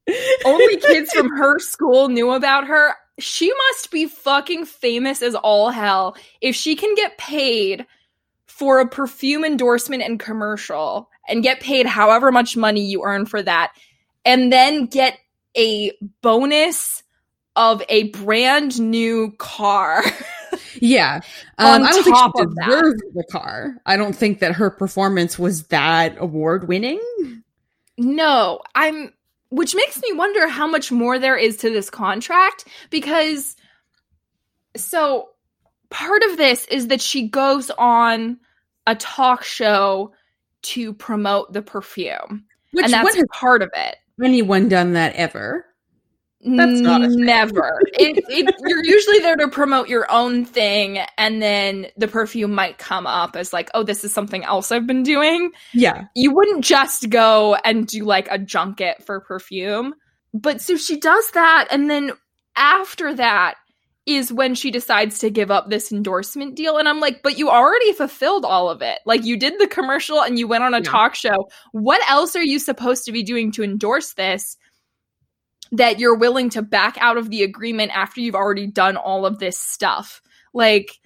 Only 0.44 0.76
kids 0.76 1.12
from 1.12 1.28
her 1.36 1.58
school 1.58 2.08
knew 2.08 2.30
about 2.30 2.68
her. 2.68 2.94
She 3.22 3.52
must 3.70 3.90
be 3.90 4.06
fucking 4.06 4.64
famous 4.66 5.22
as 5.22 5.34
all 5.34 5.70
hell 5.70 6.16
if 6.40 6.54
she 6.56 6.74
can 6.76 6.94
get 6.94 7.16
paid 7.18 7.86
for 8.46 8.80
a 8.80 8.88
perfume 8.88 9.44
endorsement 9.44 10.02
and 10.02 10.20
commercial 10.20 11.08
and 11.28 11.42
get 11.42 11.60
paid 11.60 11.86
however 11.86 12.30
much 12.32 12.56
money 12.56 12.82
you 12.84 13.02
earn 13.04 13.26
for 13.26 13.42
that 13.42 13.72
and 14.24 14.52
then 14.52 14.86
get 14.86 15.18
a 15.56 15.92
bonus 16.20 17.02
of 17.56 17.82
a 17.88 18.04
brand 18.10 18.80
new 18.80 19.32
car. 19.38 20.02
Yeah. 20.80 21.20
On 21.58 21.82
Um, 21.82 21.86
I 21.86 21.92
don't 21.92 22.04
top 22.04 22.36
think 22.36 22.50
she 22.50 22.54
that. 22.56 22.66
deserved 22.66 23.02
the 23.14 23.24
car. 23.30 23.76
I 23.86 23.96
don't 23.96 24.14
think 24.14 24.40
that 24.40 24.52
her 24.52 24.68
performance 24.68 25.38
was 25.38 25.64
that 25.68 26.16
award 26.18 26.66
winning. 26.66 27.00
No, 27.98 28.60
I'm 28.74 29.12
which 29.52 29.74
makes 29.74 30.00
me 30.00 30.12
wonder 30.14 30.48
how 30.48 30.66
much 30.66 30.90
more 30.90 31.18
there 31.18 31.36
is 31.36 31.58
to 31.58 31.68
this 31.68 31.90
contract 31.90 32.66
because 32.88 33.54
so 34.74 35.28
part 35.90 36.22
of 36.30 36.38
this 36.38 36.64
is 36.66 36.88
that 36.88 37.02
she 37.02 37.28
goes 37.28 37.70
on 37.76 38.38
a 38.86 38.94
talk 38.94 39.44
show 39.44 40.10
to 40.62 40.94
promote 40.94 41.52
the 41.52 41.60
perfume. 41.60 42.44
Which 42.72 42.84
and 42.84 42.94
that's 42.94 43.22
part 43.30 43.60
of 43.60 43.70
it. 43.74 43.96
anyone 44.22 44.70
done 44.70 44.94
that 44.94 45.14
ever? 45.16 45.66
That's 46.44 46.80
not 46.80 47.02
a 47.04 47.08
thing. 47.08 47.24
never. 47.24 47.80
it, 47.94 48.22
it, 48.28 48.54
you're 48.66 48.84
usually 48.84 49.20
there 49.20 49.36
to 49.36 49.48
promote 49.48 49.88
your 49.88 50.10
own 50.10 50.44
thing, 50.44 50.98
and 51.16 51.40
then 51.40 51.86
the 51.96 52.08
perfume 52.08 52.52
might 52.52 52.78
come 52.78 53.06
up 53.06 53.36
as 53.36 53.52
like, 53.52 53.70
"Oh, 53.74 53.82
this 53.84 54.02
is 54.04 54.12
something 54.12 54.42
else 54.44 54.72
I've 54.72 54.86
been 54.86 55.04
doing." 55.04 55.52
Yeah. 55.72 56.06
you 56.16 56.34
wouldn't 56.34 56.64
just 56.64 57.10
go 57.10 57.54
and 57.64 57.86
do 57.86 58.04
like 58.04 58.26
a 58.30 58.38
junket 58.38 59.04
for 59.04 59.20
perfume. 59.20 59.94
But 60.34 60.60
so 60.60 60.76
she 60.76 60.98
does 60.98 61.30
that, 61.32 61.68
and 61.70 61.88
then 61.88 62.12
after 62.56 63.14
that 63.14 63.54
is 64.04 64.32
when 64.32 64.52
she 64.56 64.72
decides 64.72 65.20
to 65.20 65.30
give 65.30 65.52
up 65.52 65.70
this 65.70 65.92
endorsement 65.92 66.56
deal. 66.56 66.76
And 66.76 66.88
I'm 66.88 66.98
like, 66.98 67.22
but 67.22 67.38
you 67.38 67.48
already 67.50 67.92
fulfilled 67.92 68.44
all 68.44 68.68
of 68.68 68.82
it. 68.82 68.98
Like 69.06 69.24
you 69.24 69.36
did 69.36 69.60
the 69.60 69.68
commercial 69.68 70.20
and 70.20 70.36
you 70.40 70.48
went 70.48 70.64
on 70.64 70.74
a 70.74 70.78
Yeah. 70.78 70.82
talk 70.90 71.14
show. 71.14 71.48
What 71.70 72.00
else 72.10 72.34
are 72.34 72.42
you 72.42 72.58
supposed 72.58 73.04
to 73.04 73.12
be 73.12 73.22
doing 73.22 73.52
to 73.52 73.62
endorse 73.62 74.14
this? 74.14 74.56
That 75.72 75.98
you're 75.98 76.16
willing 76.16 76.50
to 76.50 76.62
back 76.62 76.96
out 77.00 77.16
of 77.16 77.30
the 77.30 77.42
agreement 77.42 77.92
after 77.94 78.20
you've 78.20 78.34
already 78.34 78.66
done 78.66 78.96
all 78.96 79.26
of 79.26 79.38
this 79.38 79.58
stuff. 79.58 80.20
Like, 80.52 80.98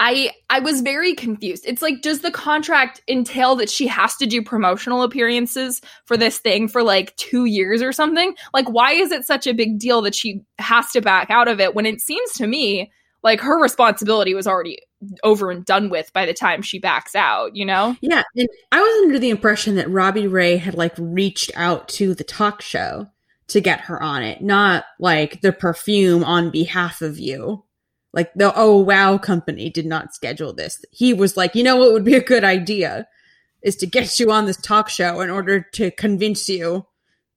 I 0.00 0.30
I 0.48 0.60
was 0.60 0.80
very 0.80 1.14
confused. 1.14 1.64
It's 1.66 1.82
like 1.82 2.00
does 2.00 2.20
the 2.20 2.30
contract 2.30 3.02
entail 3.06 3.54
that 3.56 3.68
she 3.68 3.86
has 3.86 4.16
to 4.16 4.26
do 4.26 4.42
promotional 4.42 5.02
appearances 5.02 5.82
for 6.06 6.16
this 6.16 6.38
thing 6.38 6.68
for 6.68 6.82
like 6.82 7.14
2 7.16 7.44
years 7.44 7.82
or 7.82 7.92
something? 7.92 8.34
Like 8.54 8.68
why 8.68 8.92
is 8.92 9.12
it 9.12 9.26
such 9.26 9.46
a 9.46 9.52
big 9.52 9.78
deal 9.78 10.00
that 10.02 10.14
she 10.14 10.40
has 10.58 10.90
to 10.92 11.02
back 11.02 11.30
out 11.30 11.48
of 11.48 11.60
it 11.60 11.74
when 11.74 11.84
it 11.84 12.00
seems 12.00 12.32
to 12.34 12.46
me 12.46 12.90
like 13.22 13.40
her 13.40 13.60
responsibility 13.60 14.32
was 14.32 14.46
already 14.46 14.78
over 15.22 15.50
and 15.50 15.66
done 15.66 15.90
with 15.90 16.10
by 16.14 16.24
the 16.24 16.32
time 16.32 16.62
she 16.62 16.78
backs 16.78 17.14
out, 17.14 17.54
you 17.54 17.66
know? 17.66 17.94
Yeah. 18.00 18.22
And 18.34 18.48
I 18.72 18.80
was 18.80 19.04
under 19.04 19.18
the 19.18 19.30
impression 19.30 19.76
that 19.76 19.90
Robbie 19.90 20.26
Ray 20.26 20.56
had 20.56 20.74
like 20.74 20.94
reached 20.96 21.50
out 21.54 21.88
to 21.88 22.14
the 22.14 22.24
talk 22.24 22.62
show 22.62 23.08
to 23.50 23.60
get 23.60 23.82
her 23.82 24.02
on 24.02 24.22
it, 24.22 24.42
not 24.42 24.84
like 24.98 25.40
the 25.40 25.52
perfume 25.52 26.24
on 26.24 26.50
behalf 26.50 27.02
of 27.02 27.18
you. 27.18 27.64
Like 28.12 28.32
the 28.34 28.52
Oh 28.56 28.78
Wow 28.78 29.18
company 29.18 29.70
did 29.70 29.86
not 29.86 30.14
schedule 30.14 30.52
this. 30.52 30.84
He 30.90 31.14
was 31.14 31.36
like, 31.36 31.54
you 31.54 31.62
know 31.62 31.76
what 31.76 31.92
would 31.92 32.04
be 32.04 32.16
a 32.16 32.24
good 32.24 32.44
idea 32.44 33.06
is 33.62 33.76
to 33.76 33.86
get 33.86 34.18
you 34.18 34.32
on 34.32 34.46
this 34.46 34.56
talk 34.56 34.88
show 34.88 35.20
in 35.20 35.30
order 35.30 35.60
to 35.74 35.90
convince 35.92 36.48
you 36.48 36.86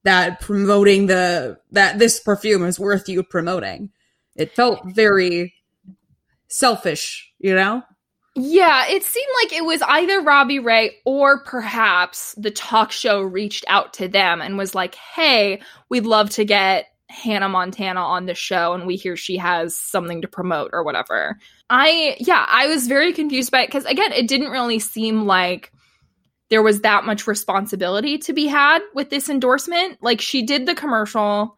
that 0.04 0.40
promoting 0.40 1.08
the 1.08 1.60
that 1.72 2.00
this 2.00 2.20
perfume 2.20 2.64
is 2.66 2.80
worth 2.80 3.08
you 3.08 3.24
promoting. 3.24 3.90
It 4.36 4.56
felt 4.56 4.82
very 4.86 5.54
selfish, 6.48 7.32
you 7.40 7.56
know? 7.56 7.84
Yeah, 8.36 8.88
it 8.88 9.04
seemed 9.04 9.32
like 9.44 9.54
it 9.54 9.64
was 9.64 9.82
either 9.84 10.22
Robbie 10.22 10.58
Ray 10.58 10.98
or 11.06 11.44
perhaps 11.44 12.34
the 12.36 12.50
talk 12.50 12.92
show 12.92 13.22
reached 13.22 13.64
out 13.68 13.94
to 13.94 14.08
them 14.08 14.42
and 14.42 14.58
was 14.58 14.74
like, 14.74 14.96
hey, 14.96 15.62
we'd 15.90 16.08
love 16.08 16.32
to 16.32 16.46
get 16.46 16.88
Hannah 17.10 17.50
Montana 17.50 18.02
on 18.02 18.26
the 18.26 18.34
show 18.34 18.74
and 18.74 18.88
we 18.88 18.96
hear 18.96 19.16
she 19.16 19.38
has 19.38 19.76
something 19.76 20.24
to 20.24 20.28
promote 20.28 20.72
or 20.74 20.84
whatever. 20.84 21.38
I, 21.70 22.16
yeah, 22.20 22.44
I 22.50 22.66
was 22.66 22.88
very 22.88 23.14
confused 23.14 23.52
by 23.52 23.62
it 23.62 23.68
because, 23.68 23.86
again, 23.86 24.12
it 24.14 24.28
didn't 24.28 24.50
really 24.50 24.80
seem 24.80 25.28
like 25.28 25.72
there 26.50 26.64
was 26.64 26.82
that 26.82 27.06
much 27.06 27.28
responsibility 27.28 28.18
to 28.18 28.34
be 28.34 28.48
had 28.48 28.80
with 28.96 29.12
this 29.12 29.30
endorsement. 29.30 30.00
Like, 30.02 30.22
she 30.22 30.44
did 30.44 30.66
the 30.66 30.74
commercial 30.74 31.56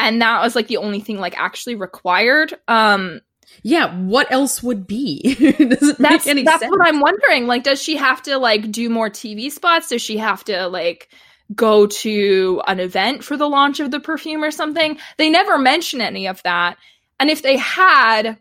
and 0.00 0.20
that 0.20 0.42
was 0.42 0.56
like 0.56 0.66
the 0.66 0.78
only 0.78 1.00
thing 1.00 1.18
like 1.18 1.38
actually 1.38 1.76
required. 1.76 2.54
Um, 2.66 3.20
Yeah, 3.62 3.94
what 3.96 4.30
else 4.30 4.62
would 4.62 4.86
be? 4.86 5.34
doesn't 5.58 5.98
that's 5.98 5.98
make 5.98 6.26
any 6.26 6.42
that's 6.42 6.60
sense. 6.60 6.70
what 6.70 6.86
I'm 6.86 7.00
wondering. 7.00 7.46
Like, 7.46 7.62
does 7.62 7.82
she 7.82 7.96
have 7.96 8.22
to 8.22 8.38
like 8.38 8.70
do 8.70 8.88
more 8.88 9.08
TV 9.08 9.50
spots? 9.50 9.88
Does 9.88 10.02
she 10.02 10.18
have 10.18 10.44
to 10.44 10.68
like 10.68 11.08
go 11.54 11.86
to 11.86 12.62
an 12.66 12.80
event 12.80 13.22
for 13.22 13.36
the 13.36 13.48
launch 13.48 13.80
of 13.80 13.90
the 13.90 14.00
perfume 14.00 14.42
or 14.42 14.50
something? 14.50 14.98
They 15.16 15.30
never 15.30 15.58
mention 15.58 16.00
any 16.00 16.26
of 16.26 16.42
that. 16.42 16.76
And 17.20 17.30
if 17.30 17.42
they 17.42 17.56
had, 17.56 18.38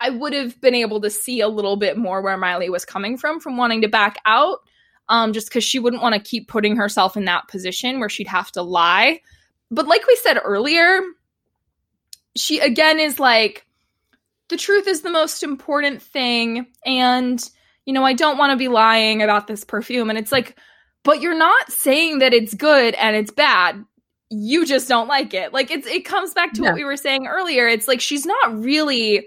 I 0.00 0.10
would 0.10 0.32
have 0.32 0.60
been 0.60 0.74
able 0.74 1.00
to 1.02 1.10
see 1.10 1.40
a 1.40 1.48
little 1.48 1.76
bit 1.76 1.96
more 1.96 2.22
where 2.22 2.36
Miley 2.36 2.70
was 2.70 2.84
coming 2.84 3.16
from 3.16 3.40
from 3.40 3.56
wanting 3.56 3.82
to 3.82 3.88
back 3.88 4.18
out. 4.24 4.58
Um, 5.10 5.34
just 5.34 5.48
because 5.48 5.64
she 5.64 5.78
wouldn't 5.78 6.02
want 6.02 6.14
to 6.14 6.20
keep 6.20 6.48
putting 6.48 6.76
herself 6.76 7.14
in 7.14 7.26
that 7.26 7.46
position 7.48 8.00
where 8.00 8.08
she'd 8.08 8.26
have 8.26 8.50
to 8.52 8.62
lie. 8.62 9.20
But 9.70 9.86
like 9.86 10.06
we 10.06 10.16
said 10.16 10.38
earlier, 10.42 11.00
she 12.36 12.58
again 12.60 12.98
is 12.98 13.20
like, 13.20 13.66
the 14.48 14.56
truth 14.56 14.86
is 14.86 15.00
the 15.02 15.10
most 15.10 15.42
important 15.42 16.02
thing. 16.02 16.66
And 16.84 17.42
you 17.86 17.92
know 17.92 18.04
i 18.04 18.14
don't 18.14 18.38
want 18.38 18.50
to 18.50 18.56
be 18.56 18.68
lying 18.68 19.22
about 19.22 19.46
this 19.46 19.64
perfume. 19.64 20.08
And 20.10 20.18
it's 20.18 20.32
like 20.32 20.56
but 21.02 21.20
you're 21.20 21.36
not 21.36 21.70
saying 21.70 22.20
that 22.20 22.32
it's 22.32 22.54
good 22.54 22.94
and 22.94 23.14
it's 23.14 23.30
bad. 23.30 23.84
You 24.30 24.64
just 24.64 24.88
don't 24.88 25.06
like 25.06 25.34
it. 25.34 25.52
Like 25.52 25.70
it's 25.70 25.86
it 25.86 26.04
comes 26.06 26.32
back 26.32 26.52
to 26.54 26.62
Yeah. 26.62 26.70
what 26.70 26.76
we 26.76 26.84
were 26.84 26.96
saying 26.96 27.26
earlier. 27.26 27.68
It's 27.68 27.86
like 27.88 28.00
she's 28.00 28.24
not 28.26 28.58
really 28.58 29.26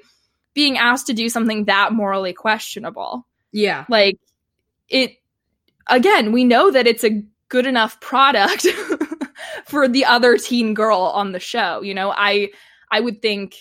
being 0.56 0.78
asked 0.80 1.06
to 1.08 1.14
do 1.14 1.30
something 1.30 1.66
that 1.66 1.94
morally 1.94 2.34
questionable. 2.34 3.28
Yeah. 3.52 3.86
like 3.90 4.20
it 4.90 5.14
again 5.88 6.32
we 6.32 6.44
know 6.44 6.70
that 6.72 6.88
it's 6.88 7.04
a 7.04 7.24
good 7.50 7.66
enough 7.66 8.00
product 8.02 8.66
for 9.66 9.88
the 9.88 10.04
other 10.06 10.38
teen 10.38 10.74
girl 10.74 11.00
on 11.00 11.32
the 11.32 11.40
show 11.40 11.82
you 11.82 11.94
know? 11.94 12.12
I 12.16 12.50
i 12.92 13.00
would 13.00 13.22
think 13.22 13.56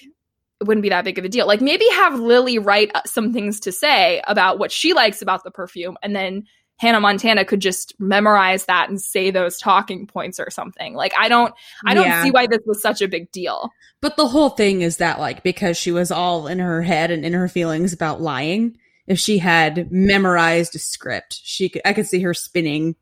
it 0.60 0.66
wouldn't 0.66 0.82
be 0.82 0.88
that 0.88 1.04
big 1.04 1.18
of 1.18 1.24
a 1.24 1.28
deal 1.28 1.46
like 1.46 1.60
maybe 1.60 1.86
have 1.92 2.18
lily 2.18 2.58
write 2.58 2.90
uh, 2.94 3.02
some 3.06 3.32
things 3.32 3.60
to 3.60 3.72
say 3.72 4.22
about 4.26 4.58
what 4.58 4.72
she 4.72 4.92
likes 4.92 5.22
about 5.22 5.44
the 5.44 5.50
perfume 5.50 5.96
and 6.02 6.14
then 6.16 6.44
hannah 6.78 7.00
montana 7.00 7.44
could 7.44 7.60
just 7.60 7.94
memorize 7.98 8.64
that 8.66 8.88
and 8.88 9.00
say 9.00 9.30
those 9.30 9.58
talking 9.58 10.06
points 10.06 10.38
or 10.40 10.50
something 10.50 10.94
like 10.94 11.12
i 11.18 11.28
don't 11.28 11.54
i 11.86 11.94
don't 11.94 12.04
Yeah. 12.06 12.22
see 12.22 12.30
why 12.30 12.46
this 12.46 12.60
was 12.66 12.80
such 12.82 13.00
a 13.02 13.08
big 13.08 13.30
deal 13.32 13.70
But 14.02 14.16
the 14.16 14.28
whole 14.28 14.50
thing 14.50 14.82
is 14.82 14.98
that 14.98 15.18
like 15.18 15.42
because 15.42 15.76
she 15.78 15.90
was 15.90 16.10
all 16.10 16.46
in 16.46 16.58
her 16.58 16.82
head 16.82 17.10
and 17.10 17.24
in 17.24 17.32
her 17.32 17.48
feelings 17.48 17.92
about 17.94 18.20
lying, 18.20 18.76
if 19.06 19.18
she 19.18 19.38
had 19.38 19.90
memorized 19.90 20.76
a 20.76 20.78
script, 20.78 21.40
she 21.42 21.70
could 21.70 21.80
I 21.84 21.92
could 21.94 22.06
see 22.06 22.20
her 22.20 22.34
spinning 22.34 22.94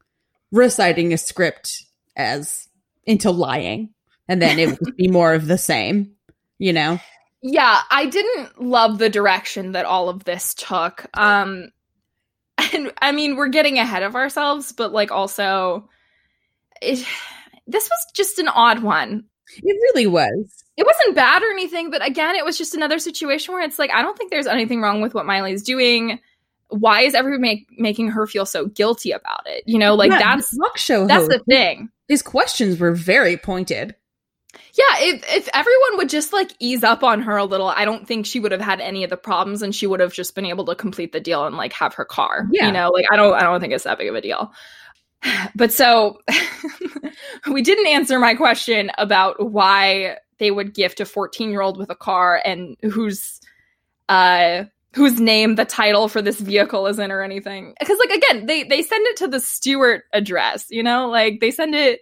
reciting 0.52 1.12
a 1.12 1.18
script 1.18 1.84
as 2.16 2.68
into 3.06 3.30
lying. 3.32 3.90
And 4.28 4.40
then 4.40 4.58
it 4.60 4.78
would 4.80 4.96
be 4.96 5.08
more 5.08 5.34
of 5.34 5.46
the 5.46 5.58
same, 5.58 6.12
you 6.58 6.72
know? 6.72 7.00
Yeah 7.46 7.82
i 7.90 8.06
didn't 8.06 8.60
love 8.60 8.98
the 8.98 9.10
direction 9.10 9.72
that 9.72 9.84
all 9.84 10.08
of 10.08 10.24
this 10.24 10.54
took. 10.54 11.06
Um 11.14 11.68
and 12.72 12.92
i 13.02 13.12
mean 13.12 13.36
we're 13.36 13.48
getting 13.48 13.78
ahead 13.78 14.02
of 14.02 14.14
ourselves 14.16 14.72
but 14.72 14.92
like 14.92 15.10
also 15.10 15.88
it, 16.80 17.06
this 17.66 17.84
was 17.84 18.06
just 18.14 18.38
an 18.38 18.48
odd 18.48 18.82
one. 18.82 19.24
It 19.62 19.76
really 19.94 20.06
was. 20.06 20.64
it 20.76 20.86
wasn't 20.86 21.14
bad 21.14 21.42
or 21.42 21.50
anything 21.50 21.90
but 21.90 22.04
again 22.04 22.34
it 22.34 22.44
was 22.44 22.56
just 22.56 22.74
another 22.74 22.98
situation 22.98 23.52
where 23.54 23.62
it's 23.62 23.78
like 23.78 23.90
i 23.90 24.02
don't 24.02 24.16
think 24.16 24.30
there's 24.30 24.46
anything 24.46 24.80
wrong 24.80 25.02
with 25.02 25.14
what 25.14 25.26
miley's 25.26 25.62
doing. 25.62 26.18
Why 26.68 27.02
is 27.02 27.14
everyone 27.14 27.42
make, 27.42 27.66
making 27.78 28.08
her 28.08 28.26
feel 28.26 28.46
so 28.46 28.66
guilty 28.66 29.12
about 29.12 29.42
it? 29.46 29.64
You 29.66 29.78
know 29.78 29.94
like 29.94 30.10
Yeah, 30.10 30.18
that's 30.18 30.56
show 30.76 31.06
that's 31.06 31.28
the 31.28 31.40
thing. 31.40 31.90
His 32.08 32.22
questions 32.22 32.78
were 32.80 32.94
very 32.94 33.36
pointed. 33.36 33.94
Yeah, 34.76 34.98
if 34.98 35.24
if 35.32 35.48
everyone 35.54 35.98
would 35.98 36.08
just 36.08 36.32
like 36.32 36.50
ease 36.58 36.82
up 36.82 37.04
on 37.04 37.22
her 37.22 37.36
a 37.36 37.44
little, 37.44 37.68
I 37.68 37.84
don't 37.84 38.08
think 38.08 38.26
she 38.26 38.40
would 38.40 38.50
have 38.50 38.60
had 38.60 38.80
any 38.80 39.04
of 39.04 39.10
the 39.10 39.16
problems 39.16 39.62
and 39.62 39.72
she 39.72 39.86
would 39.86 40.00
have 40.00 40.12
just 40.12 40.34
been 40.34 40.46
able 40.46 40.64
to 40.64 40.74
complete 40.74 41.12
the 41.12 41.20
deal 41.20 41.46
and 41.46 41.56
like 41.56 41.72
have 41.74 41.94
her 41.94 42.04
car. 42.04 42.48
Yeah. 42.50 42.66
You 42.66 42.72
know, 42.72 42.90
like 42.90 43.04
I 43.08 43.14
don't 43.14 43.34
I 43.34 43.42
don't 43.42 43.60
think 43.60 43.72
it's 43.72 43.84
that 43.84 43.98
big 43.98 44.08
of 44.08 44.14
a 44.14 44.20
deal. 44.20 44.52
But 45.54 45.72
so 45.72 46.18
we 47.50 47.62
didn't 47.62 47.86
answer 47.86 48.18
my 48.18 48.34
question 48.34 48.90
about 48.98 49.50
why 49.50 50.18
they 50.38 50.50
would 50.50 50.74
gift 50.74 51.00
a 51.00 51.04
14-year-old 51.04 51.78
with 51.78 51.88
a 51.88 51.94
car 51.94 52.42
and 52.44 52.76
whose 52.82 53.40
uh 54.08 54.64
whose 54.94 55.20
name 55.20 55.54
the 55.54 55.64
title 55.64 56.08
for 56.08 56.20
this 56.20 56.40
vehicle 56.40 56.86
is 56.88 56.98
in 56.98 57.12
or 57.12 57.22
anything. 57.22 57.74
Because 57.78 57.98
like 57.98 58.18
again, 58.18 58.46
they 58.46 58.64
they 58.64 58.82
send 58.82 59.06
it 59.06 59.16
to 59.18 59.28
the 59.28 59.40
Stewart 59.40 60.02
address, 60.12 60.66
you 60.68 60.82
know? 60.82 61.08
Like 61.08 61.38
they 61.40 61.52
send 61.52 61.76
it 61.76 62.00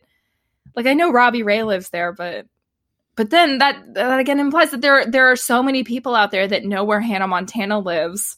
like 0.74 0.86
I 0.86 0.94
know 0.94 1.12
Robbie 1.12 1.42
Ray 1.42 1.62
lives 1.64 1.90
there, 1.90 2.12
but 2.12 2.46
but 3.16 3.30
then 3.30 3.58
that 3.58 3.94
that 3.94 4.18
again 4.18 4.40
implies 4.40 4.70
that 4.70 4.80
there 4.80 5.04
there 5.06 5.30
are 5.30 5.36
so 5.36 5.62
many 5.62 5.84
people 5.84 6.14
out 6.14 6.30
there 6.30 6.46
that 6.48 6.64
know 6.64 6.84
where 6.84 7.00
Hannah 7.00 7.26
Montana 7.28 7.78
lives, 7.78 8.36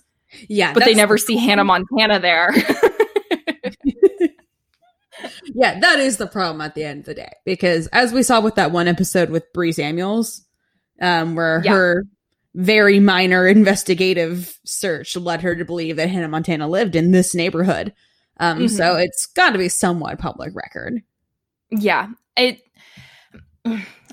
Yeah, 0.49 0.73
but 0.73 0.85
they 0.85 0.95
never 0.95 1.17
see 1.19 1.37
Hannah 1.37 1.65
Montana 1.65 2.19
there. 2.21 2.51
Yeah, 5.55 5.79
that 5.79 6.01
is 6.01 6.17
the 6.17 6.27
problem 6.27 6.61
at 6.61 6.75
the 6.75 6.85
end 6.85 7.01
of 7.01 7.05
the 7.07 7.15
day. 7.15 7.33
Because 7.45 7.87
as 7.89 8.13
we 8.13 8.23
saw 8.23 8.41
with 8.41 8.57
that 8.57 8.73
one 8.73 8.89
episode 8.89 9.31
with 9.31 9.51
Bree 9.53 9.73
Samuels, 9.73 10.43
um, 11.01 11.35
where 11.37 11.63
Yeah. 11.65 11.73
her 11.73 12.05
very 12.55 12.99
minor 12.99 13.47
investigative 13.49 14.59
search 14.65 15.17
led 15.17 15.43
her 15.43 15.55
to 15.55 15.65
believe 15.65 15.97
that 15.97 16.11
Hannah 16.11 16.29
Montana 16.29 16.69
lived 16.69 16.97
in 16.97 17.13
this 17.13 17.35
neighborhood. 17.35 17.95
Um, 18.41 18.61
Mhm. 18.61 18.71
so 18.71 18.97
it's 18.97 19.27
got 19.27 19.51
to 19.51 19.59
be 19.59 19.69
somewhat 19.69 20.19
public 20.19 20.55
record. 20.55 21.01
yeah, 21.71 22.09
it. 22.37 22.61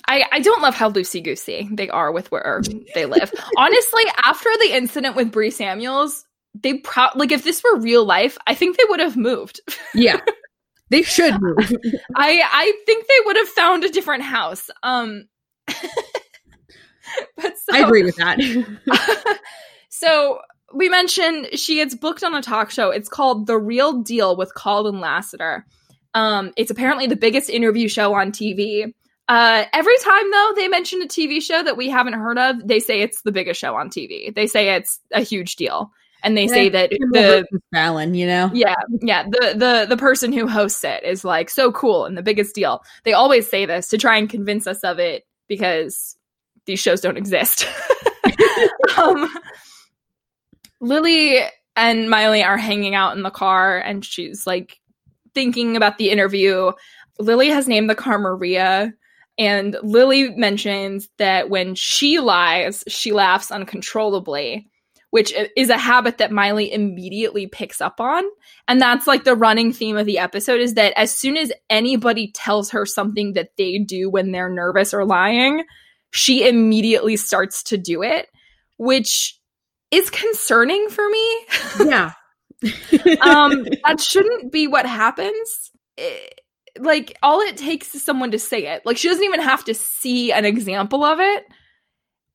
I, 0.08 0.26
I 0.32 0.39
don't 0.39 0.62
love 0.62 0.76
how 0.76 0.89
loosey 0.89 1.24
goosey 1.24 1.70
they 1.72 1.89
are 1.89 2.12
with 2.12 2.32
where 2.32 2.62
they 2.93 3.06
live. 3.06 3.32
Honestly, 3.58 4.04
after 4.24 4.49
the 4.60 4.74
incident 4.74 5.16
with 5.16 5.32
Bree 5.32 5.52
Samuels, 5.52 6.26
they 6.54 6.76
pro 6.76 7.08
like 7.16 7.32
if 7.32 7.43
this 7.43 7.64
were 7.64 7.80
real 7.80 8.06
life, 8.06 8.38
I 8.47 8.56
think 8.56 8.78
they 8.78 8.84
would 8.89 8.99
have 8.99 9.18
moved. 9.18 9.62
Yeah, 9.93 10.22
they 10.89 11.02
should 11.02 11.41
move. 11.41 11.74
I 12.16 12.41
I 12.43 12.74
think 12.86 13.08
they 13.08 13.26
would 13.26 13.36
have 13.36 13.49
found 13.49 13.84
a 13.84 13.89
different 13.89 14.24
house. 14.24 14.70
Um 14.84 15.26
but 15.68 17.58
so, 17.58 17.74
I 17.74 17.80
agree 17.80 18.04
with 18.04 18.16
that. 18.16 18.39
so 19.89 20.39
we 20.74 20.89
mentioned 20.89 21.47
she 21.60 21.76
gets 21.76 21.95
booked 21.95 22.24
on 22.24 22.34
a 22.34 22.41
talk 22.41 22.72
show. 22.72 22.89
It's 22.89 23.10
called 23.10 23.47
The 23.47 23.58
Real 23.58 24.02
Deal 24.02 24.36
with 24.36 24.54
Colin 24.56 24.99
Lassiter. 24.99 25.66
Um, 26.14 26.52
it's 26.58 26.72
apparently 26.72 27.08
the 27.08 27.16
biggest 27.16 27.49
interview 27.49 27.88
show 27.88 28.14
on 28.14 28.32
TV. 28.32 28.93
Uh, 29.28 29.66
every 29.72 29.98
time 30.00 30.32
though 30.32 30.54
they 30.56 30.68
mention 30.68 31.02
a 31.02 31.08
TV 31.08 31.42
show 31.42 31.64
that 31.64 31.78
we 31.78 31.90
haven't 31.90 32.14
heard 32.14 32.38
of, 32.38 32.68
they 32.68 32.80
say 32.80 33.02
it's 33.02 33.22
the 33.22 33.32
biggest 33.32 33.60
show 33.60 33.76
on 33.76 33.90
TV. 33.90 34.34
They 34.34 34.48
say 34.48 34.76
it's 34.76 35.00
a 35.14 35.22
huge 35.22 35.56
deal, 35.56 35.92
and 36.24 36.38
they 36.38 36.48
say 36.48 36.70
that 36.70 36.90
the 36.90 37.46
Fallon, 37.74 38.14
you 38.14 38.28
know, 38.28 38.50
yeah 38.54 38.76
yeah. 39.02 39.24
The 39.24 39.54
the 39.56 39.86
the 39.90 39.98
person 39.98 40.34
who 40.34 40.48
hosts 40.48 40.84
it 40.84 41.04
is 41.04 41.24
like 41.24 41.50
so 41.50 41.72
cool 41.72 42.06
and 42.06 42.18
the 42.18 42.24
biggest 42.24 42.56
deal. 42.56 42.84
They 43.04 43.14
always 43.14 43.50
say 43.50 43.66
this 43.66 43.88
to 43.90 43.98
try 43.98 44.18
and 44.18 44.30
convince 44.30 44.68
us 44.68 44.84
of 44.84 45.00
it 45.00 45.24
because 45.48 46.18
these 46.66 46.80
shows 46.80 47.02
don't 47.02 47.18
exist. 47.18 47.68
Um 48.98 49.34
lily 50.82 51.40
and 51.76 52.10
miley 52.10 52.44
are 52.44 52.58
hanging 52.58 52.94
out 52.94 53.16
in 53.16 53.24
the 53.24 53.30
car 53.30 53.78
and 53.80 54.04
she's 54.04 54.46
like 54.46 54.80
thinking 55.34 55.78
about 55.78 55.98
the 55.98 56.10
interview. 56.10 56.72
Lily 57.20 57.48
has 57.50 57.68
named 57.68 57.90
the 57.90 57.96
car 57.96 58.20
maria 58.20 58.94
and 59.42 59.76
lily 59.82 60.30
mentions 60.36 61.10
that 61.18 61.50
when 61.50 61.74
she 61.74 62.20
lies 62.20 62.84
she 62.88 63.12
laughs 63.12 63.52
uncontrollably 63.52 64.72
which 65.12 65.34
is 65.58 65.70
a 65.70 65.78
habit 65.78 66.18
that 66.18 66.32
Miley 66.32 66.72
immediately 66.72 67.46
picks 67.46 67.82
up 67.82 68.00
on. 68.00 68.24
And 68.68 68.82
that's 68.82 69.08
like 69.08 69.26
the 69.26 69.36
running 69.36 69.74
theme 69.74 69.98
of 69.98 70.06
the 70.06 70.18
episode 70.20 70.62
is 70.62 70.76
that 70.76 70.94
as 70.98 71.14
soon 71.14 71.36
as 71.36 71.52
anybody 71.70 72.32
tells 72.32 72.72
her 72.72 72.86
something 72.86 73.34
that 73.34 73.50
they 73.58 73.78
do 73.78 74.10
when 74.10 74.32
they're 74.32 74.50
nervous 74.50 74.94
or 74.94 75.06
lying, 75.06 75.66
she 76.12 76.48
immediately 76.48 77.18
starts 77.18 77.62
to 77.64 77.78
do 77.78 78.02
it, 78.04 78.30
which 78.78 79.38
is 79.92 80.10
concerning 80.10 80.89
for 80.89 81.08
me. 81.10 81.46
yeah. 81.86 82.14
um 83.22 83.66
that 83.84 84.00
shouldn't 84.00 84.52
be 84.52 84.68
what 84.68 84.86
happens. 84.86 85.72
Eh, 85.98 86.28
like 86.80 87.18
all 87.24 87.40
it 87.42 87.58
takes 87.58 87.94
is 87.96 88.04
someone 88.04 88.32
to 88.32 88.40
say 88.40 88.68
it. 88.68 88.86
Like 88.86 88.98
she 88.98 89.08
doesn't 89.08 89.24
even 89.24 89.42
have 89.42 89.64
to 89.66 89.74
see 89.74 90.32
an 90.32 90.46
example 90.46 91.04
of 91.04 91.20
it. 91.20 91.46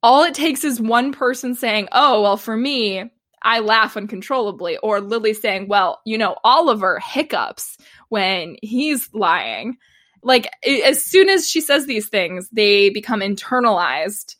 All 0.03 0.23
it 0.25 0.35
takes 0.35 0.65
is 0.65 0.81
one 0.81 1.13
person 1.13 1.55
saying, 1.55 1.89
"Oh, 1.93 2.23
well 2.23 2.37
for 2.37 2.57
me, 2.57 3.11
I 3.43 3.61
laugh 3.61 3.97
uncontrollably," 3.97 4.77
or 4.79 5.01
Lily 5.01 5.35
saying, 5.35 5.69
"Well, 5.69 6.01
you 6.05 6.19
know, 6.19 6.37
Oliver 6.45 7.01
hiccups 7.01 7.77
when 8.09 8.57
he's 8.63 9.09
lying." 9.13 9.77
Like 10.23 10.49
as 10.85 11.05
soon 11.05 11.29
as 11.29 11.49
she 11.49 11.61
says 11.61 11.87
these 11.87 12.09
things, 12.09 12.49
they 12.53 12.91
become 12.91 13.21
internalized 13.21 14.37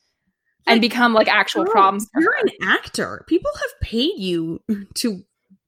and 0.67 0.77
Like, 0.77 0.91
become 0.91 1.15
like 1.15 1.29
actual 1.29 1.65
problems. 1.65 2.09
You're 2.19 2.37
an 2.43 2.51
actor. 2.63 3.25
People 3.29 3.53
have 3.55 3.81
paid 3.81 4.19
you 4.19 4.61
to 4.95 5.23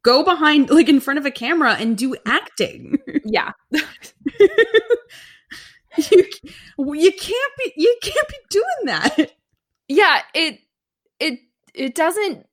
go 0.04 0.22
behind, 0.24 0.70
like 0.70 0.88
in 0.88 1.00
front 1.00 1.18
of 1.18 1.26
a 1.26 1.30
camera 1.30 1.74
and 1.74 1.96
do 1.96 2.16
acting. 2.26 2.98
Yeah. 3.24 3.52
you, 3.70 3.80
you 6.78 7.12
can't 7.12 7.52
be. 7.58 7.72
You 7.76 7.96
can't 8.02 8.28
be 8.28 8.36
doing 8.50 8.64
that. 8.86 9.32
yeah 9.88 10.20
it 10.34 10.60
it 11.18 11.40
it 11.74 11.94
doesn't 11.94 12.46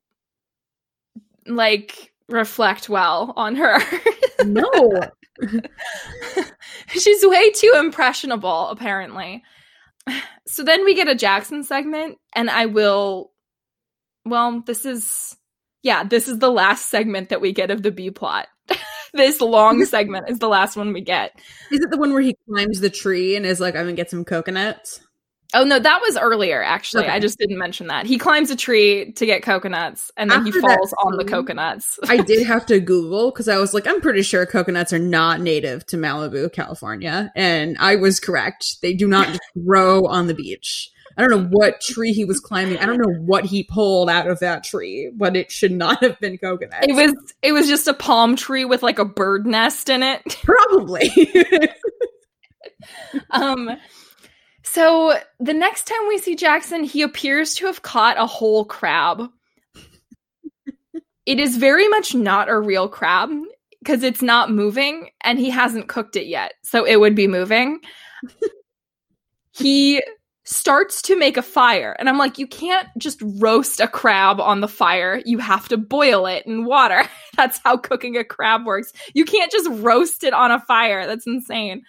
like 1.48 2.12
reflect 2.30 2.90
well 2.90 3.34
on 3.36 3.56
her 3.56 3.78
No. 4.46 4.64
she's 6.88 7.26
way 7.26 7.52
too 7.52 7.74
impressionable 7.76 8.70
apparently 8.70 9.44
so 10.48 10.64
then 10.64 10.86
we 10.86 10.96
get 10.96 11.10
a 11.10 11.16
jackson 11.16 11.64
segment 11.64 12.18
and 12.34 12.50
i 12.50 12.66
will 12.68 13.32
well 14.26 14.62
this 14.66 14.86
is 14.86 15.36
yeah 15.86 16.04
this 16.04 16.28
is 16.28 16.40
the 16.40 16.52
last 16.52 16.90
segment 16.90 17.30
that 17.30 17.40
we 17.40 17.54
get 17.54 17.72
of 17.72 17.84
the 17.84 17.92
b 17.92 18.12
plot 18.12 18.48
this 19.14 19.40
long 19.40 19.86
segment 19.96 20.30
is 20.30 20.40
the 20.40 20.50
last 20.50 20.76
one 20.76 20.92
we 20.92 21.00
get 21.02 21.40
Is 21.72 21.80
it 21.80 21.90
the 21.92 21.98
one 21.98 22.12
where 22.12 22.22
he 22.22 22.36
climbs 22.50 22.82
the 22.82 22.90
tree 22.90 23.36
and 23.38 23.46
is 23.46 23.60
like, 23.62 23.76
"I'm 23.76 23.84
gonna 23.84 23.94
get 23.94 24.10
some 24.10 24.26
coconuts"? 24.26 25.00
oh 25.54 25.64
no 25.64 25.78
that 25.78 26.02
was 26.02 26.18
earlier 26.18 26.64
actually 26.64 27.04
Okay. 27.04 27.14
i 27.14 27.20
just 27.20 27.38
didn't 27.38 27.60
mention 27.60 27.88
that 27.88 28.08
he 28.08 28.18
climbs 28.18 28.50
a 28.50 28.56
tree 28.56 29.12
to 29.14 29.28
get 29.28 29.44
coconuts 29.44 30.12
and 30.18 30.30
then 30.32 30.44
he 30.44 30.50
After 30.50 30.62
that 30.62 30.78
falls 30.80 30.94
on 31.04 31.18
the 31.18 31.24
coconuts 31.24 32.00
I 32.10 32.18
did 32.18 32.46
have 32.48 32.66
to 32.66 32.80
Google 32.80 33.30
because 33.32 33.48
I 33.48 33.58
was 33.58 33.74
like, 33.74 33.88
I'm 33.88 34.02
pretty 34.02 34.24
sure 34.24 34.46
coconuts 34.48 34.92
are 34.92 35.00
not 35.00 35.40
native 35.42 35.86
to 35.88 35.98
Malibu, 35.98 36.52
California. 36.52 37.32
And 37.36 37.78
I 37.80 37.96
was 37.96 38.20
correct. 38.20 38.82
They 38.82 38.94
do 38.94 39.08
not 39.08 39.38
grow 39.66 40.06
on 40.08 40.28
the 40.28 40.34
beach. 40.34 40.92
I 41.18 41.22
don't 41.22 41.30
know 41.32 41.50
what 41.50 41.80
tree 41.80 42.12
he 42.12 42.26
was 42.26 42.40
climbing. 42.40 42.78
I 42.78 42.86
don't 42.86 42.98
know 42.98 43.22
what 43.22 43.46
he 43.46 43.64
pulled 43.64 44.10
out 44.10 44.28
of 44.28 44.40
that 44.40 44.64
tree, 44.64 45.12
but 45.16 45.36
it 45.36 45.52
should 45.52 45.72
not 45.72 46.04
have 46.04 46.20
been 46.20 46.38
coconut. 46.38 46.90
It 46.90 46.96
was 46.96 47.14
it 47.42 47.54
was 47.54 47.68
just 47.68 47.88
a 47.88 47.94
palm 47.94 48.36
tree 48.36 48.66
with 48.66 48.84
like 48.84 49.00
a 49.00 49.06
bird 49.06 49.46
nest 49.46 49.90
in 49.90 50.04
it. 50.04 50.22
probably. 50.44 51.10
Um 53.32 53.78
so 54.62 55.18
the 55.40 55.54
next 55.54 55.88
time 55.88 56.08
we 56.08 56.20
see 56.20 56.36
Jackson, 56.36 56.84
he 56.84 57.02
appears 57.02 57.56
to 57.56 57.66
have 57.66 57.82
caught 57.82 58.20
a 58.20 58.28
whole 58.28 58.66
crab. 58.66 59.30
it 61.26 61.40
is 61.40 61.58
very 61.58 61.88
much 61.88 62.14
not 62.14 62.50
a 62.50 62.60
real 62.60 62.88
crab 62.88 63.32
because 63.80 64.04
it's 64.04 64.22
not 64.22 64.52
moving 64.52 65.10
and 65.24 65.40
he 65.40 65.50
hasn't 65.50 65.88
cooked 65.88 66.16
it 66.16 66.28
yet. 66.28 66.54
So 66.64 66.84
it 66.84 67.00
would 67.00 67.16
be 67.16 67.28
moving. 67.28 67.80
he 69.52 70.04
starts 70.46 71.02
to 71.02 71.18
make 71.18 71.38
a 71.38 71.42
fire 71.42 71.96
and 71.98 72.08
I'm 72.08 72.20
like 72.20 72.38
you 72.38 72.46
can't 72.46 72.88
just 72.98 73.22
roast 73.40 73.80
a 73.80 73.88
crab 73.88 74.40
on 74.40 74.62
the 74.62 74.68
fire. 74.68 75.22
You 75.26 75.40
have 75.40 75.68
to 75.70 75.78
boil 75.78 76.28
it 76.28 76.46
in 76.46 76.66
water. 76.66 77.04
That's 77.36 77.60
how 77.64 77.78
cooking 77.78 78.16
a 78.16 78.24
crab 78.24 78.66
works. 78.66 78.92
You 79.14 79.26
can't 79.26 79.52
just 79.52 79.70
roast 79.72 80.24
it 80.24 80.34
on 80.34 80.52
a 80.52 80.60
fire. 80.62 81.06
That's 81.08 81.28
insane. 81.28 81.84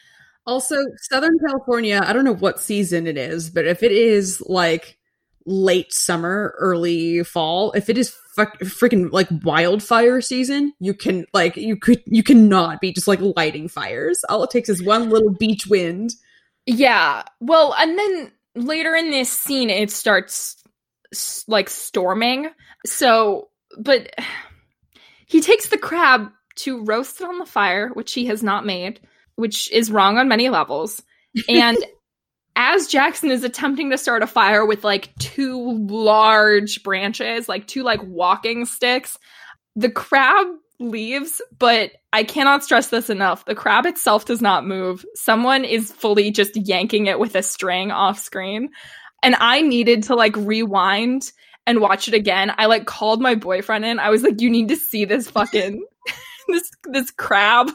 also, 0.46 0.76
Southern 1.10 1.38
California, 1.46 2.02
I 2.04 2.12
don't 2.12 2.24
know 2.24 2.34
what 2.34 2.60
season 2.60 3.06
it 3.06 3.18
is, 3.18 3.50
but 3.50 3.66
if 3.66 3.82
it 3.82 3.92
is 3.92 4.42
like 4.46 4.98
late 5.44 5.92
summer, 5.92 6.54
early 6.58 7.22
fall, 7.24 7.72
if 7.72 7.88
it 7.88 7.98
is 7.98 8.16
fuck, 8.34 8.58
freaking 8.60 9.10
like 9.12 9.28
wildfire 9.44 10.20
season, 10.20 10.72
you 10.80 10.94
can 10.94 11.26
like 11.32 11.56
you 11.56 11.76
could 11.76 12.02
you 12.06 12.22
cannot 12.22 12.80
be 12.80 12.92
just 12.92 13.08
like 13.08 13.20
lighting 13.20 13.68
fires. 13.68 14.24
All 14.28 14.44
it 14.44 14.50
takes 14.50 14.68
is 14.68 14.82
one 14.82 15.10
little 15.10 15.32
beach 15.32 15.66
wind. 15.66 16.12
Yeah. 16.66 17.22
Well, 17.40 17.74
and 17.78 17.98
then 17.98 18.32
later 18.56 18.94
in 18.94 19.10
this 19.10 19.30
scene, 19.30 19.70
it 19.70 19.90
starts 19.90 20.56
like 21.46 21.70
storming. 21.70 22.50
So, 22.84 23.48
but 23.78 24.10
he 25.26 25.40
takes 25.40 25.68
the 25.68 25.78
crab 25.78 26.30
to 26.56 26.84
roast 26.84 27.20
it 27.20 27.28
on 27.28 27.38
the 27.38 27.46
fire, 27.46 27.90
which 27.90 28.14
he 28.14 28.26
has 28.26 28.42
not 28.42 28.66
made, 28.66 29.00
which 29.36 29.70
is 29.70 29.90
wrong 29.92 30.18
on 30.18 30.28
many 30.28 30.48
levels. 30.48 31.02
And 31.50 31.76
as 32.56 32.86
Jackson 32.86 33.30
is 33.30 33.44
attempting 33.44 33.90
to 33.90 33.98
start 33.98 34.22
a 34.22 34.26
fire 34.26 34.64
with 34.64 34.82
like 34.82 35.14
two 35.16 35.86
large 35.86 36.82
branches, 36.82 37.46
like 37.46 37.66
two 37.66 37.82
like 37.82 38.00
walking 38.02 38.64
sticks, 38.64 39.18
the 39.74 39.90
crab 39.90 40.46
leaves, 40.78 41.40
but 41.58 41.92
I 42.12 42.24
cannot 42.24 42.64
stress 42.64 42.88
this 42.88 43.10
enough. 43.10 43.44
The 43.44 43.54
crab 43.54 43.86
itself 43.86 44.24
does 44.24 44.40
not 44.40 44.66
move. 44.66 45.04
Someone 45.14 45.64
is 45.64 45.92
fully 45.92 46.30
just 46.30 46.56
yanking 46.56 47.06
it 47.06 47.18
with 47.18 47.34
a 47.34 47.42
string 47.42 47.90
off 47.90 48.18
screen. 48.18 48.70
And 49.22 49.36
I 49.38 49.62
needed 49.62 50.04
to 50.04 50.14
like 50.14 50.36
rewind 50.36 51.32
and 51.66 51.80
watch 51.80 52.08
it 52.08 52.14
again. 52.14 52.52
I 52.56 52.66
like 52.66 52.86
called 52.86 53.20
my 53.20 53.34
boyfriend 53.34 53.84
in. 53.84 53.98
I 53.98 54.10
was 54.10 54.22
like, 54.22 54.40
you 54.40 54.50
need 54.50 54.68
to 54.68 54.76
see 54.76 55.04
this 55.04 55.28
fucking 55.30 55.84
this 56.48 56.70
this 56.84 57.10
crab. 57.10 57.70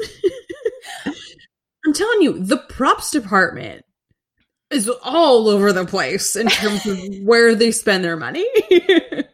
I'm 1.06 1.92
telling 1.92 2.22
you, 2.22 2.38
the 2.42 2.56
props 2.56 3.10
department 3.10 3.84
is 4.70 4.90
all 5.02 5.48
over 5.48 5.72
the 5.72 5.84
place 5.84 6.34
in 6.34 6.48
terms 6.48 6.86
of 6.86 6.98
where 7.22 7.54
they 7.54 7.70
spend 7.70 8.02
their 8.02 8.16
money. 8.16 8.46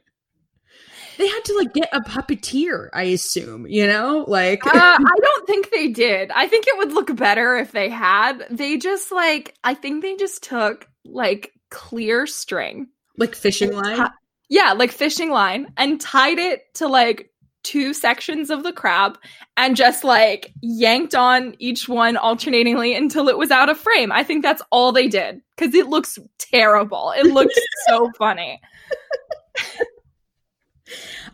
they 1.20 1.28
had 1.28 1.44
to 1.44 1.54
like 1.54 1.74
get 1.74 1.90
a 1.92 2.00
puppeteer, 2.00 2.88
I 2.94 3.02
assume, 3.02 3.66
you 3.68 3.86
know? 3.86 4.24
Like 4.26 4.66
Uh, 4.66 4.70
I 4.74 5.16
don't 5.20 5.46
think 5.46 5.70
they 5.70 5.88
did. 5.88 6.30
I 6.30 6.48
think 6.48 6.66
it 6.66 6.78
would 6.78 6.92
look 6.92 7.14
better 7.14 7.56
if 7.56 7.72
they 7.72 7.90
had. 7.90 8.46
They 8.50 8.78
just 8.78 9.12
like 9.12 9.54
I 9.62 9.74
think 9.74 10.00
they 10.02 10.16
just 10.16 10.42
took 10.42 10.88
like 11.04 11.52
clear 11.70 12.26
string. 12.26 12.88
like 13.18 13.34
fishing 13.34 13.72
line. 13.72 14.08
Yeah, 14.48 14.72
like 14.72 14.90
fishing 14.92 15.30
line 15.30 15.72
and 15.76 16.00
tied 16.00 16.38
it 16.38 16.62
to 16.76 16.88
like 16.88 17.30
two 17.62 17.92
sections 17.92 18.48
of 18.48 18.62
the 18.62 18.72
crab 18.72 19.18
and 19.58 19.76
just 19.76 20.02
like 20.02 20.54
yanked 20.62 21.14
on 21.14 21.54
each 21.58 21.86
one 21.86 22.16
alternatingly 22.16 22.94
until 22.96 23.28
it 23.28 23.36
was 23.36 23.50
out 23.50 23.68
of 23.68 23.78
frame. 23.78 24.10
I 24.10 24.24
think 24.24 24.42
that's 24.42 24.62
all 24.72 24.90
they 24.92 25.06
did 25.06 25.42
cuz 25.58 25.74
it 25.74 25.88
looks 25.88 26.18
terrible. 26.38 27.12
It 27.14 27.26
looks 27.26 27.54
so 27.88 28.10
funny. 28.16 28.58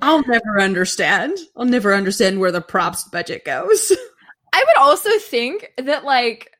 I'll 0.03 0.23
never 0.27 0.61
understand. 0.61 1.39
I'll 1.57 1.65
never 1.65 1.95
understand 1.95 2.41
where 2.41 2.53
the 2.53 2.61
props 2.61 3.05
budget 3.05 3.45
goes. 3.45 3.93
I 4.53 4.65
would 4.67 4.77
also 4.79 5.11
think 5.19 5.73
that 5.79 6.05
like 6.05 6.53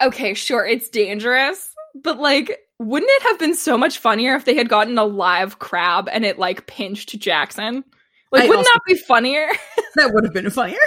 okay, 0.00 0.34
sure, 0.34 0.66
it's 0.66 0.88
dangerous, 0.88 1.72
but 1.94 2.18
like 2.18 2.58
wouldn't 2.78 3.10
it 3.12 3.22
have 3.22 3.38
been 3.38 3.54
so 3.54 3.78
much 3.78 3.98
funnier 3.98 4.34
if 4.34 4.44
they 4.44 4.56
had 4.56 4.68
gotten 4.68 4.98
a 4.98 5.04
live 5.04 5.58
crab 5.60 6.08
and 6.10 6.24
it 6.24 6.38
like 6.38 6.66
pinched 6.66 7.18
Jackson? 7.18 7.84
Like 8.32 8.44
I 8.44 8.48
wouldn't 8.48 8.66
that 8.66 8.80
be 8.86 8.94
funnier? 8.94 9.46
that 9.96 10.12
would 10.12 10.24
have 10.24 10.32
been 10.32 10.50
funnier. 10.50 10.78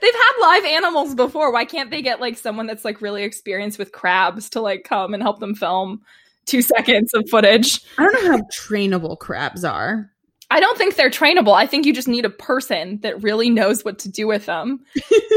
They've 0.00 0.14
had 0.14 0.32
live 0.40 0.64
animals 0.64 1.14
before. 1.14 1.52
Why 1.52 1.64
can't 1.64 1.90
they 1.90 2.02
get 2.02 2.20
like 2.20 2.36
someone 2.36 2.66
that's 2.66 2.84
like 2.84 3.00
really 3.00 3.22
experienced 3.22 3.78
with 3.78 3.92
crabs 3.92 4.50
to 4.50 4.60
like 4.60 4.84
come 4.84 5.14
and 5.14 5.22
help 5.22 5.40
them 5.40 5.54
film 5.54 6.02
2 6.48 6.62
seconds 6.62 7.14
of 7.14 7.28
footage? 7.30 7.80
I 7.98 8.04
don't 8.04 8.24
know 8.24 8.32
how 8.32 8.42
trainable 8.52 9.18
crabs 9.18 9.64
are. 9.64 10.10
I 10.50 10.60
don't 10.60 10.78
think 10.78 10.96
they're 10.96 11.10
trainable. 11.10 11.54
I 11.54 11.66
think 11.66 11.84
you 11.84 11.92
just 11.92 12.08
need 12.08 12.24
a 12.24 12.30
person 12.30 13.00
that 13.02 13.22
really 13.22 13.50
knows 13.50 13.84
what 13.84 13.98
to 14.00 14.08
do 14.08 14.26
with 14.26 14.46
them. 14.46 14.80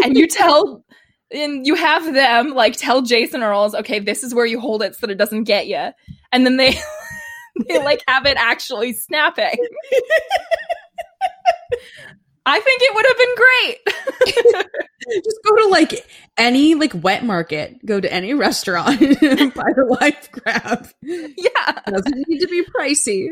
and 0.04 0.18
you 0.18 0.28
tell 0.30 0.86
and 1.34 1.66
you 1.66 1.76
have 1.76 2.14
them 2.14 2.50
like 2.50 2.76
tell 2.78 3.02
Jason 3.02 3.42
Earles, 3.42 3.76
okay, 3.76 4.00
this 4.00 4.24
is 4.24 4.34
where 4.34 4.46
you 4.46 4.60
hold 4.60 4.82
it 4.84 4.96
so 4.96 5.08
that 5.08 5.12
it 5.12 5.18
doesn't 5.18 5.44
get 5.46 5.68
you. 5.68 5.90
And 6.32 6.46
then 6.46 6.58
they 6.58 6.78
they 7.68 7.80
like 7.80 8.04
have 8.08 8.26
it 8.26 8.38
actually 8.38 8.94
snapping. 8.94 9.56
I 12.46 12.60
think 12.60 12.82
it 12.82 12.96
would 12.96 13.06
have 13.06 13.18
been 13.18 13.36
great. 13.36 14.66
Just 15.24 15.40
go 15.48 15.56
to 15.58 15.68
like 15.68 16.06
any 16.38 16.76
like 16.76 16.92
wet 17.04 17.24
market, 17.24 17.84
go 17.86 18.00
to 18.00 18.12
any 18.12 18.34
restaurant, 18.34 19.00
and 19.22 19.54
buy 19.54 19.72
the 19.76 19.98
live 20.02 20.32
crab. 20.32 20.88
yeah. 21.02 21.72
Doesn't 21.88 22.28
need 22.28 22.40
to 22.40 22.48
be 22.48 22.64
pricey. 22.64 23.30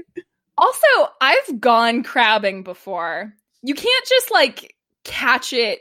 Also, 0.57 1.12
I've 1.22 1.60
gone 1.60 2.03
crabbing 2.03 2.64
before. 2.64 3.34
You 3.64 3.74
can't 3.74 4.07
just 4.07 4.32
like 4.32 4.76
catch 5.03 5.53
it 5.53 5.80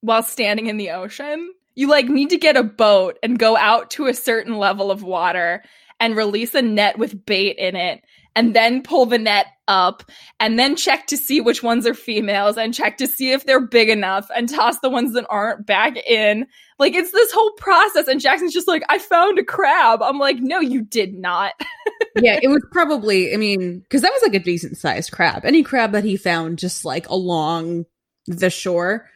while 0.00 0.22
standing 0.22 0.66
in 0.66 0.76
the 0.76 0.90
ocean. 0.90 1.52
You 1.74 1.88
like 1.88 2.08
need 2.08 2.30
to 2.30 2.38
get 2.38 2.56
a 2.56 2.62
boat 2.62 3.18
and 3.22 3.38
go 3.38 3.56
out 3.56 3.90
to 3.92 4.06
a 4.06 4.14
certain 4.14 4.58
level 4.58 4.90
of 4.90 5.02
water 5.02 5.62
and 6.00 6.16
release 6.16 6.54
a 6.54 6.62
net 6.62 6.98
with 6.98 7.24
bait 7.24 7.56
in 7.58 7.76
it 7.76 8.02
and 8.38 8.54
then 8.54 8.84
pull 8.84 9.04
the 9.04 9.18
net 9.18 9.46
up 9.66 10.04
and 10.38 10.60
then 10.60 10.76
check 10.76 11.08
to 11.08 11.16
see 11.16 11.40
which 11.40 11.60
ones 11.60 11.88
are 11.88 11.92
females 11.92 12.56
and 12.56 12.72
check 12.72 12.96
to 12.96 13.08
see 13.08 13.32
if 13.32 13.44
they're 13.44 13.66
big 13.66 13.88
enough 13.88 14.30
and 14.34 14.48
toss 14.48 14.78
the 14.78 14.88
ones 14.88 15.12
that 15.14 15.26
aren't 15.28 15.66
back 15.66 15.96
in. 16.06 16.46
Like 16.78 16.94
it's 16.94 17.10
this 17.10 17.32
whole 17.32 17.50
process 17.54 18.06
and 18.06 18.20
Jackson's 18.20 18.54
just 18.54 18.68
like, 18.68 18.84
I 18.88 19.00
found 19.00 19.40
a 19.40 19.44
crab. 19.44 20.02
I'm 20.04 20.20
like, 20.20 20.36
no, 20.38 20.60
you 20.60 20.82
did 20.82 21.14
not. 21.14 21.54
yeah, 22.22 22.38
it 22.40 22.46
was 22.46 22.64
probably. 22.70 23.34
I 23.34 23.38
mean, 23.38 23.80
because 23.80 24.02
that 24.02 24.12
was 24.12 24.22
like 24.22 24.40
a 24.40 24.44
decent 24.44 24.78
sized 24.78 25.10
crab. 25.10 25.44
Any 25.44 25.64
crab 25.64 25.90
that 25.90 26.04
he 26.04 26.16
found 26.16 26.60
just 26.60 26.84
like 26.84 27.08
along 27.08 27.86
the 28.28 28.50
shore 28.50 29.10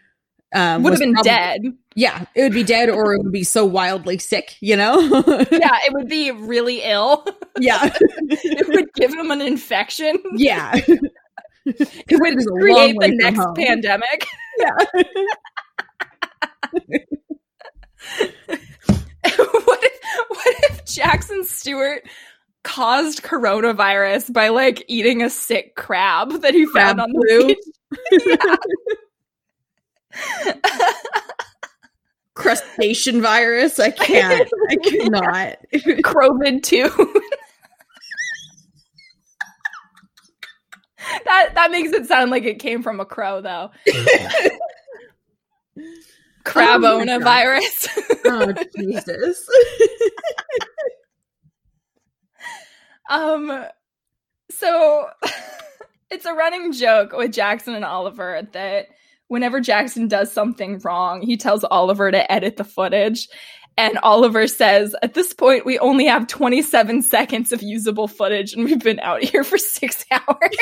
um, 0.55 0.82
Would 0.82 0.92
have 0.92 1.00
been 1.00 1.14
prob- 1.14 1.24
dead. 1.24 1.62
Yeah, 1.94 2.24
it 2.34 2.42
would 2.42 2.53
be 2.53 2.64
dead, 2.64 2.88
or 2.90 3.14
it 3.14 3.22
would 3.22 3.32
be 3.32 3.44
so 3.44 3.64
wildly 3.66 4.18
sick. 4.18 4.57
You 4.61 4.76
know. 4.76 4.98
yeah, 5.50 5.78
it 5.86 5.92
would 5.92 6.09
be 6.09 6.30
really 6.30 6.82
ill. 6.82 7.24
yeah, 7.59 7.90
it 7.94 8.68
would 8.68 8.92
give 8.94 9.12
him 9.12 9.30
an 9.30 9.40
infection. 9.40 10.16
yeah. 10.34 10.78
It 11.64 12.18
would 12.20 12.44
create 12.44 12.96
the 12.98 13.09
next 13.14 13.38
home. 13.38 13.55
pandemic. 13.55 14.26
Yeah. 14.59 14.74
what 19.20 19.78
if 19.82 20.00
what 20.28 20.57
if 20.64 20.84
Jackson 20.84 21.44
Stewart 21.44 22.03
caused 22.64 23.22
coronavirus 23.22 24.32
by 24.32 24.48
like 24.48 24.84
eating 24.88 25.22
a 25.22 25.30
sick 25.30 25.76
crab 25.76 26.42
that 26.42 26.53
he 26.55 26.66
Crab 26.66 26.96
found 26.96 27.00
on 27.00 27.12
the 27.12 27.57
beach? 28.00 28.98
Crustacean 32.35 33.21
virus. 33.21 33.79
I 33.79 33.91
can't. 33.91 34.49
I 34.71 34.77
cannot. 34.77 35.59
Crovid 36.05 36.65
too. 36.65 36.89
that 41.25 41.51
that 41.55 41.71
makes 41.71 41.93
it 41.93 42.07
sound 42.07 42.31
like 42.31 42.45
it 42.45 42.59
came 42.59 42.83
from 42.83 43.01
a 43.01 43.05
crow 43.05 43.41
though. 43.41 43.71
Crabona 46.45 47.19
God. 47.19 47.25
virus. 47.25 47.89
oh 48.25 48.53
Jesus. 48.77 49.47
Um, 53.09 53.67
so 54.51 55.09
it's 56.11 56.25
a 56.25 56.33
running 56.33 56.73
joke 56.73 57.13
with 57.13 57.33
Jackson 57.33 57.75
and 57.75 57.85
Oliver 57.85 58.49
that 58.53 58.89
whenever 59.33 59.61
Jackson 59.61 60.09
does 60.09 60.30
something 60.30 60.78
wrong, 60.80 61.22
he 61.22 61.39
tells 61.39 61.64
Oliver 61.64 62.11
to 62.11 62.30
edit 62.30 62.59
the 62.59 62.64
footage. 62.64 63.30
And 63.78 63.99
Oliver 64.03 64.47
says, 64.47 64.95
At 65.03 65.14
this 65.14 65.33
point, 65.33 65.64
we 65.64 65.78
only 65.78 66.05
have 66.05 66.26
27 66.26 67.01
seconds 67.01 67.51
of 67.51 67.62
usable 67.62 68.09
footage, 68.09 68.53
and 68.53 68.62
we've 68.62 68.78
been 68.78 69.01
out 69.01 69.22
here 69.22 69.43
for 69.43 69.57
six 69.57 70.05
hours. 70.11 70.57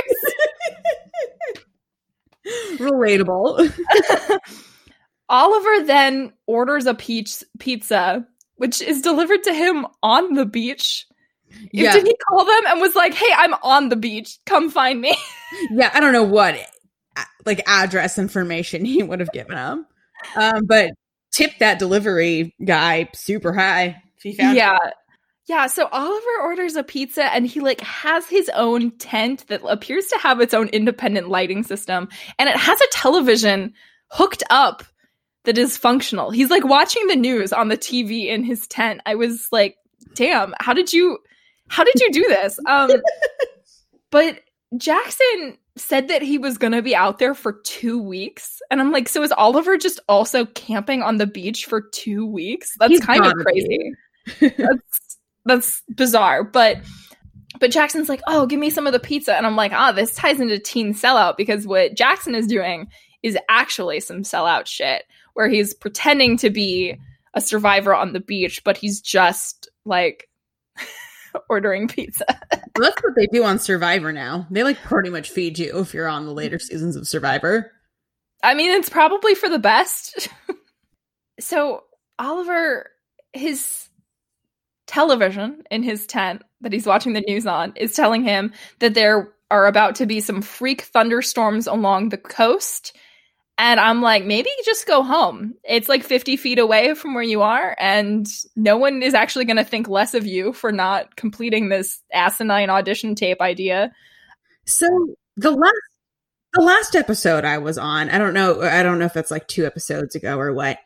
Relatable. 2.77 3.73
Oliver 5.29 5.85
then 5.85 6.33
orders 6.47 6.87
a 6.87 6.95
peach 6.95 7.43
pizza, 7.59 8.25
which 8.55 8.81
is 8.81 9.03
delivered 9.03 9.43
to 9.43 9.53
him 9.53 9.85
on 10.05 10.35
the 10.35 10.47
beach. 10.47 11.07
Yeah. 11.73 11.93
Did 11.93 12.07
he 12.07 12.17
call 12.29 12.45
them 12.45 12.63
and 12.69 12.81
was 12.81 12.95
like, 12.95 13.15
Hey, 13.15 13.33
I'm 13.37 13.55
on 13.65 13.89
the 13.89 13.97
beach. 13.97 14.39
Come 14.47 14.71
find 14.71 15.01
me? 15.01 15.17
Yeah, 15.73 15.91
I 15.93 15.99
don't 15.99 16.13
know 16.13 16.23
what 16.23 16.55
like 17.47 17.63
address 17.67 18.19
information 18.19 18.85
he 18.85 19.03
would 19.03 19.21
have 19.21 19.33
given 19.33 19.57
him. 19.57 19.87
Um, 20.37 20.67
but 20.67 20.91
tip 21.33 21.53
that 21.61 21.79
delivery 21.79 22.55
guy 22.65 23.09
super 23.15 23.53
high. 23.53 24.03
If 24.17 24.23
he 24.23 24.35
found 24.35 24.57
yeah 24.57 24.77
yeah 25.51 25.67
so 25.67 25.89
oliver 25.91 26.41
orders 26.43 26.77
a 26.77 26.85
pizza 26.85 27.25
and 27.35 27.47
he 27.47 27.61
like 27.61 27.81
has 27.81 28.29
his 28.29 28.49
own 28.55 28.91
tent 28.99 29.47
that 29.49 29.61
appears 29.67 30.07
to 30.07 30.19
have 30.19 30.41
its 30.41 30.55
own 30.55 30.69
independent 30.69 31.29
lighting 31.29 31.63
system 31.63 32.09
and 32.39 32.49
it 32.49 32.57
has 32.57 32.81
a 32.81 32.89
television 32.93 33.73
hooked 34.09 34.45
up 34.51 34.85
that 35.45 35.59
is 35.59 35.77
functional 35.77 36.31
he's 36.31 36.51
like 36.51 36.65
watching 36.65 37.07
the 37.09 37.17
news 37.17 37.53
on 37.53 37.69
the 37.69 37.77
tv 37.77 38.27
in 38.27 38.45
his 38.45 38.67
tent 38.69 39.01
i 39.07 39.15
was 39.15 39.49
like 39.51 39.77
damn 40.15 40.55
how 40.61 40.73
did 40.73 40.93
you 40.93 41.19
how 41.69 41.83
did 41.83 41.99
you 41.99 42.13
do 42.13 42.29
this 42.29 42.59
um 42.69 42.91
but 44.11 44.41
jackson 44.77 45.59
said 45.77 46.09
that 46.09 46.23
he 46.23 46.39
was 46.39 46.59
going 46.59 46.73
to 46.73 46.83
be 46.83 46.95
out 46.95 47.19
there 47.19 47.35
for 47.35 47.61
two 47.65 48.01
weeks 48.01 48.61
and 48.71 48.81
i'm 48.81 48.91
like 48.93 49.09
so 49.09 49.23
is 49.23 49.33
oliver 49.33 49.77
just 49.77 50.01
also 50.09 50.45
camping 50.47 51.03
on 51.03 51.17
the 51.17 51.27
beach 51.27 51.67
for 51.67 51.81
two 51.81 52.27
weeks? 52.27 52.73
That's 52.79 52.91
He's 52.91 53.01
kind 53.01 53.25
of 53.25 53.33
crazy. 53.35 53.93
That's 54.41 55.19
that's 55.47 55.83
bizarre 55.89 56.45
but 56.45 56.77
but 57.61 57.71
jackson's 57.71 58.11
like 58.11 58.21
oh 58.29 58.45
give 58.45 58.61
me 58.61 58.69
some 58.69 58.87
of 58.87 58.93
the 58.93 59.01
pizza 59.01 59.35
and 59.35 59.47
i'm 59.47 59.57
like 59.57 59.73
ah 59.73 59.91
this 59.91 60.15
ties 60.15 60.39
into 60.39 60.59
teen 60.59 60.93
sellout 60.93 61.39
because 61.39 61.67
what 61.67 61.95
jackson 61.95 62.35
is 62.35 62.47
doing 62.47 62.87
is 63.23 63.39
actually 63.49 64.01
some 64.01 64.23
sellout 64.23 64.67
shit 64.67 65.05
where 65.35 65.49
he's 65.49 65.73
pretending 65.73 66.37
to 66.37 66.51
be 66.51 66.99
a 67.35 67.41
survivor 67.41 67.95
on 67.95 68.13
the 68.13 68.21
beach, 68.21 68.63
but 68.65 68.77
he's 68.77 69.01
just 69.01 69.69
like 69.85 70.29
ordering 71.49 71.89
pizza. 71.89 72.25
Well, 72.79 72.89
that's 72.89 73.03
what 73.03 73.15
they 73.15 73.27
do 73.27 73.45
on 73.45 73.59
Survivor 73.59 74.11
now. 74.11 74.47
They 74.51 74.63
like 74.63 74.81
pretty 74.81 75.11
much 75.11 75.29
feed 75.29 75.59
you 75.59 75.81
if 75.81 75.93
you're 75.93 76.09
on 76.09 76.25
the 76.25 76.33
later 76.33 76.59
seasons 76.59 76.97
of 76.97 77.07
Survivor. 77.07 77.73
I 78.43 78.55
mean, 78.55 78.71
it's 78.71 78.89
probably 78.89 79.35
for 79.35 79.51
the 79.51 79.59
best. 79.59 80.29
so, 81.41 81.83
Oliver, 82.19 82.89
his 83.35 83.89
television 84.87 85.63
in 85.71 85.83
his 85.83 86.07
tent 86.07 86.43
that 86.63 86.73
he's 86.73 86.87
watching 86.87 87.13
the 87.13 87.25
news 87.27 87.47
on 87.47 87.75
is 87.77 87.95
telling 87.95 88.23
him 88.23 88.53
that 88.79 88.95
there 88.95 89.35
are 89.51 89.67
about 89.67 89.95
to 89.97 90.07
be 90.07 90.21
some 90.21 90.41
freak 90.41 90.83
thunderstorms 90.83 91.67
along 91.67 92.09
the 92.09 92.19
coast. 92.19 92.97
And 93.63 93.79
I'm 93.79 94.01
like, 94.01 94.25
maybe 94.25 94.49
just 94.65 94.87
go 94.87 95.03
home. 95.03 95.53
It's 95.65 95.87
like 95.87 96.03
50 96.03 96.39
feet 96.39 96.59
away 96.59 96.95
from 96.95 97.13
where 97.13 97.23
you 97.23 97.43
are, 97.43 97.77
and 97.79 98.27
no 98.57 98.79
one 98.79 99.03
is 99.03 99.13
actually 99.13 99.45
going 99.45 99.59
to 99.59 99.65
think 99.65 99.87
less 99.87 100.15
of 100.15 100.25
you 100.25 100.55
for 100.55 100.73
not 100.73 101.15
completing 101.17 101.69
this 101.69 102.01
asinine 102.11 102.71
audition 102.71 103.15
tape 103.15 103.43
idea. 103.43 103.93
So 104.65 104.87
the 105.37 105.51
last 105.51 105.75
the 106.55 106.63
last 106.63 106.97
episode 106.97 107.45
I 107.45 107.59
was 107.59 107.77
on, 107.77 108.09
I 108.09 108.17
don't 108.17 108.33
know 108.33 108.63
I 108.63 108.83
don't 108.83 108.99
know 108.99 109.05
if 109.05 109.13
that's 109.13 109.31
like 109.31 109.47
two 109.47 109.67
episodes 109.67 110.15
ago 110.15 110.39
or 110.39 110.55
what. 110.55 110.79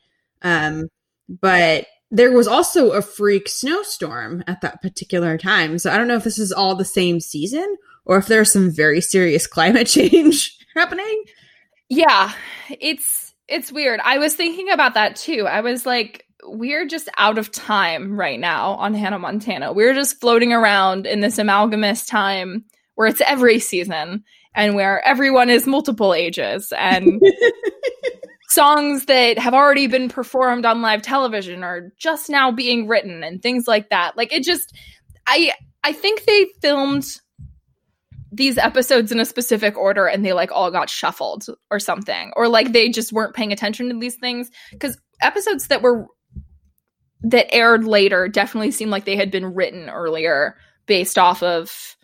Um 0.43 0.89
but 1.29 1.87
there 2.11 2.33
was 2.33 2.49
also 2.49 2.91
a 2.91 3.03
freak 3.03 3.49
snowstorm 3.49 4.43
at 4.49 4.63
that 4.63 4.83
particular 4.83 5.39
time. 5.39 5.79
So 5.79 5.93
I 5.93 5.97
don't 5.97 6.09
know 6.09 6.17
if 6.17 6.25
this 6.25 6.41
is 6.41 6.51
all 6.51 6.75
the 6.75 6.85
same 6.85 7.21
season 7.21 7.77
or 8.05 8.19
if 8.19 8.27
there's 8.27 8.53
some 8.53 8.73
very 8.73 9.01
serious 9.01 9.47
climate 9.57 9.87
change 9.87 10.59
happening. 10.75 11.25
Yeah, 11.89 12.33
it's 12.81 13.35
it's 13.49 13.71
weird. 13.71 14.01
I 14.03 14.19
was 14.19 14.35
thinking 14.35 14.71
about 14.71 14.95
that 14.95 15.17
too. 15.17 15.47
I 15.47 15.61
was 15.61 15.85
like, 15.85 16.27
we're 16.45 16.87
just 16.87 17.09
out 17.19 17.39
of 17.39 17.51
time 17.51 18.19
right 18.19 18.41
now 18.41 18.73
on 18.75 18.95
Hannah 18.95 19.19
Montana. 19.19 19.73
We're 19.73 19.95
just 19.95 20.21
floating 20.21 20.53
around 20.53 21.07
in 21.07 21.21
this 21.21 21.39
amalgamous 21.39 22.07
time 22.07 22.65
where 22.95 23.07
it's 23.07 23.21
every 23.23 23.59
season 23.59 24.25
and 24.55 24.75
where 24.75 25.07
everyone 25.07 25.51
is 25.51 25.67
multiple 25.67 26.15
ages 26.15 26.73
and 26.77 27.21
songs 28.49 29.07
that 29.07 29.39
have 29.39 29.55
already 29.55 29.87
been 29.87 30.09
performed 30.09 30.65
on 30.65 30.81
live 30.81 31.03
television 31.03 31.65
are 31.65 31.93
just 31.99 32.31
now 32.31 32.51
being 32.51 32.87
written 32.87 33.25
and 33.25 33.43
things 33.43 33.67
like 33.67 33.91
that. 33.91 34.17
Like 34.17 34.33
it 34.33 34.43
just 34.43 34.75
I 35.27 35.53
I 35.83 35.93
think 35.93 36.25
they 36.25 36.47
filmed 36.63 37.05
these 38.35 38.59
episodes 38.59 39.13
in 39.13 39.21
a 39.21 39.25
specific 39.25 39.77
order 39.77 40.07
and 40.07 40.25
they 40.25 40.33
like 40.33 40.51
all 40.51 40.71
got 40.71 40.91
shuffled 40.91 41.47
or 41.71 41.79
something 41.79 42.33
or 42.37 42.49
like 42.49 42.73
they 42.73 42.89
just 42.89 43.13
weren't 43.13 43.35
paying 43.35 43.53
attention 43.53 43.89
to 43.89 43.99
these 43.99 44.17
things 44.17 44.51
cuz 44.81 44.99
episodes 45.23 45.69
that 45.69 45.83
were 45.83 46.07
that 47.23 47.53
aired 47.55 47.85
later 47.85 48.29
definitely 48.29 48.71
seemed 48.71 48.91
like 48.91 49.05
they 49.05 49.17
had 49.17 49.31
been 49.31 49.55
written 49.55 49.89
earlier 49.89 50.57
based 50.87 51.17
off 51.17 51.43
of 51.43 51.97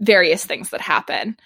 various 0.00 0.44
things 0.44 0.70
that 0.70 0.80
happen. 0.80 1.36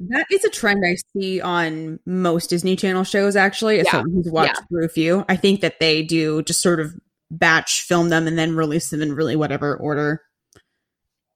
That 0.00 0.26
is 0.30 0.44
a 0.44 0.50
trend 0.50 0.84
I 0.86 0.96
see 1.12 1.40
on 1.40 1.98
most 2.06 2.50
Disney 2.50 2.76
Channel 2.76 3.04
shows, 3.04 3.36
actually, 3.36 3.80
as 3.80 3.86
Yeah. 3.86 3.92
someone 3.92 4.12
who's 4.12 4.30
watched 4.30 4.54
Yeah. 4.58 4.64
through 4.68 4.84
a 4.84 4.88
few. 4.88 5.24
I 5.28 5.36
think 5.36 5.60
that 5.60 5.80
they 5.80 6.02
do 6.02 6.42
just 6.42 6.62
sort 6.62 6.80
of 6.80 6.94
batch 7.30 7.82
film 7.82 8.08
them 8.08 8.26
and 8.26 8.38
then 8.38 8.54
release 8.56 8.90
them 8.90 9.02
in 9.02 9.14
really 9.14 9.36
whatever 9.36 9.76
order 9.76 10.22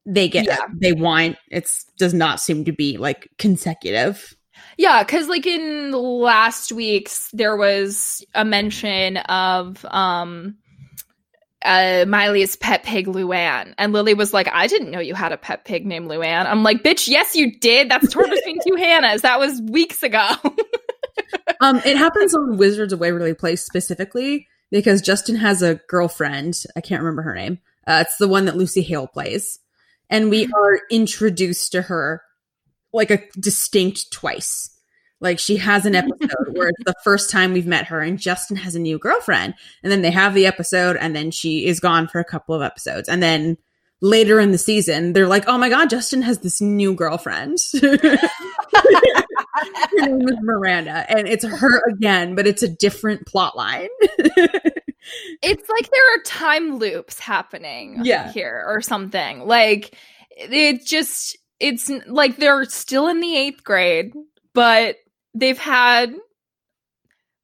they 0.06 0.28
get 0.28 0.46
Yeah. 0.46 0.58
they 0.74 0.92
want. 0.92 1.36
It's 1.50 1.84
does 1.98 2.14
not 2.14 2.40
seem 2.40 2.64
to 2.64 2.72
be 2.72 2.96
like 2.96 3.28
consecutive. 3.38 4.36
Yeah, 4.76 5.02
because 5.02 5.28
like 5.28 5.46
in 5.46 5.92
last 5.92 6.72
week's, 6.72 7.30
there 7.32 7.56
was 7.56 8.24
a 8.34 8.44
mention 8.44 9.16
of 9.18 9.84
um 9.90 10.56
uh 11.62 12.06
Miley's 12.08 12.56
pet 12.56 12.82
pig 12.82 13.06
Luann. 13.06 13.74
And 13.76 13.92
Lily 13.92 14.14
was 14.14 14.32
like, 14.32 14.48
I 14.50 14.66
didn't 14.66 14.90
know 14.90 15.00
you 15.00 15.14
had 15.14 15.32
a 15.32 15.36
pet 15.36 15.64
pig 15.64 15.84
named 15.86 16.08
Luann. 16.10 16.46
I'm 16.46 16.62
like, 16.62 16.82
bitch, 16.82 17.08
yes 17.08 17.34
you 17.36 17.58
did. 17.58 17.90
That's 17.90 18.08
torn 18.12 18.30
between 18.30 18.58
two 18.66 18.74
Hannahs. 18.76 19.20
That 19.22 19.38
was 19.38 19.60
weeks 19.62 20.02
ago. 20.02 20.26
Um, 21.60 21.76
it 21.84 21.96
happens 21.98 22.34
on 22.34 22.56
Wizards 22.56 22.92
of 22.92 23.00
Waverly 23.00 23.34
Place 23.34 23.62
specifically 23.64 24.48
because 24.70 25.02
Justin 25.02 25.36
has 25.36 25.60
a 25.62 25.74
girlfriend. 25.88 26.54
I 26.74 26.80
can't 26.80 27.02
remember 27.02 27.20
her 27.22 27.34
name. 27.34 27.58
Uh, 27.86 28.02
it's 28.06 28.16
the 28.16 28.28
one 28.28 28.46
that 28.46 28.56
Lucy 28.56 28.80
Hale 28.80 29.06
plays, 29.06 29.58
and 30.10 30.28
we 30.28 30.50
are 30.52 30.80
introduced 30.90 31.72
to 31.72 31.82
her 31.82 32.22
like 32.92 33.10
a 33.10 33.22
distinct 33.38 34.10
twice. 34.10 34.68
Like 35.20 35.38
she 35.38 35.58
has 35.58 35.86
an 35.86 35.94
episode 35.94 36.48
where 36.52 36.68
it's 36.68 36.84
the 36.84 36.94
first 37.04 37.30
time 37.30 37.52
we've 37.52 37.66
met 37.66 37.86
her, 37.86 38.00
and 38.00 38.18
Justin 38.18 38.56
has 38.56 38.74
a 38.74 38.80
new 38.80 38.98
girlfriend, 38.98 39.54
and 39.82 39.92
then 39.92 40.02
they 40.02 40.10
have 40.10 40.34
the 40.34 40.46
episode, 40.46 40.96
and 40.96 41.14
then 41.14 41.30
she 41.30 41.66
is 41.66 41.78
gone 41.78 42.08
for 42.08 42.20
a 42.20 42.24
couple 42.24 42.54
of 42.54 42.62
episodes, 42.62 43.08
and 43.08 43.22
then 43.22 43.56
later 44.00 44.40
in 44.40 44.52
the 44.52 44.58
season, 44.58 45.12
they're 45.12 45.28
like, 45.28 45.44
"Oh 45.46 45.58
my 45.58 45.68
god, 45.68 45.90
Justin 45.90 46.22
has 46.22 46.38
this 46.38 46.60
new 46.60 46.94
girlfriend." 46.94 47.58
Her 47.82 47.98
name 50.06 50.28
is 50.28 50.36
Miranda, 50.42 51.04
and 51.10 51.28
it's 51.28 51.44
her 51.44 51.82
again, 51.88 52.34
but 52.34 52.46
it's 52.46 52.62
a 52.62 52.68
different 52.68 53.26
plot 53.26 53.56
line. 53.56 53.88
it's 55.42 55.68
like 55.68 55.90
there 55.90 56.14
are 56.14 56.22
time 56.24 56.78
loops 56.78 57.18
happening 57.18 58.00
Yeah. 58.04 58.30
here 58.32 58.64
or 58.66 58.80
something. 58.80 59.40
Like 59.40 59.96
it 60.30 60.84
just 60.86 61.36
it's 61.58 61.90
like 62.06 62.36
they're 62.36 62.64
still 62.64 63.08
in 63.08 63.20
the 63.20 63.34
8th 63.34 63.64
grade, 63.64 64.14
but 64.54 64.96
they've 65.34 65.58
had 65.58 66.14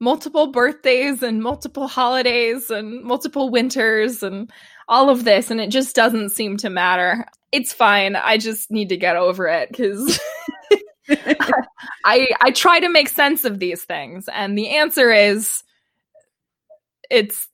multiple 0.00 0.52
birthdays 0.52 1.22
and 1.22 1.42
multiple 1.42 1.88
holidays 1.88 2.70
and 2.70 3.02
multiple 3.02 3.50
winters 3.50 4.22
and 4.22 4.50
all 4.89 5.11
of 5.11 5.24
this 5.24 5.51
and 5.51 5.61
it 5.61 5.70
just 5.70 5.95
doesn't 5.97 6.30
seem 6.30 6.57
to 6.59 6.70
matter. 6.70 7.26
It's 7.53 7.72
fine. 7.72 8.16
I 8.16 8.39
just 8.39 8.70
need 8.70 8.89
to 8.91 8.97
get 8.97 9.16
over 9.16 9.47
it 9.49 9.72
cuz 9.74 10.20
I 12.05 12.26
I 12.41 12.51
try 12.53 12.80
to 12.80 12.89
make 12.89 13.09
sense 13.09 13.45
of 13.45 13.59
these 13.59 13.84
things 13.84 14.28
and 14.32 14.57
the 14.59 14.70
answer 14.70 15.11
is 15.12 15.62
it's 17.11 17.49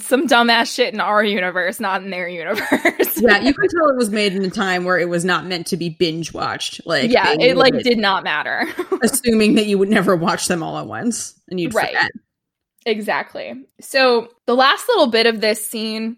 some 0.00 0.26
dumbass 0.26 0.74
shit 0.74 0.94
in 0.94 1.00
our 1.00 1.22
universe, 1.22 1.78
not 1.78 2.02
in 2.02 2.10
their 2.10 2.26
universe. 2.42 3.20
yeah, 3.20 3.38
you 3.40 3.52
can 3.52 3.68
tell 3.68 3.88
it 3.90 3.96
was 3.96 4.08
made 4.10 4.32
in 4.34 4.42
a 4.44 4.50
time 4.50 4.84
where 4.84 4.98
it 4.98 5.08
was 5.08 5.24
not 5.24 5.44
meant 5.44 5.66
to 5.66 5.76
be 5.76 5.90
binge 5.90 6.32
watched. 6.32 6.80
Like, 6.86 7.10
yeah, 7.10 7.34
it 7.38 7.56
like 7.58 7.74
it 7.74 7.82
did 7.84 7.98
not 7.98 8.24
matter. 8.24 8.66
assuming 9.02 9.54
that 9.56 9.66
you 9.66 9.76
would 9.78 9.90
never 9.90 10.16
watch 10.16 10.48
them 10.48 10.62
all 10.62 10.78
at 10.78 10.86
once 10.86 11.34
and 11.50 11.60
you'd 11.60 11.74
Right. 11.74 11.94
forget. 11.94 12.10
exactly. 12.86 13.54
So 13.80 14.28
the 14.46 14.54
last 14.56 14.88
little 14.88 15.08
bit 15.08 15.26
of 15.26 15.40
this 15.42 15.66
scene 15.66 16.16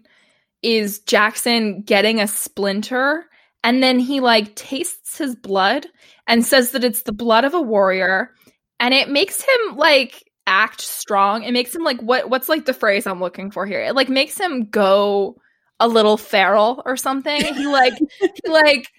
is 0.65 0.99
Jackson 0.99 1.81
getting 1.81 2.19
a 2.19 2.27
splinter 2.27 3.25
and 3.63 3.81
then 3.81 3.99
he 3.99 4.19
like 4.19 4.55
tastes 4.55 5.17
his 5.17 5.35
blood 5.35 5.87
and 6.27 6.45
says 6.45 6.71
that 6.71 6.83
it's 6.83 7.03
the 7.03 7.11
blood 7.11 7.45
of 7.45 7.53
a 7.53 7.61
warrior 7.61 8.31
and 8.79 8.93
it 8.93 9.09
makes 9.09 9.41
him 9.41 9.77
like 9.77 10.23
act 10.47 10.81
strong. 10.81 11.43
It 11.43 11.51
makes 11.51 11.73
him 11.73 11.83
like 11.83 12.01
what 12.01 12.29
what's 12.29 12.49
like 12.49 12.65
the 12.65 12.73
phrase 12.73 13.07
I'm 13.07 13.21
looking 13.21 13.51
for 13.51 13.65
here? 13.65 13.81
It 13.81 13.95
like 13.95 14.09
makes 14.09 14.39
him 14.39 14.65
go 14.65 15.37
a 15.79 15.87
little 15.87 16.17
feral 16.17 16.81
or 16.85 16.97
something. 16.97 17.41
He 17.41 17.67
like 17.67 17.93
he 18.19 18.49
like 18.49 18.91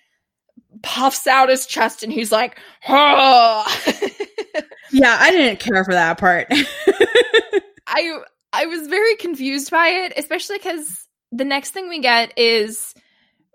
puffs 0.83 1.27
out 1.27 1.49
his 1.49 1.67
chest 1.67 2.03
and 2.03 2.13
he's 2.13 2.33
like, 2.33 2.59
"Oh." 2.89 3.67
Yeah, 4.93 5.17
I 5.21 5.31
didn't 5.31 5.61
care 5.61 5.85
for 5.85 5.93
that 5.93 6.19
part. 6.19 6.47
I 7.87 8.19
I 8.53 8.67
was 8.67 8.87
very 8.87 9.17
confused 9.17 9.71
by 9.71 9.89
it, 9.89 10.13
especially 10.17 10.59
because 10.59 11.07
the 11.37 11.45
next 11.45 11.71
thing 11.71 11.89
we 11.89 12.01
get 12.01 12.37
is 12.39 12.95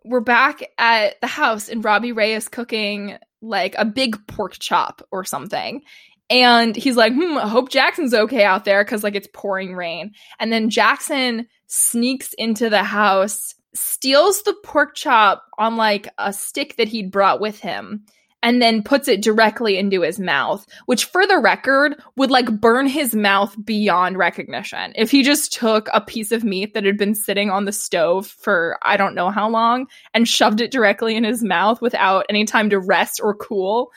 we're 0.04 0.20
back 0.20 0.64
at 0.78 1.20
the 1.22 1.28
house 1.28 1.70
and 1.70 1.84
Robbie 1.84 2.12
Ray 2.12 2.34
is 2.34 2.48
cooking 2.48 3.18
like 3.42 3.76
a 3.78 3.86
big 3.86 4.28
pork 4.28 4.58
chop 4.60 5.02
or 5.12 5.24
something. 5.24 5.82
And 6.30 6.76
he's 6.76 6.96
like, 6.96 7.14
hmm, 7.14 7.38
I 7.38 7.48
hope 7.48 7.70
Jackson's 7.70 8.14
okay 8.14 8.44
out 8.44 8.64
there 8.64 8.84
because 8.84 9.04
like 9.04 9.16
it's 9.16 9.28
pouring 9.34 9.76
rain. 9.76 10.14
And 10.40 10.52
then 10.52 10.70
Jackson 10.70 11.48
sneaks 11.68 12.34
into 12.38 12.70
the 12.70 12.84
house, 12.84 13.54
steals 13.74 14.44
the 14.44 14.56
pork 14.64 14.96
chop 14.96 15.44
on 15.58 15.76
like 15.76 16.08
a 16.18 16.32
stick 16.32 16.78
that 16.78 16.88
he'd 16.88 17.12
brought 17.12 17.42
with 17.42 17.60
him, 17.60 18.06
and 18.44 18.62
then 18.62 18.84
puts 18.84 19.08
it 19.08 19.22
directly 19.22 19.78
into 19.78 20.02
his 20.02 20.20
mouth, 20.20 20.66
which 20.86 21.06
for 21.06 21.26
the 21.28 21.38
record 21.38 22.02
would 22.16 22.32
like 22.32 22.60
burn 22.60 22.88
his 22.88 23.14
mouth 23.14 23.56
beyond 23.64 24.18
recognition. 24.18 24.94
If 24.96 25.12
he 25.12 25.24
just 25.24 25.54
took 25.54 25.90
a 25.94 26.02
piece 26.02 26.32
of 26.32 26.44
meat 26.44 26.74
that 26.74 26.84
had 26.84 26.98
been 26.98 27.16
sitting 27.16 27.50
on 27.50 27.66
the 27.66 27.72
stove 27.72 28.28
for 28.28 28.78
I 28.82 28.98
don't 28.98 29.16
know 29.16 29.30
how 29.30 29.50
long 29.50 29.88
and 30.14 30.28
shoved 30.28 30.62
it 30.62 30.72
directly 30.72 31.16
in 31.16 31.24
his 31.24 31.44
mouth 31.44 31.82
without 31.82 32.26
any 32.30 32.46
time 32.46 32.70
to 32.72 32.80
rest 32.80 33.20
or 33.22 33.36
cool. 33.36 33.92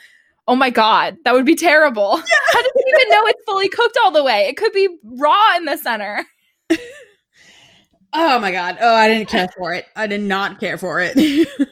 Oh 0.46 0.56
my 0.56 0.70
god, 0.70 1.16
that 1.24 1.32
would 1.32 1.46
be 1.46 1.54
terrible. 1.56 2.16
How 2.16 2.62
does 2.62 2.72
he 2.74 2.84
even 2.88 3.08
know 3.08 3.26
it's 3.26 3.44
fully 3.46 3.68
cooked 3.68 3.98
all 4.04 4.10
the 4.10 4.24
way? 4.24 4.46
It 4.46 4.56
could 4.56 4.72
be 4.72 4.88
raw 5.02 5.56
in 5.56 5.64
the 5.64 5.78
center. 5.78 6.24
oh 8.12 8.38
my 8.38 8.52
god. 8.52 8.76
Oh, 8.80 8.94
I 8.94 9.08
didn't 9.08 9.28
care 9.28 9.48
for 9.56 9.72
it. 9.72 9.86
I 9.96 10.06
did 10.06 10.20
not 10.20 10.60
care 10.60 10.76
for 10.76 11.00
it. 11.00 11.48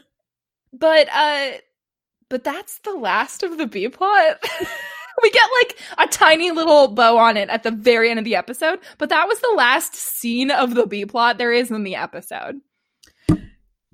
But 0.73 1.09
uh 1.15 1.51
but 2.33 2.45
that's 2.45 2.79
the 2.79 2.95
last 2.95 3.43
of 3.43 3.59
the 3.59 3.67
B 3.67 3.91
plot. 3.91 4.43
we 5.23 5.31
get 5.31 5.51
like 5.61 5.79
a 5.99 6.07
tiny 6.11 6.51
little 6.51 6.89
bow 6.89 7.19
on 7.19 7.37
it 7.37 7.51
at 7.51 7.63
the 7.63 7.71
very 7.71 8.09
end 8.09 8.19
of 8.19 8.25
the 8.25 8.37
episode, 8.37 8.79
but 8.97 9.11
that 9.11 9.29
was 9.29 9.39
the 9.41 9.53
last 9.55 9.95
scene 9.95 10.51
of 10.51 10.75
the 10.75 10.87
B 10.87 11.05
plot 11.05 11.37
there 11.37 11.53
is 11.53 11.71
in 11.71 11.85
the 11.85 11.95
episode. 11.95 12.63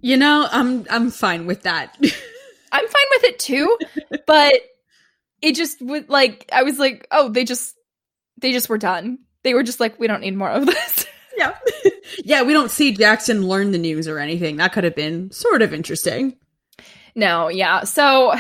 You 0.01 0.16
know, 0.16 0.47
I'm 0.53 0.86
I'm 0.89 1.11
fine 1.11 1.47
with 1.47 1.62
that. 1.62 1.97
I'm 2.72 2.86
fine 2.86 3.07
with 3.11 3.24
it 3.24 3.41
too, 3.41 3.76
but 4.24 4.55
it 5.43 5.57
just 5.57 5.82
would 5.82 6.09
like 6.09 6.49
I 6.53 6.62
was 6.62 6.78
like, 6.78 7.09
oh, 7.11 7.30
they 7.30 7.45
just 7.45 7.74
they 8.41 8.53
just 8.53 8.68
were 8.68 8.78
done. 8.78 9.18
They 9.43 9.53
were 9.53 9.64
just 9.64 9.80
like, 9.80 9.99
we 9.99 10.07
don't 10.07 10.20
need 10.20 10.36
more 10.36 10.51
of 10.51 10.64
this. 10.64 11.09
yeah. 11.36 11.59
yeah, 12.24 12.43
we 12.43 12.53
don't 12.53 12.70
see 12.70 12.93
Jackson 12.93 13.49
learn 13.49 13.72
the 13.72 13.78
news 13.78 14.07
or 14.07 14.20
anything. 14.20 14.59
That 14.59 14.72
could 14.72 14.84
have 14.84 14.95
been 14.95 15.32
sort 15.32 15.61
of 15.61 15.74
interesting. 15.74 16.36
No, 17.18 17.48
yeah. 17.48 17.82
So 17.82 18.32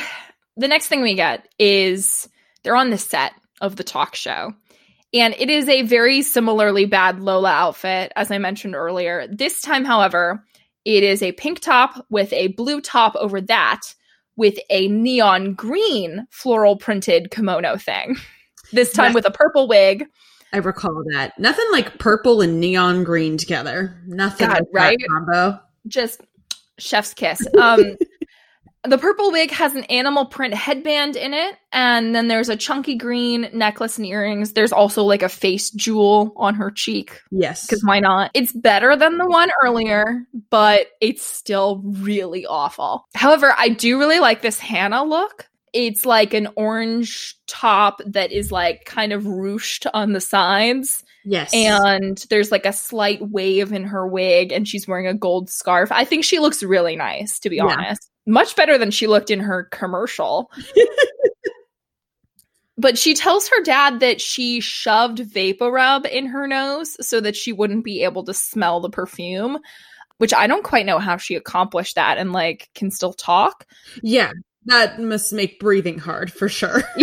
the 0.56 0.68
next 0.68 0.86
thing 0.86 1.02
we 1.02 1.16
get 1.16 1.48
is 1.58 2.28
they're 2.62 2.76
on 2.76 2.90
the 2.90 2.98
set 2.98 3.32
of 3.60 3.74
the 3.74 3.82
talk 3.82 4.14
show. 4.14 4.54
And 5.12 5.34
it 5.36 5.50
is 5.50 5.68
a 5.68 5.82
very 5.82 6.22
similarly 6.22 6.84
bad 6.84 7.18
Lola 7.18 7.50
outfit, 7.50 8.12
as 8.14 8.30
I 8.30 8.38
mentioned 8.38 8.76
earlier. 8.76 9.26
This 9.32 9.60
time, 9.60 9.84
however, 9.84 10.44
it 10.84 11.02
is 11.02 11.24
a 11.24 11.32
pink 11.32 11.58
top 11.58 12.06
with 12.08 12.32
a 12.32 12.48
blue 12.48 12.80
top 12.80 13.16
over 13.16 13.40
that 13.40 13.80
with 14.36 14.56
a 14.70 14.86
neon 14.86 15.54
green 15.54 16.28
floral 16.30 16.76
printed 16.76 17.32
kimono 17.32 17.76
thing. 17.76 18.16
This 18.70 18.92
time 18.92 19.14
with 19.14 19.24
a 19.24 19.30
purple 19.30 19.66
wig. 19.66 20.04
I 20.52 20.58
recall 20.58 21.02
that. 21.12 21.38
Nothing 21.38 21.64
like 21.72 21.98
purple 21.98 22.42
and 22.42 22.60
neon 22.60 23.02
green 23.02 23.38
together. 23.38 23.98
Nothing 24.06 24.48
God, 24.48 24.58
like 24.58 24.72
that 24.72 24.78
right? 24.78 24.98
combo. 25.08 25.58
just 25.86 26.20
chef's 26.76 27.14
kiss. 27.14 27.40
Um, 27.58 27.96
the 28.84 28.98
purple 28.98 29.30
wig 29.32 29.50
has 29.50 29.74
an 29.74 29.84
animal 29.84 30.24
print 30.26 30.54
headband 30.54 31.16
in 31.16 31.34
it, 31.34 31.56
and 31.72 32.14
then 32.14 32.28
there's 32.28 32.48
a 32.48 32.56
chunky 32.56 32.96
green 32.96 33.48
necklace 33.52 33.98
and 33.98 34.06
earrings. 34.06 34.52
There's 34.52 34.72
also 34.72 35.02
like 35.02 35.22
a 35.22 35.28
face 35.28 35.70
jewel 35.70 36.32
on 36.36 36.54
her 36.54 36.70
cheek 36.70 37.20
Yes. 37.30 37.66
because 37.66 37.82
why 37.84 38.00
not? 38.00 38.30
It's 38.34 38.52
better 38.52 38.94
than 38.96 39.18
the 39.18 39.26
one 39.28 39.50
earlier, 39.62 40.22
but 40.50 40.86
it's 41.00 41.24
still 41.24 41.82
really 41.84 42.46
awful. 42.46 43.04
However, 43.14 43.52
I 43.56 43.68
do 43.70 43.98
really 43.98 44.20
like 44.20 44.42
this 44.42 44.58
Hannah 44.60 45.04
look. 45.04 45.48
It's 45.74 46.06
like 46.06 46.32
an 46.32 46.48
orange 46.56 47.34
top 47.46 48.00
that 48.06 48.32
is 48.32 48.50
like 48.50 48.84
kind 48.86 49.12
of 49.12 49.24
ruched 49.24 49.86
on 49.92 50.12
the 50.14 50.20
sides 50.20 51.04
Yes. 51.26 51.52
and 51.52 52.16
there's 52.30 52.50
like 52.50 52.64
a 52.64 52.72
slight 52.72 53.20
wave 53.20 53.70
in 53.72 53.84
her 53.84 54.06
wig 54.06 54.50
and 54.50 54.66
she's 54.66 54.88
wearing 54.88 55.06
a 55.06 55.12
gold 55.12 55.50
scarf. 55.50 55.92
I 55.92 56.04
think 56.06 56.24
she 56.24 56.38
looks 56.38 56.62
really 56.62 56.96
nice 56.96 57.38
to 57.40 57.50
be 57.50 57.56
Yeah. 57.56 57.64
honest. 57.66 58.08
Much 58.28 58.54
better 58.54 58.76
than 58.76 58.90
she 58.90 59.06
looked 59.06 59.30
in 59.30 59.40
her 59.40 59.64
commercial. 59.64 60.50
but 62.78 62.98
she 62.98 63.14
tells 63.14 63.48
her 63.48 63.62
dad 63.62 64.00
that 64.00 64.20
she 64.20 64.60
shoved 64.60 65.18
vapor 65.18 65.70
rub 65.70 66.06
in 66.06 66.26
her 66.26 66.46
nose 66.46 66.96
so 67.00 67.20
that 67.20 67.34
she 67.34 67.52
wouldn't 67.52 67.84
be 67.84 68.04
able 68.04 68.22
to 68.24 68.34
smell 68.34 68.80
the 68.80 68.90
perfume, 68.90 69.58
which 70.18 70.34
I 70.34 70.46
don't 70.46 70.62
quite 70.62 70.86
know 70.86 70.98
how 70.98 71.16
she 71.16 71.36
accomplished 71.36 71.94
that 71.94 72.18
and 72.18 72.32
like 72.32 72.68
can 72.74 72.90
still 72.90 73.14
talk. 73.14 73.66
yeah. 74.02 74.32
That 74.66 75.00
must 75.00 75.32
make 75.32 75.58
breathing 75.58 75.98
hard 75.98 76.30
for 76.30 76.46
sure. 76.46 76.82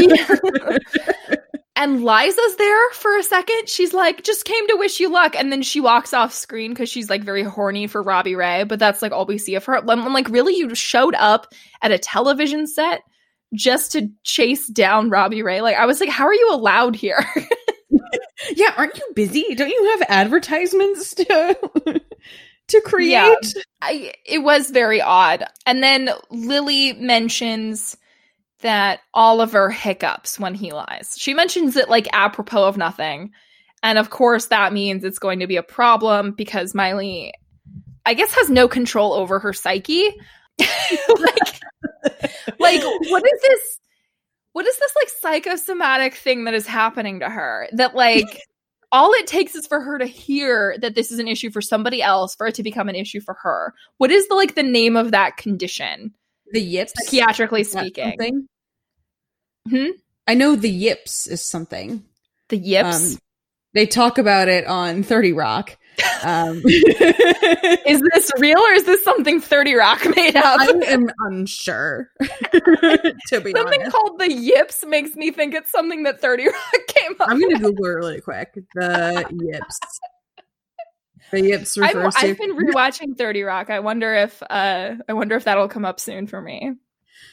And 1.78 2.04
Liza's 2.04 2.56
there 2.56 2.90
for 2.92 3.18
a 3.18 3.24
second. 3.24 3.68
She's 3.68 3.94
like, 3.94 4.24
just 4.24 4.46
came 4.46 4.68
to 4.70 4.78
wish 4.78 5.00
you 5.00 5.10
luck. 5.12 5.36
And 5.36 5.52
then 5.52 5.62
she 5.62 5.82
walks 5.82 6.14
off 6.14 6.34
screen 6.34 6.72
because 6.72 6.90
she's 6.90 7.10
like 7.10 7.24
very 7.24 7.44
horny 7.44 7.88
for 7.88 8.02
Robbie 8.02 8.36
Ray, 8.36 8.64
but 8.64 8.80
that's 8.80 9.02
like 9.02 9.12
all 9.12 9.26
we 9.26 9.38
see 9.38 9.56
of 9.56 9.66
her. 9.66 9.78
I'm, 9.78 9.90
I'm 9.90 10.14
like, 10.14 10.30
really? 10.30 10.56
You 10.56 10.74
showed 10.74 11.16
up 11.16 11.54
at 11.82 11.92
a 11.92 12.00
television 12.00 12.66
set 12.66 13.02
just 13.54 13.92
to 13.92 14.10
chase 14.24 14.68
down 14.68 15.10
Robbie 15.10 15.44
Ray? 15.44 15.62
Like, 15.62 15.76
I 15.76 15.86
was 15.86 16.00
like, 16.00 16.10
how 16.10 16.26
are 16.26 16.34
you 16.34 16.50
allowed 16.54 16.96
here? 16.96 17.26
yeah, 18.56 18.74
aren't 18.78 18.98
you 18.98 19.06
busy? 19.14 19.56
Don't 19.56 19.70
you 19.70 19.98
have 19.98 20.08
advertisements 20.10 21.14
to 21.16 21.58
to 22.70 22.82
create? 22.82 23.12
Yeah. 23.12 23.36
I, 23.82 24.14
it 24.26 24.40
was 24.40 24.70
very 24.70 25.02
odd. 25.02 25.44
And 25.66 25.84
then 25.84 26.10
Lily 26.30 26.94
mentions 26.94 27.98
that 28.66 29.02
Oliver 29.14 29.70
hiccups 29.70 30.40
when 30.40 30.56
he 30.56 30.72
lies. 30.72 31.14
She 31.18 31.36
mentions 31.36 31.76
it 31.76 31.88
like 31.88 32.08
apropos 32.14 32.68
of 32.68 32.78
nothing. 32.78 33.32
And 33.84 34.00
of 34.00 34.10
course, 34.10 34.48
that 34.48 34.74
means 34.74 35.04
it's 35.04 35.20
going 35.20 35.40
to 35.40 35.46
be 35.46 35.56
a 35.56 35.64
problem 35.64 36.32
because 36.32 36.74
Miley, 36.74 37.32
I 38.08 38.16
guess, 38.16 38.34
has 38.34 38.50
no 38.50 38.68
control 38.68 39.14
over 39.14 39.38
her 39.38 39.54
psyche. 39.54 40.10
like, 40.60 41.62
like, 42.60 42.82
what 42.82 43.24
is 43.24 43.42
this? 43.44 43.80
What 44.54 44.66
is 44.66 44.80
this 44.80 44.94
like 44.96 45.10
psychosomatic 45.22 46.16
thing 46.16 46.46
that 46.46 46.56
is 46.56 46.66
happening 46.66 47.20
to 47.20 47.30
her? 47.30 47.70
That 47.74 47.94
like 47.94 48.42
all 48.92 49.12
it 49.14 49.28
takes 49.28 49.54
is 49.54 49.68
for 49.68 49.80
her 49.80 50.00
to 50.00 50.08
hear 50.08 50.76
that 50.82 50.96
this 50.96 51.12
is 51.12 51.20
an 51.20 51.28
issue 51.28 51.52
for 51.52 51.62
somebody 51.62 52.02
else 52.02 52.34
for 52.34 52.48
it 52.48 52.56
to 52.56 52.64
become 52.64 52.90
an 52.90 52.96
issue 52.96 53.22
for 53.22 53.36
her. 53.44 53.76
What 54.00 54.10
is 54.10 54.28
the 54.28 54.34
like 54.34 54.56
the 54.56 54.64
name 54.64 54.96
of 54.96 55.12
that 55.12 55.38
condition? 55.38 56.16
The 56.52 56.62
yips. 56.62 56.94
Psychiatrically 57.06 57.64
speaking. 57.64 58.48
Hmm? 59.70 59.92
I 60.28 60.34
know 60.34 60.56
the 60.56 60.70
yips 60.70 61.28
is 61.28 61.42
something. 61.42 62.04
The 62.50 62.58
yips. 62.58 63.14
Um, 63.14 63.20
they 63.74 63.86
talk 63.86 64.18
about 64.18 64.48
it 64.48 64.66
on 64.66 65.04
30 65.04 65.34
Rock. 65.34 65.78
Um, 66.24 66.62
is 66.66 68.02
this 68.14 68.32
real 68.40 68.60
or 68.60 68.72
is 68.72 68.86
this 68.86 69.04
something 69.04 69.40
30 69.40 69.74
Rock 69.76 70.06
made 70.16 70.36
up? 70.36 70.60
I 70.60 70.72
am 70.88 71.10
unsure. 71.20 72.10
to 72.22 73.42
be 73.42 73.52
something 73.52 73.82
honest. 73.82 73.92
called 73.92 74.20
the 74.20 74.32
yips 74.32 74.86
makes 74.86 75.16
me 75.16 75.32
think 75.32 75.54
it's 75.54 75.72
something 75.72 76.04
that 76.04 76.22
30 76.22 76.46
Rock 76.48 76.56
came 76.88 77.12
up 77.20 77.30
I'm 77.30 77.40
going 77.40 77.56
to 77.56 77.62
Google 77.62 77.86
it 77.86 77.90
really 77.90 78.22
quick. 78.22 78.54
The 78.76 79.26
yips. 79.32 79.80
The 81.32 81.42
yips 81.42 81.78
I've, 81.78 81.94
to. 81.94 82.12
I've 82.16 82.38
been 82.38 82.56
rewatching 82.56 83.18
30 83.18 83.44
Rock. 83.44 83.70
I 83.70 83.80
wonder 83.80 84.16
if 84.16 84.42
uh 84.44 84.96
I 85.08 85.14
wonder 85.14 85.36
if 85.36 85.44
that'll 85.44 85.68
come 85.68 85.86
up 85.86 86.00
soon 86.00 86.28
for 86.28 86.42
me. 86.42 86.76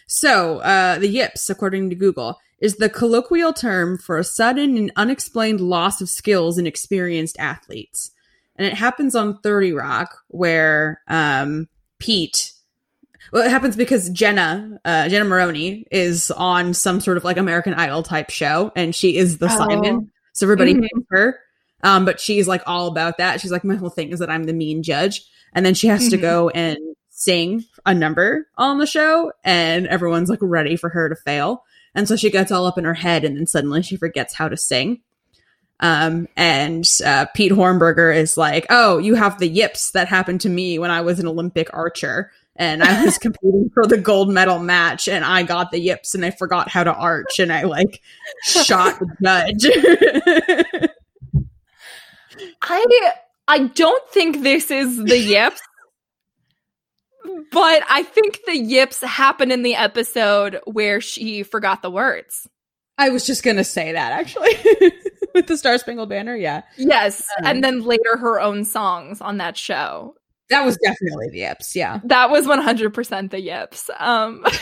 So, 0.06 0.58
uh, 0.58 0.98
the 0.98 1.08
yips, 1.08 1.48
according 1.50 1.90
to 1.90 1.96
Google, 1.96 2.38
is 2.60 2.76
the 2.76 2.88
colloquial 2.88 3.52
term 3.52 3.98
for 3.98 4.18
a 4.18 4.24
sudden 4.24 4.76
and 4.76 4.92
unexplained 4.96 5.60
loss 5.60 6.00
of 6.00 6.08
skills 6.08 6.58
in 6.58 6.66
experienced 6.66 7.36
athletes. 7.38 8.10
And 8.56 8.66
it 8.66 8.74
happens 8.74 9.14
on 9.14 9.38
30 9.40 9.72
Rock, 9.72 10.18
where 10.28 11.00
um, 11.08 11.68
Pete. 11.98 12.52
Well, 13.32 13.42
it 13.44 13.50
happens 13.50 13.76
because 13.76 14.10
Jenna, 14.10 14.78
uh, 14.84 15.08
Jenna 15.08 15.24
Maroney, 15.24 15.86
is 15.90 16.30
on 16.32 16.74
some 16.74 17.00
sort 17.00 17.16
of 17.16 17.24
like 17.24 17.36
American 17.38 17.72
Idol 17.74 18.02
type 18.02 18.28
show, 18.30 18.70
and 18.76 18.94
she 18.94 19.16
is 19.16 19.38
the 19.38 19.46
Oh. 19.46 19.56
Simon. 19.56 20.10
So 20.34 20.44
everybody 20.46 20.74
Mhm. 20.74 20.82
hates 20.82 21.06
her. 21.10 21.38
Um, 21.82 22.04
but 22.04 22.20
she's 22.20 22.46
like 22.46 22.62
all 22.66 22.86
about 22.88 23.18
that. 23.18 23.40
She's 23.40 23.50
like, 23.50 23.64
my 23.64 23.74
whole 23.74 23.90
thing 23.90 24.10
is 24.10 24.18
that 24.20 24.30
I'm 24.30 24.44
the 24.44 24.52
mean 24.52 24.82
judge. 24.82 25.22
And 25.54 25.66
then 25.66 25.74
she 25.74 25.88
has 25.88 26.08
to 26.10 26.16
Mhm. 26.16 26.20
go 26.20 26.48
and 26.50 26.78
sing 27.22 27.64
a 27.86 27.94
number 27.94 28.48
on 28.56 28.78
the 28.78 28.86
show, 28.86 29.32
and 29.44 29.86
everyone's 29.86 30.28
like 30.30 30.38
ready 30.42 30.76
for 30.76 30.90
her 30.90 31.08
to 31.08 31.16
fail. 31.16 31.64
And 31.94 32.08
so 32.08 32.16
she 32.16 32.30
gets 32.30 32.50
all 32.50 32.66
up 32.66 32.78
in 32.78 32.84
her 32.84 32.94
head, 32.94 33.24
and 33.24 33.36
then 33.36 33.46
suddenly 33.46 33.82
she 33.82 33.96
forgets 33.96 34.34
how 34.34 34.48
to 34.48 34.56
sing. 34.56 35.00
Um, 35.80 36.28
and 36.36 36.88
uh, 37.04 37.26
Pete 37.34 37.52
Hornberger 37.52 38.14
is 38.14 38.36
like, 38.36 38.66
"Oh, 38.70 38.98
you 38.98 39.14
have 39.14 39.38
the 39.38 39.48
yips 39.48 39.90
that 39.92 40.08
happened 40.08 40.40
to 40.42 40.48
me 40.48 40.78
when 40.78 40.90
I 40.90 41.00
was 41.00 41.18
an 41.18 41.26
Olympic 41.26 41.68
archer, 41.72 42.30
and 42.56 42.82
I 42.82 43.04
was 43.04 43.18
competing 43.22 43.70
for 43.74 43.86
the 43.86 43.98
gold 43.98 44.30
medal 44.30 44.58
match, 44.60 45.08
and 45.08 45.24
I 45.24 45.42
got 45.42 45.72
the 45.72 45.80
yips, 45.80 46.14
and 46.14 46.24
I 46.24 46.30
forgot 46.30 46.68
how 46.68 46.84
to 46.84 46.94
arch, 46.94 47.40
and 47.40 47.52
I 47.52 47.64
like 47.64 48.00
shot 48.44 48.98
the 49.00 49.54
judge." 49.58 50.90
I 52.62 53.12
I 53.48 53.58
don't 53.58 54.08
think 54.10 54.42
this 54.42 54.70
is 54.70 54.96
the 54.96 55.18
yips. 55.18 55.60
But 57.52 57.82
I 57.88 58.02
think 58.02 58.40
the 58.46 58.56
yips 58.56 59.00
happen 59.00 59.50
in 59.52 59.62
the 59.62 59.74
episode 59.74 60.60
where 60.64 61.00
she 61.00 61.42
forgot 61.42 61.82
the 61.82 61.90
words. 61.90 62.48
I 62.98 63.08
was 63.10 63.24
just 63.26 63.42
gonna 63.42 63.64
say 63.64 63.92
that 63.92 64.12
actually 64.12 64.54
with 65.34 65.46
the 65.46 65.56
Star 65.56 65.78
Spangled 65.78 66.08
Banner. 66.08 66.36
Yeah, 66.36 66.62
Yes. 66.76 67.26
Um, 67.38 67.46
and 67.46 67.64
then 67.64 67.82
later 67.82 68.16
her 68.16 68.40
own 68.40 68.64
songs 68.64 69.20
on 69.20 69.38
that 69.38 69.56
show. 69.56 70.14
that 70.50 70.64
was 70.64 70.76
definitely 70.84 71.30
the 71.30 71.38
yips. 71.38 71.74
Yeah, 71.74 72.00
That 72.04 72.30
was 72.30 72.46
100% 72.46 73.30
the 73.30 73.40
yips. 73.40 73.88
Um, 73.98 74.44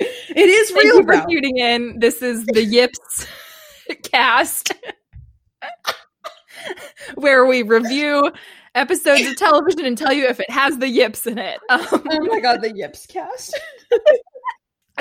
it 0.00 0.08
is 0.36 0.70
thank 0.70 0.84
real. 0.84 0.96
you 0.96 1.04
for 1.04 1.26
tuning 1.28 1.58
in. 1.58 1.98
This 1.98 2.22
is 2.22 2.44
the 2.46 2.64
yips 2.64 3.26
cast 4.04 4.72
where 7.16 7.44
we 7.46 7.62
review 7.62 8.32
episodes 8.74 9.26
of 9.26 9.36
television 9.36 9.84
and 9.84 9.96
tell 9.96 10.12
you 10.12 10.26
if 10.26 10.40
it 10.40 10.50
has 10.50 10.78
the 10.78 10.88
yips 10.88 11.26
in 11.26 11.38
it. 11.38 11.60
Um, 11.70 11.86
Oh 11.92 12.26
my 12.26 12.40
god, 12.40 12.60
the 12.62 12.74
yips 12.74 13.06
cast. 13.06 13.58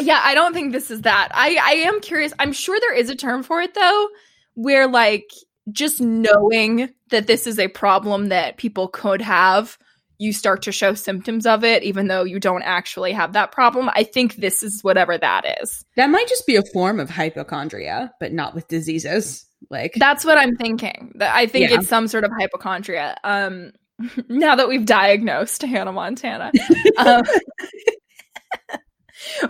Yeah, 0.02 0.22
I 0.24 0.34
don't 0.34 0.54
think 0.54 0.72
this 0.72 0.90
is 0.90 1.02
that. 1.02 1.30
I 1.34 1.56
I 1.62 1.72
am 1.88 2.02
curious. 2.02 2.34
I'm 2.40 2.52
sure 2.52 2.80
there 2.80 2.96
is 2.96 3.12
a 3.12 3.16
term 3.16 3.44
for 3.44 3.62
it 3.62 3.76
though, 3.76 4.08
where 4.56 4.88
like 4.88 5.30
just 5.72 6.02
knowing 6.02 6.90
that 7.10 7.28
this 7.28 7.46
is 7.46 7.60
a 7.60 7.68
problem 7.68 8.30
that 8.30 8.58
people 8.58 8.88
could 8.88 9.22
have, 9.22 9.78
you 10.18 10.34
start 10.34 10.64
to 10.64 10.72
show 10.72 10.94
symptoms 10.94 11.46
of 11.46 11.64
it, 11.64 11.84
even 11.84 12.08
though 12.08 12.24
you 12.24 12.40
don't 12.40 12.64
actually 12.64 13.12
have 13.12 13.34
that 13.34 13.52
problem. 13.52 13.90
I 13.94 14.04
think 14.04 14.36
this 14.36 14.64
is 14.64 14.84
whatever 14.84 15.18
that 15.18 15.60
is. 15.62 15.86
That 15.96 16.10
might 16.10 16.28
just 16.28 16.48
be 16.48 16.56
a 16.56 16.64
form 16.74 17.00
of 17.00 17.10
hypochondria, 17.10 18.12
but 18.20 18.34
not 18.34 18.56
with 18.56 18.68
diseases. 18.68 19.46
Like 19.70 19.94
That's 19.98 20.26
what 20.26 20.38
I'm 20.38 20.56
thinking. 20.56 21.14
I 21.20 21.46
think 21.46 21.70
Yeah. 21.70 21.80
it's 21.80 21.88
some 21.88 22.08
sort 22.08 22.24
of 22.24 22.32
hypochondria. 22.38 23.18
Um, 23.24 23.72
now 24.30 24.56
that 24.56 24.68
we've 24.68 24.86
diagnosed 24.86 25.62
Hannah 25.62 25.92
Montana, 25.92 26.52
um, 26.98 27.24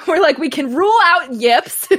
we're 0.07 0.21
like 0.21 0.37
we 0.37 0.49
can 0.49 0.73
rule 0.75 0.97
out 1.03 1.33
yips. 1.33 1.87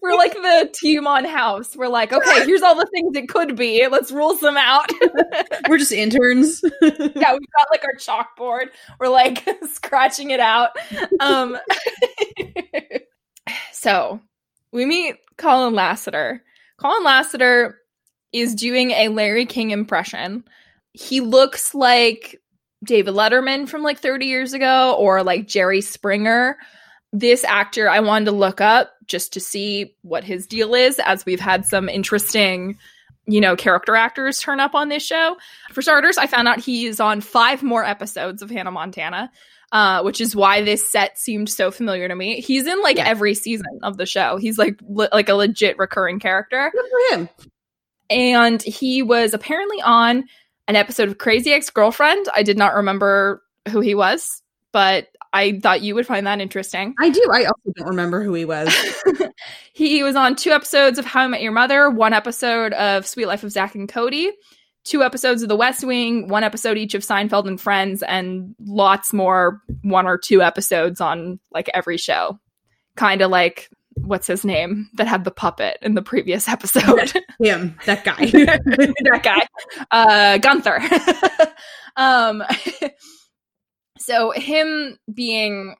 we're 0.00 0.16
like 0.16 0.32
the 0.32 0.70
team 0.74 1.06
on 1.06 1.24
House. 1.24 1.76
We're 1.76 1.88
like, 1.88 2.12
okay, 2.12 2.44
here's 2.44 2.62
all 2.62 2.74
the 2.74 2.88
things 2.92 3.16
it 3.16 3.28
could 3.28 3.56
be. 3.56 3.86
Let's 3.88 4.10
rule 4.12 4.36
some 4.36 4.56
out. 4.56 4.90
we're 5.68 5.78
just 5.78 5.92
interns. 5.92 6.62
yeah, 6.80 7.32
we've 7.32 7.52
got 7.56 7.68
like 7.70 7.84
our 7.84 7.94
chalkboard. 7.96 8.66
We're 8.98 9.08
like 9.08 9.46
scratching 9.72 10.30
it 10.30 10.40
out. 10.40 10.70
Um, 11.20 11.58
so 13.72 14.20
we 14.72 14.86
meet 14.86 15.16
Colin 15.36 15.74
Lassiter. 15.74 16.42
Colin 16.78 17.04
Lassiter 17.04 17.78
is 18.32 18.54
doing 18.54 18.90
a 18.92 19.08
Larry 19.08 19.46
King 19.46 19.70
impression. 19.70 20.44
He 20.92 21.20
looks 21.20 21.74
like 21.74 22.40
David 22.84 23.14
Letterman 23.14 23.68
from 23.68 23.82
like 23.82 23.98
30 23.98 24.26
years 24.26 24.52
ago 24.52 24.96
or 24.98 25.22
like 25.22 25.46
Jerry 25.46 25.80
Springer. 25.80 26.56
This 27.12 27.44
actor 27.44 27.88
I 27.88 28.00
wanted 28.00 28.26
to 28.26 28.32
look 28.32 28.60
up 28.60 28.92
just 29.06 29.32
to 29.34 29.40
see 29.40 29.94
what 30.02 30.24
his 30.24 30.46
deal 30.46 30.74
is, 30.74 30.98
as 31.04 31.26
we've 31.26 31.40
had 31.40 31.66
some 31.66 31.88
interesting, 31.88 32.78
you 33.26 33.40
know, 33.40 33.54
character 33.54 33.94
actors 33.94 34.40
turn 34.40 34.60
up 34.60 34.74
on 34.74 34.88
this 34.88 35.04
show. 35.04 35.36
For 35.72 35.82
starters, 35.82 36.16
I 36.16 36.26
found 36.26 36.48
out 36.48 36.58
he 36.58 36.86
is 36.86 37.00
on 37.00 37.20
five 37.20 37.62
more 37.62 37.84
episodes 37.84 38.40
of 38.40 38.50
Hannah 38.50 38.70
Montana, 38.70 39.30
uh, 39.72 40.02
which 40.02 40.20
is 40.20 40.36
why 40.36 40.62
this 40.62 40.88
set 40.88 41.18
seemed 41.18 41.48
so 41.48 41.70
familiar 41.70 42.06
to 42.06 42.14
me. 42.14 42.40
He's 42.40 42.66
in 42.66 42.80
like 42.82 42.98
Yeah. 42.98 43.06
every 43.08 43.34
season 43.34 43.66
of 43.82 43.96
the 43.96 44.06
show. 44.06 44.36
He's 44.36 44.58
like 44.58 44.78
le- 44.86 45.08
like 45.12 45.28
a 45.28 45.34
legit 45.34 45.78
recurring 45.78 46.20
character 46.20 46.70
Good 46.74 46.84
for 46.90 47.16
him. 47.16 47.28
and 48.10 48.62
he 48.62 49.02
was 49.02 49.34
apparently 49.34 49.80
on 49.82 50.24
an 50.68 50.76
episode 50.76 51.08
of 51.08 51.18
Crazy 51.18 51.52
Ex 51.52 51.70
Girlfriend. 51.70 52.26
I 52.34 52.42
did 52.42 52.56
not 52.58 52.74
remember 52.74 53.42
who 53.70 53.80
he 53.80 53.94
was, 53.94 54.42
but 54.72 55.08
I 55.32 55.58
thought 55.60 55.80
you 55.82 55.94
would 55.94 56.06
find 56.06 56.26
that 56.26 56.40
interesting. 56.40 56.94
I 57.00 57.08
do. 57.08 57.22
I 57.32 57.44
also 57.44 57.72
don't 57.76 57.88
remember 57.88 58.22
who 58.22 58.34
he 58.34 58.44
was. 58.44 58.68
he 59.72 60.02
was 60.02 60.14
on 60.14 60.36
two 60.36 60.50
episodes 60.50 60.98
of 60.98 61.06
How 61.06 61.22
I 61.22 61.26
Met 61.26 61.40
Your 61.40 61.52
Mother, 61.52 61.88
one 61.88 62.12
episode 62.12 62.74
of 62.74 63.06
Suite 63.06 63.26
Life 63.26 63.42
of 63.42 63.50
Zack 63.50 63.74
and 63.74 63.88
Cody, 63.88 64.30
two 64.84 65.02
episodes 65.02 65.42
of 65.42 65.48
The 65.48 65.56
West 65.56 65.84
Wing, 65.84 66.28
one 66.28 66.44
episode 66.44 66.76
each 66.76 66.94
of 66.94 67.02
Seinfeld 67.02 67.46
and 67.46 67.60
Friends, 67.60 68.02
and 68.02 68.54
lots 68.60 69.12
more 69.12 69.60
one 69.82 70.06
or 70.06 70.18
two 70.18 70.42
episodes 70.42 71.00
on 71.00 71.38
like 71.52 71.70
every 71.74 71.96
show. 71.96 72.38
Kind 72.96 73.22
of 73.22 73.30
like 73.30 73.70
what's 73.94 74.26
his 74.26 74.44
name 74.44 74.88
that 74.94 75.06
had 75.06 75.24
the 75.24 75.30
puppet 75.30 75.78
in 75.82 75.94
the 75.94 76.02
previous 76.02 76.48
episode. 76.48 77.12
him, 77.40 77.76
that 77.86 78.04
guy. 78.04 78.26
that 78.26 79.20
guy, 79.22 79.46
uh, 79.90 80.38
Gunther. 80.38 80.80
um, 81.96 82.42
so 83.98 84.30
him 84.32 84.98
being 85.12 85.76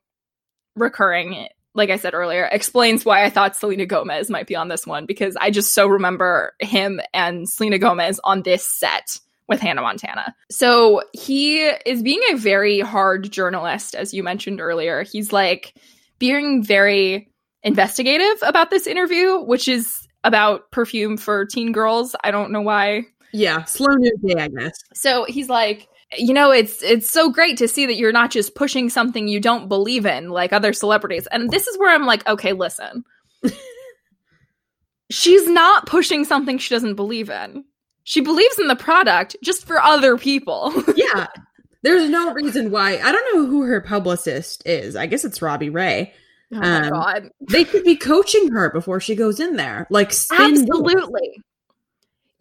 recurring, 0.76 1.48
like 1.74 1.90
I 1.90 1.96
said 1.96 2.14
earlier, 2.14 2.44
explains 2.44 3.04
why 3.04 3.24
I 3.24 3.30
thought 3.30 3.56
Selena 3.56 3.86
Gomez 3.86 4.28
might 4.30 4.46
be 4.46 4.56
on 4.56 4.68
this 4.68 4.86
one 4.86 5.06
because 5.06 5.36
I 5.36 5.50
just 5.50 5.74
so 5.74 5.86
remember 5.86 6.54
him 6.60 7.00
and 7.14 7.48
Selena 7.48 7.78
Gomez 7.78 8.20
on 8.24 8.42
this 8.42 8.66
set 8.66 9.18
with 9.48 9.60
Hannah 9.60 9.82
Montana. 9.82 10.34
So 10.50 11.02
he 11.12 11.60
is 11.60 12.02
being 12.02 12.20
a 12.30 12.36
very 12.36 12.80
hard 12.80 13.30
journalist, 13.30 13.94
as 13.94 14.12
you 14.12 14.22
mentioned 14.22 14.60
earlier. 14.60 15.02
He's 15.02 15.32
like 15.32 15.74
being 16.18 16.62
very 16.62 17.30
investigative 17.62 18.42
about 18.42 18.70
this 18.70 18.86
interview, 18.86 19.38
which 19.40 19.68
is 19.68 20.06
about 20.24 20.70
perfume 20.70 21.16
for 21.16 21.46
teen 21.46 21.72
girls. 21.72 22.14
I 22.22 22.30
don't 22.30 22.52
know 22.52 22.62
why 22.62 23.06
yeah, 23.32 23.64
slow 23.64 23.94
news 23.94 24.18
day, 24.22 24.40
I 24.40 24.48
guess. 24.48 24.78
so 24.92 25.24
he's 25.24 25.48
like, 25.48 25.88
you 26.16 26.34
know, 26.34 26.50
it's 26.50 26.82
it's 26.82 27.10
so 27.10 27.30
great 27.30 27.56
to 27.58 27.68
see 27.68 27.86
that 27.86 27.96
you're 27.96 28.12
not 28.12 28.30
just 28.30 28.54
pushing 28.54 28.88
something 28.90 29.28
you 29.28 29.40
don't 29.40 29.68
believe 29.68 30.06
in 30.06 30.28
like 30.30 30.52
other 30.52 30.72
celebrities. 30.72 31.26
And 31.30 31.50
this 31.50 31.66
is 31.66 31.78
where 31.78 31.94
I'm 31.94 32.06
like, 32.06 32.26
okay, 32.28 32.52
listen. 32.52 33.04
She's 35.10 35.46
not 35.48 35.86
pushing 35.86 36.24
something 36.24 36.58
she 36.58 36.74
doesn't 36.74 36.94
believe 36.94 37.28
in. 37.28 37.64
She 38.04 38.20
believes 38.20 38.58
in 38.58 38.66
the 38.66 38.76
product 38.76 39.36
just 39.42 39.66
for 39.66 39.80
other 39.80 40.16
people. 40.16 40.72
Yeah. 40.96 41.26
There's 41.84 42.08
no 42.08 42.32
reason 42.32 42.70
why. 42.70 42.98
I 42.98 43.10
don't 43.10 43.34
know 43.34 43.44
who 43.46 43.62
her 43.62 43.80
publicist 43.80 44.62
is. 44.66 44.94
I 44.94 45.06
guess 45.06 45.24
it's 45.24 45.42
Robbie 45.42 45.68
Ray. 45.68 46.14
oh 46.52 46.60
my 46.60 46.82
Um, 46.86 46.90
god. 46.90 47.30
They 47.50 47.64
could 47.64 47.82
be 47.82 47.96
coaching 47.96 48.52
her 48.52 48.70
before 48.70 49.00
she 49.00 49.16
goes 49.16 49.40
in 49.40 49.56
there. 49.56 49.88
Like, 49.90 50.12
Absolutely. 50.30 51.42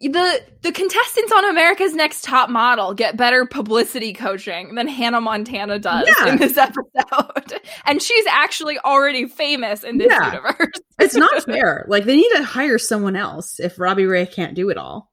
The 0.02 0.42
the 0.62 0.72
contestants 0.72 1.32
on 1.32 1.50
America's 1.50 1.94
Next 1.94 2.24
Top 2.24 2.50
Model 2.50 2.94
get 2.96 3.18
better 3.18 3.46
publicity 3.46 4.14
coaching 4.14 4.74
than 4.76 4.88
Hannah 4.88 5.22
Montana 5.22 5.78
does 5.80 6.08
Yeah. 6.08 6.30
in 6.34 6.38
this 6.40 6.58
episode. 6.58 7.62
And 7.86 8.02
she's 8.02 8.26
actually 8.28 8.80
already 8.80 9.28
famous 9.28 9.84
in 9.84 9.98
this 10.00 10.08
Yeah. 10.10 10.26
universe. 10.34 10.74
It's 11.00 11.16
not 11.16 11.44
fair. 11.46 11.86
Like, 11.88 12.06
they 12.06 12.16
need 12.16 12.30
to 12.36 12.44
hire 12.44 12.80
someone 12.80 13.16
else 13.16 13.60
if 13.60 13.80
Robbie 13.80 14.06
Ray 14.06 14.26
can't 14.26 14.56
do 14.56 14.70
it 14.70 14.78
all. 14.78 15.12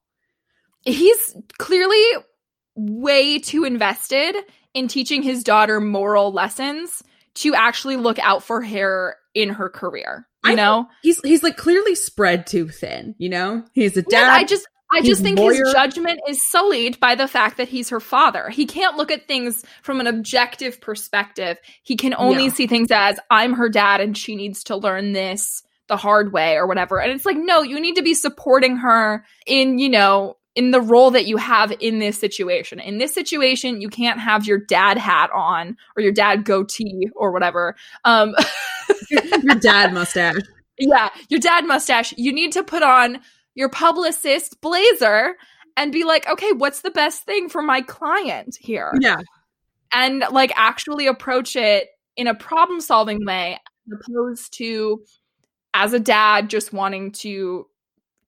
He's 0.84 1.36
clearly 1.58 2.02
way 2.74 3.38
too 3.38 3.64
invested 3.64 4.36
in 4.74 4.88
teaching 4.88 5.22
his 5.22 5.42
daughter 5.44 5.80
moral 5.80 6.32
lessons 6.32 7.02
to 7.34 7.54
actually 7.54 7.96
look 7.96 8.18
out 8.20 8.42
for 8.42 8.62
her 8.64 9.16
in 9.34 9.50
her 9.50 9.68
career. 9.68 10.26
You 10.44 10.52
I 10.52 10.54
know? 10.54 10.86
He's 11.02 11.20
he's 11.24 11.42
like 11.42 11.56
clearly 11.56 11.94
spread 11.94 12.46
too 12.46 12.68
thin, 12.68 13.14
you 13.18 13.28
know? 13.28 13.64
He's 13.72 13.96
a 13.96 14.00
Yeah, 14.08 14.20
dad. 14.20 14.30
I 14.30 14.44
just 14.44 14.66
I 14.90 15.02
just 15.02 15.22
think 15.22 15.38
lawyer. 15.38 15.64
his 15.64 15.72
judgment 15.72 16.20
is 16.28 16.40
sullied 16.50 16.98
by 16.98 17.14
the 17.14 17.28
fact 17.28 17.58
that 17.58 17.68
he's 17.68 17.90
her 17.90 18.00
father. 18.00 18.48
He 18.48 18.64
can't 18.64 18.96
look 18.96 19.10
at 19.10 19.28
things 19.28 19.64
from 19.82 20.00
an 20.00 20.06
objective 20.06 20.80
perspective. 20.80 21.58
He 21.82 21.96
can 21.96 22.14
only 22.16 22.48
see 22.50 22.66
things 22.66 22.90
as 22.90 23.18
I'm 23.30 23.54
her 23.54 23.68
dad 23.68 24.00
and 24.00 24.16
she 24.16 24.34
needs 24.34 24.64
to 24.64 24.76
learn 24.76 25.12
this 25.12 25.62
the 25.88 25.96
hard 25.96 26.32
way 26.32 26.54
or 26.54 26.66
whatever. 26.66 27.00
And 27.00 27.12
it's 27.12 27.26
like, 27.26 27.36
no, 27.36 27.62
you 27.62 27.80
need 27.80 27.96
to 27.96 28.02
be 28.02 28.14
supporting 28.14 28.76
her 28.76 29.24
in, 29.46 29.78
you 29.78 29.88
know, 29.88 30.36
in 30.54 30.70
the 30.70 30.80
role 30.80 31.10
that 31.12 31.26
you 31.26 31.36
have 31.36 31.72
in 31.80 31.98
this 31.98 32.18
situation. 32.18 32.80
In 32.80 32.98
this 32.98 33.14
situation, 33.14 33.80
you 33.80 33.88
can't 33.88 34.20
have 34.20 34.46
your 34.46 34.58
dad 34.58 34.98
hat 34.98 35.30
on 35.34 35.76
or 35.96 36.02
your 36.02 36.12
dad 36.12 36.44
goatee 36.44 37.08
or 37.14 37.30
whatever. 37.30 37.76
Um 38.04 38.34
your 39.10 39.54
dad 39.56 39.92
mustache. 39.92 40.42
yeah, 40.78 41.10
your 41.28 41.40
dad 41.40 41.66
mustache. 41.66 42.12
You 42.16 42.32
need 42.32 42.52
to 42.52 42.62
put 42.62 42.82
on 42.82 43.20
your 43.58 43.68
publicist 43.68 44.60
blazer 44.60 45.34
and 45.76 45.90
be 45.90 46.04
like, 46.04 46.28
okay, 46.28 46.52
what's 46.52 46.82
the 46.82 46.92
best 46.92 47.24
thing 47.24 47.48
for 47.48 47.60
my 47.60 47.80
client 47.80 48.56
here? 48.60 48.92
Yeah. 49.00 49.18
And 49.92 50.22
like 50.30 50.52
actually 50.54 51.08
approach 51.08 51.56
it 51.56 51.88
in 52.16 52.28
a 52.28 52.36
problem 52.36 52.80
solving 52.80 53.26
way, 53.26 53.58
as 53.92 53.98
opposed 54.08 54.56
to 54.58 55.02
as 55.74 55.92
a 55.92 55.98
dad 55.98 56.48
just 56.48 56.72
wanting 56.72 57.10
to 57.12 57.66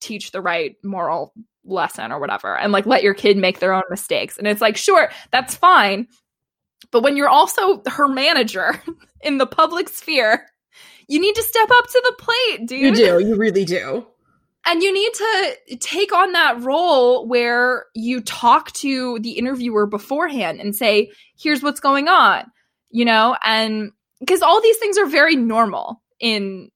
teach 0.01 0.33
the 0.33 0.41
right 0.41 0.75
moral 0.83 1.33
lesson 1.65 2.11
or 2.11 2.19
whatever 2.19 2.59
and 2.59 2.73
like 2.73 2.87
let 2.87 3.05
your 3.05 3.15
kid 3.15 3.37
make 3.37 3.61
their 3.61 3.73
own 3.73 3.85
mistakes. 3.89 4.37
And 4.37 4.49
it's 4.49 4.61
like, 4.61 4.77
sure, 4.77 5.13
that's 5.31 5.55
fine. 5.55 6.09
But 6.91 7.05
when 7.05 7.17
you're 7.17 7.29
also 7.29 7.83
her 7.87 8.09
manager 8.09 8.83
in 9.21 9.39
the 9.39 9.47
public 9.47 9.91
sphere, 9.91 10.45
you 11.07 11.21
need 11.21 11.37
to 11.37 11.43
step 11.45 11.69
up 11.71 11.87
to 11.87 12.03
the 12.05 12.15
plate, 12.19 12.67
dude. 12.67 12.81
You 12.81 13.21
do. 13.21 13.25
You 13.25 13.37
really 13.37 13.65
do. 13.65 14.09
And 14.71 14.85
you 14.85 14.93
need 14.93 15.13
to 15.15 15.77
take 15.81 16.13
on 16.13 16.31
that 16.33 16.63
role 16.63 17.27
where 17.27 17.87
you 17.93 18.21
talk 18.21 18.71
to 18.75 19.19
the 19.19 19.33
interviewer 19.33 19.87
beforehand 19.87 20.61
and 20.61 20.77
say, 20.77 21.11
here's 21.37 21.61
what's 21.61 21.81
going 21.81 22.07
on, 22.07 22.45
you 22.91 23.05
know, 23.05 23.37
and 23.45 23.91
because 24.21 24.43
all 24.43 24.61
these 24.61 24.77
things 24.77 24.97
are 24.97 25.07
very 25.07 25.35
normal 25.35 26.01
in 26.21 26.71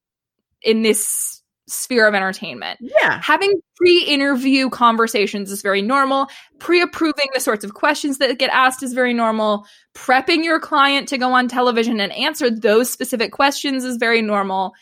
in 0.60 0.82
this 0.82 1.42
sphere 1.68 2.08
of 2.08 2.14
entertainment. 2.14 2.80
Yeah. 2.80 3.20
Having 3.22 3.60
pre-interview 3.76 4.70
conversations 4.70 5.50
is 5.52 5.62
very 5.62 5.80
normal. 5.80 6.26
Pre-approving 6.58 7.28
the 7.32 7.40
sorts 7.40 7.64
of 7.64 7.74
questions 7.74 8.18
that 8.18 8.38
get 8.38 8.50
asked 8.50 8.82
is 8.82 8.92
very 8.92 9.14
normal. 9.14 9.66
Prepping 9.94 10.44
your 10.44 10.58
client 10.58 11.08
to 11.08 11.18
go 11.18 11.32
on 11.32 11.48
television 11.48 12.00
and 12.00 12.12
answer 12.12 12.50
those 12.50 12.90
specific 12.90 13.32
questions 13.32 13.84
is 13.84 13.98
very 13.98 14.20
normal. 14.20 14.72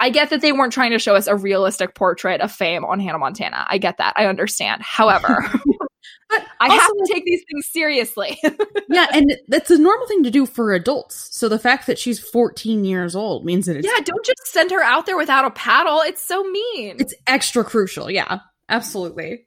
I 0.00 0.10
get 0.10 0.30
that 0.30 0.40
they 0.40 0.52
weren't 0.52 0.72
trying 0.72 0.90
to 0.90 0.98
show 0.98 1.14
us 1.14 1.26
a 1.26 1.36
realistic 1.36 1.94
portrait 1.94 2.40
of 2.40 2.50
fame 2.52 2.84
on 2.84 3.00
Hannah 3.00 3.18
Montana. 3.18 3.66
I 3.68 3.78
get 3.78 3.98
that. 3.98 4.14
I 4.16 4.26
understand. 4.26 4.82
However, 4.82 5.50
But 6.28 6.46
I 6.60 6.68
also- 6.68 6.80
have 6.80 6.90
to 6.90 7.12
take 7.12 7.24
these 7.24 7.44
things 7.50 7.66
seriously. 7.70 8.38
yeah, 8.88 9.06
and 9.12 9.36
that's 9.48 9.70
a 9.70 9.78
normal 9.78 10.06
thing 10.06 10.22
to 10.24 10.30
do 10.30 10.46
for 10.46 10.72
adults. 10.72 11.28
So 11.32 11.48
the 11.48 11.58
fact 11.58 11.86
that 11.86 11.98
she's 11.98 12.18
14 12.18 12.84
years 12.84 13.14
old 13.14 13.44
means 13.44 13.66
that 13.66 13.76
it's 13.76 13.86
yeah, 13.86 14.02
don't 14.02 14.24
just 14.24 14.46
send 14.46 14.70
her 14.70 14.82
out 14.82 15.06
there 15.06 15.16
without 15.16 15.44
a 15.44 15.50
paddle. 15.50 16.00
It's 16.00 16.22
so 16.22 16.42
mean. 16.44 16.96
it's 16.98 17.14
extra 17.26 17.64
crucial. 17.64 18.10
Yeah, 18.10 18.40
absolutely. 18.68 19.46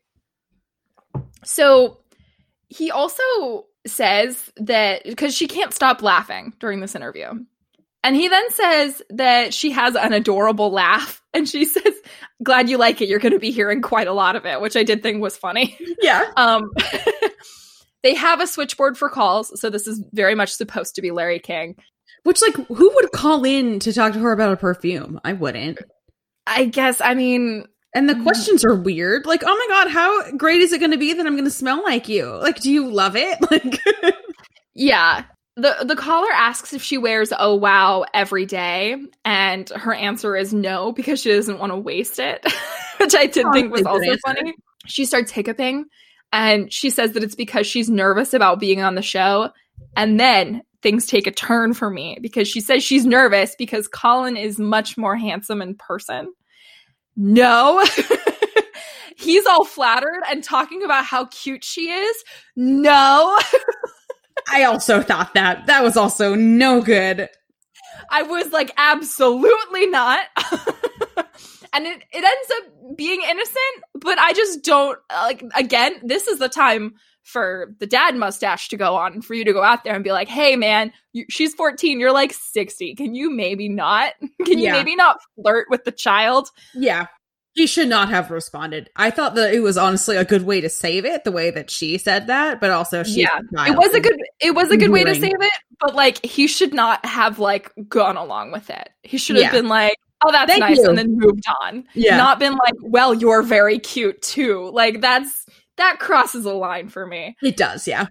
So 1.44 2.00
he 2.70 2.92
also 2.92 3.24
says 3.86 4.52
that 4.58 5.04
because 5.04 5.36
she 5.36 5.48
can't 5.48 5.74
stop 5.74 6.02
laughing 6.02 6.54
during 6.60 6.80
this 6.80 6.96
interview. 6.96 7.34
And 8.08 8.16
he 8.16 8.30
then 8.30 8.50
says 8.52 9.02
that 9.10 9.54
she 9.54 9.72
has 9.72 9.96
an 9.96 10.14
adorable 10.14 10.72
laugh. 10.72 11.22
And 11.34 11.48
she 11.48 11.66
says, 11.76 11.94
Glad 12.42 12.70
you 12.70 12.78
like 12.78 13.02
it. 13.02 13.10
You're 13.10 13.20
going 13.20 13.34
to 13.34 13.40
be 13.40 13.52
hearing 13.52 13.82
quite 13.82 14.08
a 14.08 14.14
lot 14.14 14.36
of 14.38 14.46
it, 14.46 14.62
which 14.62 14.78
I 14.78 14.84
did 14.84 15.04
think 15.04 15.22
was 15.22 15.36
funny. 15.38 15.78
Yeah. 16.02 16.24
Um, 16.38 16.72
they 18.04 18.14
have 18.16 18.40
a 18.40 18.48
switchboard 18.48 18.98
for 18.98 19.10
calls. 19.10 19.60
So 19.60 19.70
this 19.70 19.88
is 19.88 20.02
very 20.14 20.36
much 20.36 20.52
supposed 20.54 20.96
to 20.96 21.02
be 21.02 21.12
Larry 21.12 21.40
King. 21.40 21.76
Which, 22.24 22.42
like, 22.42 22.56
who 22.68 22.92
would 22.96 23.12
call 23.12 23.44
in 23.44 23.80
to 23.80 23.92
talk 23.92 24.14
to 24.14 24.20
her 24.20 24.32
about 24.32 24.54
a 24.54 24.58
perfume? 24.58 25.20
I 25.26 25.34
wouldn't. 25.34 25.80
I 26.46 26.66
guess, 26.66 27.02
I 27.02 27.14
mean, 27.14 27.66
And 27.96 28.10
the 28.10 28.14
Mhm. 28.14 28.24
questions 28.24 28.64
are 28.64 28.76
weird. 28.76 29.26
Like, 29.26 29.44
oh 29.46 29.48
my 29.68 29.68
god, 29.76 29.92
how 29.92 30.32
great 30.34 30.62
is 30.62 30.72
it 30.72 30.80
going 30.80 30.92
to 30.92 30.98
be 30.98 31.14
that 31.14 31.26
I'm 31.26 31.34
going 31.34 31.46
to 31.46 31.50
smell 31.52 31.84
like 31.84 32.08
you? 32.08 32.26
Like, 32.28 32.60
do 32.62 32.72
you 32.72 32.88
love 32.90 33.16
it? 33.16 33.38
Like, 33.52 33.82
Yeah. 34.76 35.24
The 35.60 35.76
the 35.84 35.96
caller 35.96 36.32
asks 36.34 36.72
if 36.72 36.84
she 36.84 36.98
wears 36.98 37.34
oh 37.38 37.56
wow 37.56 38.06
every 38.14 38.46
day 38.46 38.96
and 39.26 39.68
her 39.70 39.94
answer 39.94 40.36
is 40.36 40.54
no 40.54 40.92
because 40.92 41.22
she 41.22 41.32
doesn't 41.32 41.58
want 41.58 41.72
to 41.72 41.78
waste 41.78 42.20
it, 42.20 42.46
which 43.00 43.16
I 43.16 43.26
did 43.26 43.46
oh, 43.46 43.52
think 43.52 43.74
was 43.74 43.84
also 43.84 44.12
answer. 44.12 44.20
funny. 44.26 44.54
She 44.86 45.04
starts 45.04 45.32
hiccuping 45.32 45.86
and 46.32 46.72
she 46.72 46.90
says 46.92 47.14
that 47.14 47.24
it's 47.24 47.36
because 47.36 47.66
she's 47.66 47.90
nervous 47.90 48.34
about 48.34 48.60
being 48.60 48.82
on 48.82 48.96
the 48.96 49.02
show 49.02 49.50
and 49.96 50.20
then 50.20 50.62
things 50.84 51.08
take 51.08 51.26
a 51.28 51.32
turn 51.32 51.74
for 51.74 51.90
me 51.90 52.20
because 52.22 52.48
she 52.48 52.62
says 52.62 52.84
she's 52.84 53.06
nervous 53.06 53.56
because 53.58 53.88
Colin 53.88 54.38
is 54.38 54.60
much 54.60 54.98
more 54.98 55.16
handsome 55.16 55.62
in 55.62 55.76
person. 55.76 56.32
No. 57.16 57.84
He's 59.18 59.48
all 59.48 59.66
flattered 59.66 60.22
and 60.30 60.44
talking 60.44 60.84
about 60.84 61.04
how 61.04 61.26
cute 61.26 61.64
she 61.64 61.90
is. 61.90 62.24
No. 62.56 63.38
I 64.52 64.64
also 64.64 65.02
thought 65.02 65.34
that. 65.34 65.68
That 65.68 65.84
was 65.84 65.98
also 65.98 66.36
no 66.36 66.82
good. 66.82 67.30
I 68.10 68.24
was 68.24 68.52
like, 68.52 68.72
absolutely 68.78 69.88
not. 69.88 70.26
and 71.74 71.86
it, 71.86 72.04
it 72.12 72.24
ends 72.24 72.52
up 72.58 72.98
being 72.98 73.22
innocent, 73.22 73.84
but 73.96 74.18
I 74.20 74.34
just 74.34 74.64
don't 74.64 74.98
like 75.12 75.44
again, 75.56 75.94
this 76.04 76.28
is 76.28 76.40
the 76.40 76.50
time 76.50 76.96
for 77.24 77.74
the 77.80 77.86
dad 77.86 78.16
mustache 78.16 78.70
to 78.70 78.78
go 78.78 78.96
on 78.96 79.22
for 79.22 79.34
you 79.34 79.44
to 79.44 79.52
go 79.52 79.62
out 79.62 79.84
there 79.84 79.94
and 79.94 80.04
be 80.04 80.14
like, 80.14 80.30
hey 80.30 80.56
man, 80.56 80.94
you, 81.12 81.26
she's 81.30 81.54
14, 81.56 82.00
you're 82.00 82.14
like 82.14 82.32
60. 82.32 82.96
Can 82.96 83.16
you 83.16 83.30
maybe 83.30 83.68
not? 83.68 84.14
Can 84.46 84.60
you 84.60 84.66
Yeah. 84.66 84.72
maybe 84.74 84.96
not 84.96 85.18
flirt 85.36 85.68
with 85.70 85.84
the 85.84 85.92
child? 85.92 86.50
Yeah. 86.74 87.08
He 87.58 87.66
should 87.66 87.88
not 87.88 88.10
have 88.10 88.30
responded. 88.30 88.90
I 88.96 89.10
thought 89.10 89.34
that 89.34 89.52
it 89.52 89.62
was 89.62 89.78
honestly 89.80 90.16
a 90.16 90.24
good 90.24 90.44
way 90.44 90.62
to 90.62 90.70
save 90.70 91.06
it, 91.06 91.24
the 91.24 91.32
way 91.32 91.50
that 91.50 91.72
she 91.72 91.98
said 91.98 92.28
that, 92.28 92.62
but 92.62 92.70
also 92.70 93.02
she 93.02 93.22
Yeah, 93.22 93.40
It 93.66 93.76
was 93.76 93.96
a 93.96 94.00
good 94.00 94.16
it 94.40 94.54
was 94.54 94.70
a 94.70 94.78
good 94.78 94.92
way 94.92 95.04
to 95.04 95.16
save 95.16 95.34
it, 95.42 95.52
but 95.80 95.96
like 95.96 96.24
he 96.24 96.46
should 96.48 96.72
not 96.72 97.04
have 97.04 97.40
like 97.40 97.72
gone 97.90 98.16
along 98.16 98.52
with 98.52 98.70
it. 98.70 98.90
He 99.02 99.18
should 99.18 99.38
have 99.38 99.46
Yeah. 99.46 99.52
been 99.52 99.68
like, 99.68 99.98
"Oh, 100.24 100.32
that's 100.32 100.52
Thank 100.52 100.60
nice," 100.62 100.78
you. 100.78 100.88
and 100.88 100.96
then 101.00 101.18
moved 101.18 101.46
on. 101.62 101.84
Yeah. 101.96 102.16
not 102.18 102.38
been 102.38 102.54
like, 102.54 102.76
well, 102.82 103.16
you're 103.16 103.42
very 103.42 103.80
cute 103.80 104.22
too. 104.22 104.70
Like 104.72 105.02
that's 105.02 105.48
that 105.78 105.98
crosses 105.98 106.46
a 106.46 106.54
line 106.54 106.90
for 106.90 107.08
me. 107.08 107.36
it 107.42 107.58
does, 107.58 107.88
yeah. 107.88 108.06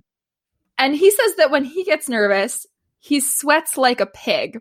And 0.76 0.96
he 0.96 1.08
says 1.12 1.36
that 1.36 1.52
when 1.52 1.64
he 1.64 1.84
gets 1.84 2.08
nervous, 2.08 2.66
he 2.98 3.20
sweats 3.20 3.76
like 3.78 4.00
a 4.00 4.06
pig. 4.06 4.60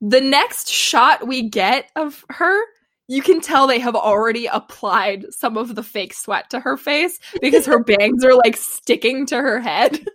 The 0.00 0.20
next 0.20 0.68
shot 0.68 1.26
we 1.26 1.48
get 1.48 1.88
of 1.94 2.24
her, 2.30 2.60
you 3.08 3.22
can 3.22 3.40
tell 3.40 3.66
they 3.66 3.78
have 3.78 3.96
already 3.96 4.46
applied 4.46 5.24
some 5.30 5.56
of 5.56 5.74
the 5.74 5.82
fake 5.82 6.14
sweat 6.14 6.50
to 6.50 6.60
her 6.60 6.76
face 6.76 7.18
because 7.40 7.66
her 7.66 7.82
bangs 7.84 8.24
are 8.24 8.34
like 8.34 8.56
sticking 8.56 9.26
to 9.26 9.36
her 9.36 9.58
head. 9.58 10.06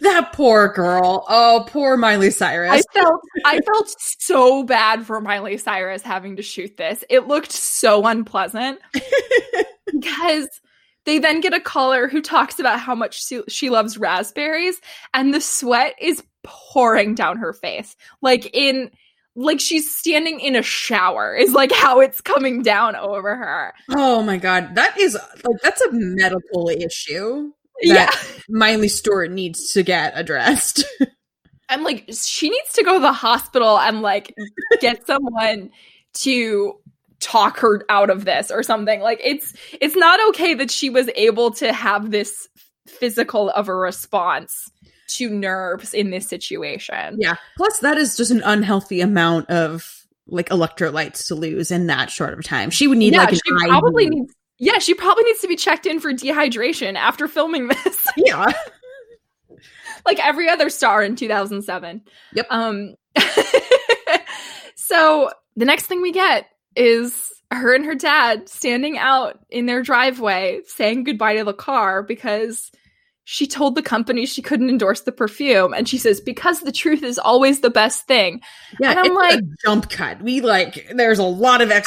That 0.00 0.32
poor 0.32 0.68
girl. 0.68 1.24
Oh, 1.28 1.64
poor 1.68 1.96
Miley 1.96 2.30
Cyrus. 2.30 2.70
I 2.72 2.82
felt 2.92 3.20
I 3.46 3.60
felt 3.60 3.94
so 4.18 4.64
bad 4.64 5.06
for 5.06 5.20
Miley 5.20 5.58
Cyrus 5.58 6.02
having 6.02 6.36
to 6.36 6.42
shoot 6.42 6.76
this. 6.76 7.04
It 7.08 7.28
looked 7.28 7.52
so 7.52 8.04
unpleasant 8.06 8.80
because 9.86 10.48
they 11.04 11.18
then 11.18 11.40
get 11.40 11.54
a 11.54 11.60
caller 11.60 12.08
who 12.08 12.20
talks 12.20 12.58
about 12.58 12.80
how 12.80 12.94
much 12.96 13.24
she, 13.24 13.42
she 13.48 13.70
loves 13.70 13.96
raspberries 13.96 14.80
and 15.14 15.32
the 15.32 15.40
sweat 15.40 15.94
is 16.00 16.22
pouring 16.42 17.14
down 17.14 17.36
her 17.36 17.52
face. 17.52 17.96
Like 18.22 18.50
in 18.52 18.90
like 19.40 19.60
she's 19.60 19.94
standing 19.94 20.40
in 20.40 20.54
a 20.54 20.62
shower 20.62 21.34
is 21.34 21.52
like 21.52 21.72
how 21.72 22.00
it's 22.00 22.20
coming 22.20 22.62
down 22.62 22.94
over 22.96 23.34
her. 23.34 23.74
oh 23.90 24.22
my 24.22 24.36
god. 24.36 24.74
That 24.74 24.98
is 24.98 25.14
like 25.14 25.60
that's 25.62 25.80
a 25.80 25.92
medical 25.92 26.68
issue 26.68 27.50
yeah. 27.80 27.94
that 27.94 28.24
Miley 28.48 28.88
Stewart 28.88 29.30
needs 29.30 29.72
to 29.72 29.82
get 29.82 30.12
addressed. 30.14 30.84
I'm 31.68 31.84
like, 31.84 32.10
she 32.12 32.50
needs 32.50 32.72
to 32.74 32.82
go 32.82 32.94
to 32.94 33.00
the 33.00 33.12
hospital 33.12 33.78
and 33.78 34.02
like 34.02 34.34
get 34.80 35.06
someone 35.06 35.70
to 36.14 36.74
talk 37.20 37.58
her 37.58 37.84
out 37.88 38.10
of 38.10 38.24
this 38.24 38.50
or 38.50 38.62
something. 38.62 39.00
Like 39.00 39.20
it's 39.22 39.54
it's 39.80 39.96
not 39.96 40.28
okay 40.30 40.54
that 40.54 40.70
she 40.70 40.90
was 40.90 41.08
able 41.14 41.52
to 41.52 41.72
have 41.72 42.10
this 42.10 42.48
physical 42.86 43.50
of 43.50 43.68
a 43.68 43.74
response 43.74 44.70
to 45.16 45.30
nerves 45.30 45.94
in 45.94 46.10
this 46.10 46.28
situation. 46.28 47.16
yeah. 47.18 47.36
Plus 47.56 47.78
that 47.78 47.96
is 47.96 48.16
just 48.16 48.30
an 48.30 48.42
unhealthy 48.44 49.00
amount 49.00 49.50
of 49.50 50.06
like 50.26 50.48
electrolytes 50.48 51.26
to 51.28 51.34
lose 51.34 51.70
in 51.70 51.86
that 51.88 52.10
short 52.10 52.38
of 52.38 52.44
time. 52.44 52.70
She 52.70 52.86
would 52.86 52.98
need 52.98 53.12
yeah, 53.12 53.20
like 53.20 53.32
an 53.32 53.40
she 53.44 53.52
IV. 53.52 53.68
probably 53.68 54.08
needs 54.08 54.34
yeah, 54.58 54.78
she 54.78 54.92
probably 54.92 55.24
needs 55.24 55.40
to 55.40 55.48
be 55.48 55.56
checked 55.56 55.86
in 55.86 56.00
for 56.00 56.12
dehydration 56.12 56.94
after 56.94 57.26
filming 57.26 57.68
this. 57.68 58.06
Yeah. 58.16 58.52
like 60.06 60.24
every 60.24 60.48
other 60.48 60.70
star 60.70 61.02
in 61.02 61.16
2007. 61.16 62.02
Yep. 62.34 62.46
Um 62.50 62.94
so 64.76 65.30
the 65.56 65.64
next 65.64 65.86
thing 65.86 66.02
we 66.02 66.12
get 66.12 66.46
is 66.76 67.30
her 67.50 67.74
and 67.74 67.84
her 67.84 67.94
dad 67.94 68.48
standing 68.48 68.96
out 68.98 69.38
in 69.50 69.66
their 69.66 69.82
driveway 69.82 70.60
saying 70.66 71.04
goodbye 71.04 71.36
to 71.36 71.44
the 71.44 71.52
car 71.52 72.02
because 72.02 72.70
she 73.24 73.46
told 73.46 73.74
the 73.74 73.82
company 73.82 74.26
she 74.26 74.42
couldn't 74.42 74.70
endorse 74.70 75.02
the 75.02 75.12
perfume 75.12 75.72
and 75.72 75.88
she 75.88 75.98
says 75.98 76.20
because 76.20 76.60
the 76.60 76.72
truth 76.72 77.02
is 77.02 77.18
always 77.18 77.60
the 77.60 77.70
best 77.70 78.06
thing. 78.06 78.40
Yeah, 78.80 78.90
And 78.90 78.98
I'm 79.00 79.06
it's 79.06 79.14
like- 79.14 79.38
a 79.38 79.42
jump 79.64 79.90
cut. 79.90 80.20
We 80.22 80.40
like 80.40 80.88
there's 80.94 81.18
a 81.18 81.24
lot 81.24 81.60
of 81.60 81.68
that 81.68 81.84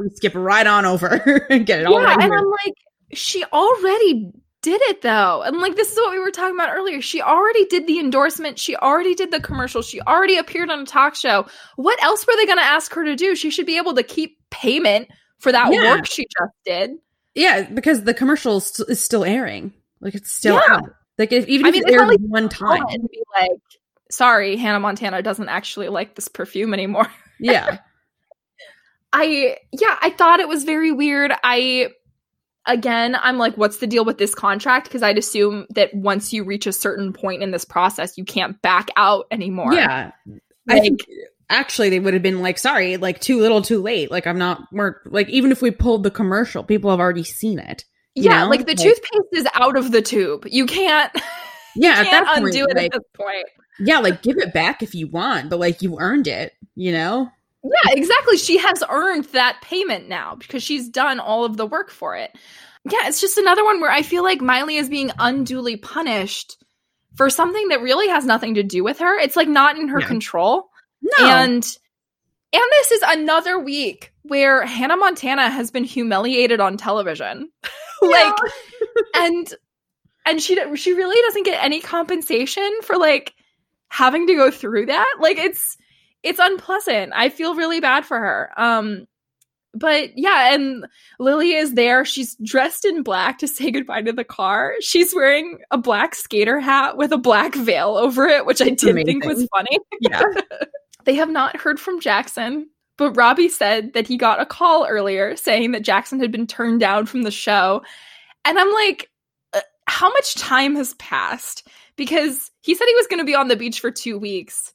we 0.00 0.08
skip 0.14 0.34
right 0.34 0.66
on 0.66 0.84
over 0.86 1.06
and 1.50 1.64
get 1.66 1.80
it 1.80 1.86
all 1.86 2.00
yeah, 2.00 2.06
right 2.06 2.14
and 2.14 2.22
here. 2.24 2.34
I'm 2.34 2.44
like 2.50 2.74
she 3.12 3.44
already 3.52 4.30
did 4.62 4.80
it 4.84 5.02
though. 5.02 5.42
And 5.42 5.58
like 5.58 5.76
this 5.76 5.90
is 5.92 5.96
what 5.96 6.10
we 6.12 6.18
were 6.18 6.30
talking 6.30 6.54
about 6.54 6.74
earlier. 6.74 7.00
She 7.00 7.22
already 7.22 7.64
did 7.66 7.86
the 7.86 7.98
endorsement, 7.98 8.58
she 8.58 8.76
already 8.76 9.14
did 9.14 9.30
the 9.30 9.40
commercial, 9.40 9.82
she 9.82 10.00
already 10.02 10.36
appeared 10.38 10.70
on 10.70 10.80
a 10.80 10.86
talk 10.86 11.14
show. 11.14 11.46
What 11.76 12.02
else 12.02 12.26
were 12.26 12.34
they 12.36 12.46
going 12.46 12.58
to 12.58 12.64
ask 12.64 12.92
her 12.94 13.04
to 13.04 13.16
do? 13.16 13.34
She 13.36 13.50
should 13.50 13.66
be 13.66 13.76
able 13.78 13.94
to 13.94 14.02
keep 14.02 14.38
payment 14.50 15.08
for 15.38 15.50
that 15.52 15.72
Yeah. 15.72 15.94
work 15.96 16.06
she 16.06 16.24
just 16.24 16.52
did. 16.66 16.90
Yeah, 17.34 17.62
because 17.70 18.04
the 18.04 18.12
commercial 18.12 18.58
is 18.58 19.02
still 19.02 19.24
airing. 19.24 19.72
Like 20.00 20.14
it's 20.14 20.32
still 20.32 20.54
Yeah. 20.68 20.76
out. 20.76 20.90
Like 21.18 21.32
if 21.32 21.46
even 21.48 21.66
I 21.66 21.68
if 21.68 21.72
mean, 21.74 21.82
it 21.82 21.88
it's 21.88 21.96
aired 21.96 22.08
like 22.08 22.18
one 22.20 22.48
time. 22.48 22.82
and 22.88 23.08
be 23.10 23.22
like, 23.38 23.50
"Sorry, 24.10 24.56
Hannah 24.56 24.80
Montana 24.80 25.22
doesn't 25.22 25.48
actually 25.48 25.88
like 25.88 26.14
this 26.14 26.28
perfume 26.28 26.72
anymore." 26.74 27.06
Yeah. 27.42 27.78
I 29.12 29.56
yeah, 29.72 29.96
I 30.00 30.10
thought 30.10 30.40
it 30.40 30.48
was 30.48 30.64
very 30.64 30.92
weird. 30.92 31.32
I 31.42 31.88
again, 32.66 33.16
I'm 33.20 33.38
like, 33.38 33.56
what's 33.56 33.78
the 33.78 33.86
deal 33.86 34.04
with 34.04 34.18
this 34.18 34.34
contract? 34.34 34.86
Because 34.86 35.02
I'd 35.02 35.18
assume 35.18 35.66
that 35.70 35.92
once 35.94 36.32
you 36.32 36.44
reach 36.44 36.66
a 36.66 36.72
certain 36.72 37.12
point 37.12 37.42
in 37.42 37.50
this 37.50 37.64
process, 37.64 38.16
you 38.18 38.24
can't 38.24 38.60
back 38.62 38.90
out 38.96 39.26
anymore. 39.30 39.72
Yeah. 39.72 40.12
I 40.68 40.80
think 40.80 41.00
actually 41.48 41.88
they 41.90 41.98
would 41.98 42.14
have 42.14 42.22
been 42.22 42.42
like, 42.42 42.58
sorry, 42.58 42.96
like 42.98 43.20
too 43.20 43.40
little 43.40 43.62
too 43.62 43.82
late. 43.82 44.10
Like 44.10 44.26
I'm 44.26 44.38
not 44.38 44.68
we're 44.70 44.96
like 45.06 45.28
even 45.30 45.50
if 45.50 45.62
we 45.62 45.70
pulled 45.72 46.02
the 46.04 46.10
commercial, 46.10 46.62
people 46.62 46.90
have 46.90 47.00
already 47.00 47.24
seen 47.24 47.58
it. 47.58 47.84
You 48.14 48.24
yeah, 48.24 48.44
know? 48.44 48.50
like 48.50 48.60
the 48.66 48.72
Like- 48.72 48.78
toothpaste 48.78 49.28
is 49.32 49.46
out 49.54 49.76
of 49.76 49.92
the 49.92 50.02
tube. 50.02 50.46
You 50.50 50.66
can't, 50.66 51.12
Yeah, 51.76 51.94
you 51.94 52.00
at 52.00 52.06
can't 52.06 52.26
point, 52.28 52.44
undo 52.46 52.66
it 52.68 52.76
like, 52.76 52.86
at 52.86 52.92
this 52.92 53.02
point. 53.14 53.46
yeah, 53.78 53.98
like 54.00 54.22
give 54.22 54.36
it 54.38 54.52
back 54.52 54.82
if 54.82 54.94
you 54.94 55.06
want, 55.08 55.50
but 55.50 55.58
like 55.60 55.82
you 55.82 55.96
earned 56.00 56.26
it, 56.26 56.52
you 56.74 56.92
know? 56.92 57.28
Yeah, 57.62 57.92
exactly. 57.92 58.36
She 58.38 58.56
has 58.58 58.82
earned 58.88 59.24
that 59.26 59.60
payment 59.62 60.08
now 60.08 60.34
because 60.34 60.62
she's 60.62 60.88
done 60.88 61.20
all 61.20 61.44
of 61.44 61.56
the 61.56 61.66
work 61.66 61.90
for 61.90 62.16
it. 62.16 62.30
Yeah, 62.90 63.06
it's 63.06 63.20
just 63.20 63.36
another 63.38 63.62
one 63.64 63.80
where 63.80 63.90
I 63.90 64.00
feel 64.02 64.22
like 64.24 64.40
Miley 64.40 64.76
is 64.78 64.88
being 64.88 65.10
unduly 65.18 65.76
punished 65.76 66.56
for 67.16 67.28
something 67.28 67.68
that 67.68 67.82
really 67.82 68.08
has 68.08 68.24
nothing 68.24 68.54
to 68.54 68.62
do 68.62 68.82
with 68.82 68.98
her. 69.00 69.18
It's 69.18 69.36
like 69.36 69.48
not 69.48 69.76
in 69.78 69.88
her 69.88 70.00
Yeah. 70.00 70.06
control. 70.06 70.70
No. 71.02 71.26
And 71.26 71.76
and 72.52 72.62
this 72.72 72.90
is 72.92 73.02
another 73.06 73.58
week 73.60 74.12
where 74.22 74.64
Hannah 74.64 74.96
Montana 74.96 75.50
has 75.50 75.70
been 75.70 75.84
humiliated 75.84 76.58
on 76.60 76.76
television. 76.78 77.50
like 78.10 78.34
and 79.16 79.54
and 80.26 80.42
she 80.42 80.56
she 80.76 80.92
really 80.92 81.20
doesn't 81.26 81.44
get 81.44 81.62
any 81.62 81.80
compensation 81.80 82.70
for 82.82 82.96
like 82.96 83.34
having 83.88 84.26
to 84.26 84.34
go 84.34 84.50
through 84.50 84.86
that. 84.86 85.14
Like 85.20 85.38
it's 85.38 85.76
it's 86.22 86.38
unpleasant. 86.38 87.12
I 87.14 87.28
feel 87.28 87.54
really 87.54 87.80
bad 87.80 88.04
for 88.04 88.18
her. 88.18 88.50
Um 88.56 89.06
but 89.72 90.16
yeah, 90.18 90.52
and 90.52 90.86
Lilly 91.20 91.52
is 91.52 91.74
there. 91.74 92.04
She's 92.04 92.36
dressed 92.42 92.84
in 92.84 93.02
black 93.02 93.38
to 93.38 93.48
say 93.48 93.70
goodbye 93.70 94.02
to 94.02 94.12
the 94.12 94.24
car. 94.24 94.74
She's 94.80 95.14
wearing 95.14 95.58
a 95.70 95.78
black 95.78 96.14
skater 96.14 96.60
hat 96.60 96.96
with 96.96 97.12
a 97.12 97.18
black 97.18 97.54
veil 97.54 97.96
over 97.96 98.26
it, 98.26 98.46
which 98.46 98.60
I 98.60 98.70
did 98.70 98.94
think 99.06 99.24
was 99.24 99.46
funny. 99.54 99.78
Yeah. 100.00 100.22
They 101.04 101.14
have 101.14 101.30
not 101.30 101.56
heard 101.56 101.80
from 101.80 102.00
Jackson, 102.00 102.68
but 103.00 103.16
Robbie 103.16 103.48
said 103.48 103.94
that 103.94 104.06
he 104.06 104.18
got 104.18 104.42
a 104.42 104.46
call 104.46 104.86
earlier 104.86 105.34
saying 105.34 105.70
that 105.70 105.80
Jackson 105.80 106.20
had 106.20 106.30
been 106.30 106.46
turned 106.46 106.80
down 106.80 107.06
from 107.06 107.22
the 107.22 107.30
show. 107.30 107.80
And 108.44 108.58
I'm 108.58 108.70
like, 108.74 109.08
uh, 109.54 109.62
how 109.86 110.10
much 110.10 110.34
time 110.34 110.76
has 110.76 110.92
passed? 110.96 111.66
Because 111.96 112.50
he 112.60 112.74
said 112.74 112.84
he 112.86 112.94
was 112.96 113.06
going 113.06 113.20
to 113.20 113.24
be 113.24 113.34
on 113.34 113.48
the 113.48 113.56
beach 113.56 113.80
for 113.80 113.90
two 113.90 114.18
weeks. 114.18 114.74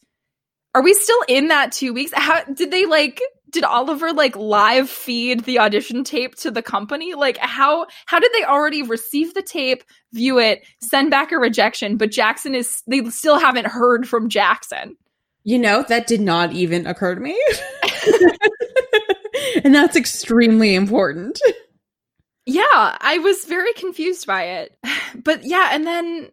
Are 0.73 0.81
we 0.81 0.95
still 0.95 1.22
in 1.27 1.49
that 1.49 1.72
two 1.72 1.93
weeks? 1.93 2.14
How 2.15 2.43
did 2.45 2.72
they 2.72 2.88
like? 2.88 3.22
Did 3.52 3.64
Oliver 3.64 4.11
like 4.11 4.35
live 4.35 4.89
feed 4.89 5.41
the 5.41 5.60
audition 5.60 6.03
tape 6.03 6.34
to 6.38 6.49
the 6.49 6.64
company? 6.64 7.14
Like 7.14 7.38
how 7.38 7.85
how 8.07 8.18
did 8.18 8.31
they 8.34 8.43
already 8.43 8.81
receive 8.81 9.35
the 9.35 9.43
tape, 9.43 9.84
view 10.14 10.39
it, 10.39 10.65
send 10.81 11.11
back 11.11 11.31
a 11.31 11.38
rejection, 11.38 11.95
but 11.95 12.10
Jackson 12.10 12.56
is 12.56 12.81
they 12.88 13.07
still 13.11 13.38
haven't 13.38 13.68
heard 13.68 14.10
from 14.10 14.30
Jackson. 14.30 14.97
You 15.43 15.60
know, 15.60 15.85
that 15.89 16.07
did 16.07 16.22
not 16.22 16.53
even 16.53 16.88
occur 16.88 17.14
to 17.14 17.22
me. 17.22 17.39
and 19.64 19.73
that's 19.73 19.95
extremely 19.95 20.76
important. 20.76 21.40
Yeah, 22.45 22.64
I 22.72 23.19
was 23.23 23.45
very 23.45 23.73
confused 23.73 24.27
by 24.27 24.44
it. 24.44 24.77
But 25.23 25.45
yeah, 25.45 25.69
and 25.72 25.88
then 25.88 26.30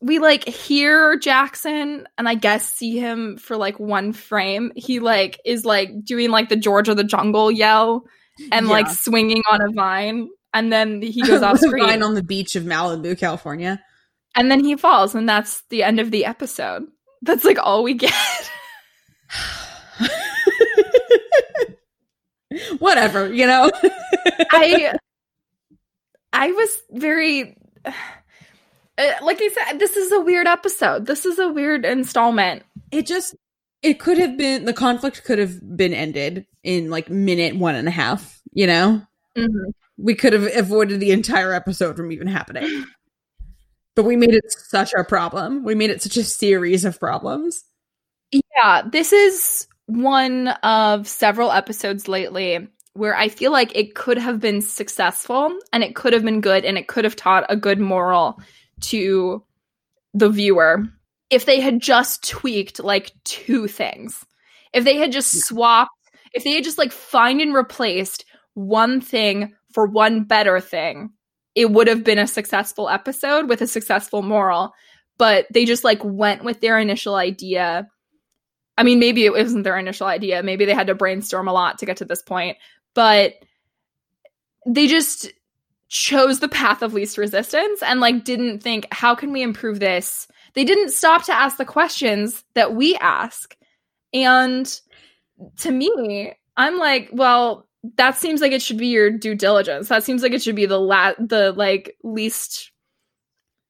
we 0.00 0.18
like 0.18 0.48
hear 0.48 1.16
Jackson 1.18 2.08
and 2.18 2.28
I 2.28 2.34
guess 2.34 2.66
see 2.66 2.98
him 2.98 3.36
for 3.36 3.56
like 3.56 3.78
one 3.78 4.12
frame. 4.12 4.72
He 4.74 4.98
like 5.00 5.38
is 5.44 5.64
like 5.64 6.04
doing 6.04 6.30
like 6.30 6.48
the 6.48 6.56
George 6.56 6.88
of 6.88 6.96
the 6.96 7.04
Jungle 7.04 7.52
yell 7.52 8.04
and 8.50 8.68
like 8.68 8.88
swinging 8.88 9.42
on 9.50 9.60
a 9.60 9.70
vine 9.70 10.28
and 10.54 10.72
then 10.72 11.02
he 11.02 11.22
goes 11.22 11.42
off 11.42 11.58
screen 11.58 11.84
Lying 11.84 12.02
on 12.02 12.14
the 12.14 12.22
beach 12.22 12.56
of 12.56 12.64
Malibu, 12.64 13.18
California. 13.18 13.80
and 14.34 14.50
then 14.50 14.64
he 14.64 14.74
falls 14.76 15.14
and 15.14 15.28
that's 15.28 15.62
the 15.68 15.82
end 15.84 16.00
of 16.00 16.10
the 16.10 16.24
episode. 16.24 16.84
That's 17.20 17.44
like 17.44 17.58
all 17.62 17.84
we 17.84 17.94
get. 17.94 18.12
Whatever, 22.78 23.32
you 23.32 23.46
know? 23.46 23.70
I 24.50 24.94
I 26.32 26.50
was 26.52 26.82
very 26.90 27.56
uh, 27.84 27.92
like 29.22 29.38
I 29.40 29.48
said 29.48 29.78
this 29.78 29.96
is 29.96 30.12
a 30.12 30.20
weird 30.20 30.46
episode. 30.46 31.06
This 31.06 31.24
is 31.26 31.38
a 31.38 31.48
weird 31.48 31.84
installment. 31.84 32.62
it 32.90 33.06
just 33.06 33.34
it 33.82 33.98
could 33.98 34.18
have 34.18 34.36
been 34.36 34.64
the 34.64 34.72
conflict 34.72 35.24
could 35.24 35.38
have 35.38 35.76
been 35.76 35.92
ended 35.92 36.46
in 36.62 36.90
like 36.90 37.10
minute 37.10 37.56
one 37.56 37.74
and 37.74 37.88
a 37.88 37.90
half 37.90 38.40
you 38.52 38.66
know 38.66 39.02
we 39.98 40.14
could 40.14 40.32
have 40.32 40.48
avoided 40.56 41.00
the 41.00 41.10
entire 41.10 41.52
episode 41.52 41.96
from 41.96 42.12
even 42.12 42.26
happening 42.28 42.84
but 43.96 44.04
we 44.04 44.14
made 44.16 44.32
it 44.32 44.44
such 44.48 44.92
a 44.94 45.02
problem 45.02 45.64
we 45.64 45.74
made 45.74 45.90
it 45.90 46.00
such 46.02 46.16
a 46.16 46.22
series 46.24 46.84
of 46.84 47.00
problems 47.00 47.64
Yeah, 48.30 48.82
this 48.90 49.12
is 49.12 49.66
one 49.96 50.48
of 50.62 51.06
several 51.06 51.52
episodes 51.52 52.08
lately 52.08 52.68
where 52.94 53.16
I 53.16 53.28
feel 53.28 53.52
like 53.52 53.74
it 53.74 53.94
could 53.94 54.18
have 54.18 54.40
been 54.40 54.60
successful 54.60 55.56
and 55.72 55.82
it 55.82 55.94
could 55.94 56.12
have 56.12 56.24
been 56.24 56.40
good 56.40 56.64
and 56.64 56.76
it 56.76 56.88
could 56.88 57.04
have 57.04 57.16
taught 57.16 57.44
a 57.48 57.56
good 57.56 57.78
moral 57.78 58.40
to 58.80 59.42
the 60.14 60.28
viewer 60.28 60.84
if 61.30 61.46
they 61.46 61.60
had 61.60 61.80
just 61.80 62.28
tweaked 62.28 62.80
like 62.80 63.12
two 63.24 63.66
things. 63.66 64.24
If 64.72 64.84
they 64.84 64.96
had 64.96 65.12
just 65.12 65.46
swapped, 65.46 65.90
if 66.34 66.44
they 66.44 66.52
had 66.52 66.64
just 66.64 66.78
like 66.78 66.92
find 66.92 67.40
and 67.40 67.54
replaced 67.54 68.24
one 68.54 69.00
thing 69.00 69.54
for 69.72 69.86
one 69.86 70.24
better 70.24 70.60
thing, 70.60 71.10
it 71.54 71.70
would 71.70 71.88
have 71.88 72.04
been 72.04 72.18
a 72.18 72.26
successful 72.26 72.88
episode 72.88 73.48
with 73.48 73.62
a 73.62 73.66
successful 73.66 74.22
moral. 74.22 74.72
But 75.18 75.46
they 75.52 75.64
just 75.64 75.84
like 75.84 76.00
went 76.02 76.44
with 76.44 76.60
their 76.60 76.78
initial 76.78 77.14
idea 77.14 77.88
I 78.82 78.84
mean, 78.84 78.98
maybe 78.98 79.24
it 79.24 79.32
wasn't 79.32 79.62
their 79.62 79.78
initial 79.78 80.08
idea. 80.08 80.42
Maybe 80.42 80.64
they 80.64 80.74
had 80.74 80.88
to 80.88 80.94
brainstorm 80.96 81.46
a 81.46 81.52
lot 81.52 81.78
to 81.78 81.86
get 81.86 81.98
to 81.98 82.04
this 82.04 82.20
point, 82.20 82.56
but 82.94 83.34
they 84.66 84.88
just 84.88 85.30
chose 85.88 86.40
the 86.40 86.48
path 86.48 86.82
of 86.82 86.92
least 86.92 87.16
resistance 87.16 87.80
and 87.80 88.00
like 88.00 88.24
didn't 88.24 88.60
think, 88.60 88.88
how 88.90 89.14
can 89.14 89.30
we 89.30 89.40
improve 89.40 89.78
this? 89.78 90.26
They 90.54 90.64
didn't 90.64 90.90
stop 90.90 91.24
to 91.26 91.32
ask 91.32 91.58
the 91.58 91.64
questions 91.64 92.42
that 92.54 92.74
we 92.74 92.96
ask. 92.96 93.56
And 94.12 94.66
to 95.58 95.70
me, 95.70 96.32
I'm 96.56 96.76
like, 96.76 97.08
well, 97.12 97.68
that 97.98 98.16
seems 98.16 98.40
like 98.40 98.50
it 98.50 98.62
should 98.62 98.78
be 98.78 98.88
your 98.88 99.12
due 99.12 99.36
diligence. 99.36 99.90
That 99.90 100.02
seems 100.02 100.24
like 100.24 100.32
it 100.32 100.42
should 100.42 100.56
be 100.56 100.66
the 100.66 100.80
la- 100.80 101.14
the 101.20 101.52
like 101.52 101.94
least 102.02 102.71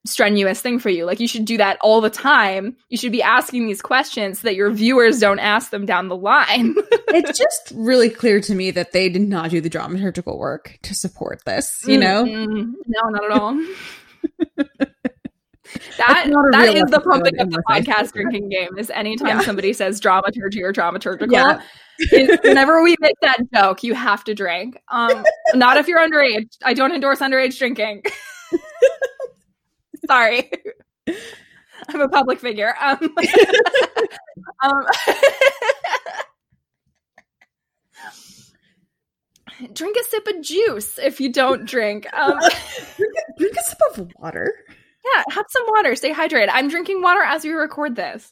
strenuous 0.05 0.61
thing 0.61 0.79
for 0.79 0.89
you. 0.91 1.05
Like 1.05 1.21
you 1.21 1.29
should 1.29 1.45
do 1.45 1.57
that 1.59 1.79
all 1.81 2.01
the 2.01 2.11
time. 2.11 2.77
You 2.89 2.97
should 2.99 3.13
be 3.13 3.23
asking 3.23 3.67
these 3.67 3.81
questions 3.81 4.41
so 4.41 4.49
that 4.49 4.57
your 4.57 4.71
viewers 4.71 5.21
don't 5.21 5.39
ask 5.39 5.71
them 5.71 5.87
down 5.87 6.09
the 6.09 6.17
line. 6.17 6.75
it's 7.09 7.39
just 7.39 7.73
really 7.75 8.11
clear 8.11 8.41
to 8.41 8.55
me 8.55 8.71
that 8.73 8.93
they 8.93 9.09
did 9.09 9.23
not 9.23 9.51
do 9.51 9.61
the 9.61 9.71
dramaturgical 9.71 10.39
work 10.39 10.79
to 10.83 10.95
support 10.95 11.45
this 11.45 11.71
you 11.87 11.99
know 11.99 12.25
Mm-mm. 12.25 12.73
no, 12.87 13.09
not 13.11 13.25
at 13.25 13.31
all. 13.31 13.55
that 14.59 14.89
That's 15.97 16.29
not 16.29 16.47
a 16.47 16.51
that 16.53 16.75
is 16.75 16.91
the 16.91 17.01
pumping 17.01 17.35
in 17.37 17.41
up 17.41 17.51
the 17.51 17.63
podcast 17.69 18.13
drinking 18.13 18.49
game. 18.49 18.77
Is 18.79 18.91
anytime 18.91 19.29
Yeah. 19.39 19.41
somebody 19.41 19.73
says 19.73 20.01
dramaturgy 20.01 20.63
or 20.63 20.73
dramaturgical, 20.73 21.31
Yeah. 21.33 21.61
whenever 22.43 22.83
we 22.83 22.97
make 23.01 23.15
that 23.23 23.39
joke, 23.55 23.83
you 23.83 23.95
have 23.95 24.25
to 24.25 24.35
drink. 24.35 24.79
Um, 24.89 25.25
not 25.55 25.77
if 25.77 25.89
you're 25.89 26.01
underage. 26.01 26.49
I 26.65 26.75
don't 26.75 26.93
endorse 26.93 27.21
underage 27.21 27.57
drinking. 27.59 28.03
Sorry. 30.13 30.51
I'm 31.89 32.03
a 32.03 32.09
public 32.09 32.39
figure. 32.39 32.75
Um, 32.79 32.99
um, 34.63 34.87
drink 39.73 39.97
a 39.97 40.05
sip 40.05 40.27
of 40.27 40.43
juice 40.43 40.99
if 40.99 41.19
you 41.19 41.33
don't 41.33 41.65
drink. 41.65 42.07
Um, 42.13 42.39
drink, 42.97 43.13
a, 43.17 43.39
drink 43.39 43.57
a 43.57 43.63
sip 43.63 43.79
of 43.97 44.13
water 44.19 44.53
yeah, 45.05 45.25
have 45.31 45.47
some 45.49 45.65
water. 45.69 45.97
Stay 45.97 46.13
hydrated. 46.13 46.51
I'm 46.53 46.69
drinking 46.69 47.03
water 47.03 47.23
as 47.23 47.43
we 47.43 47.51
record 47.51 47.97
this. 47.97 48.31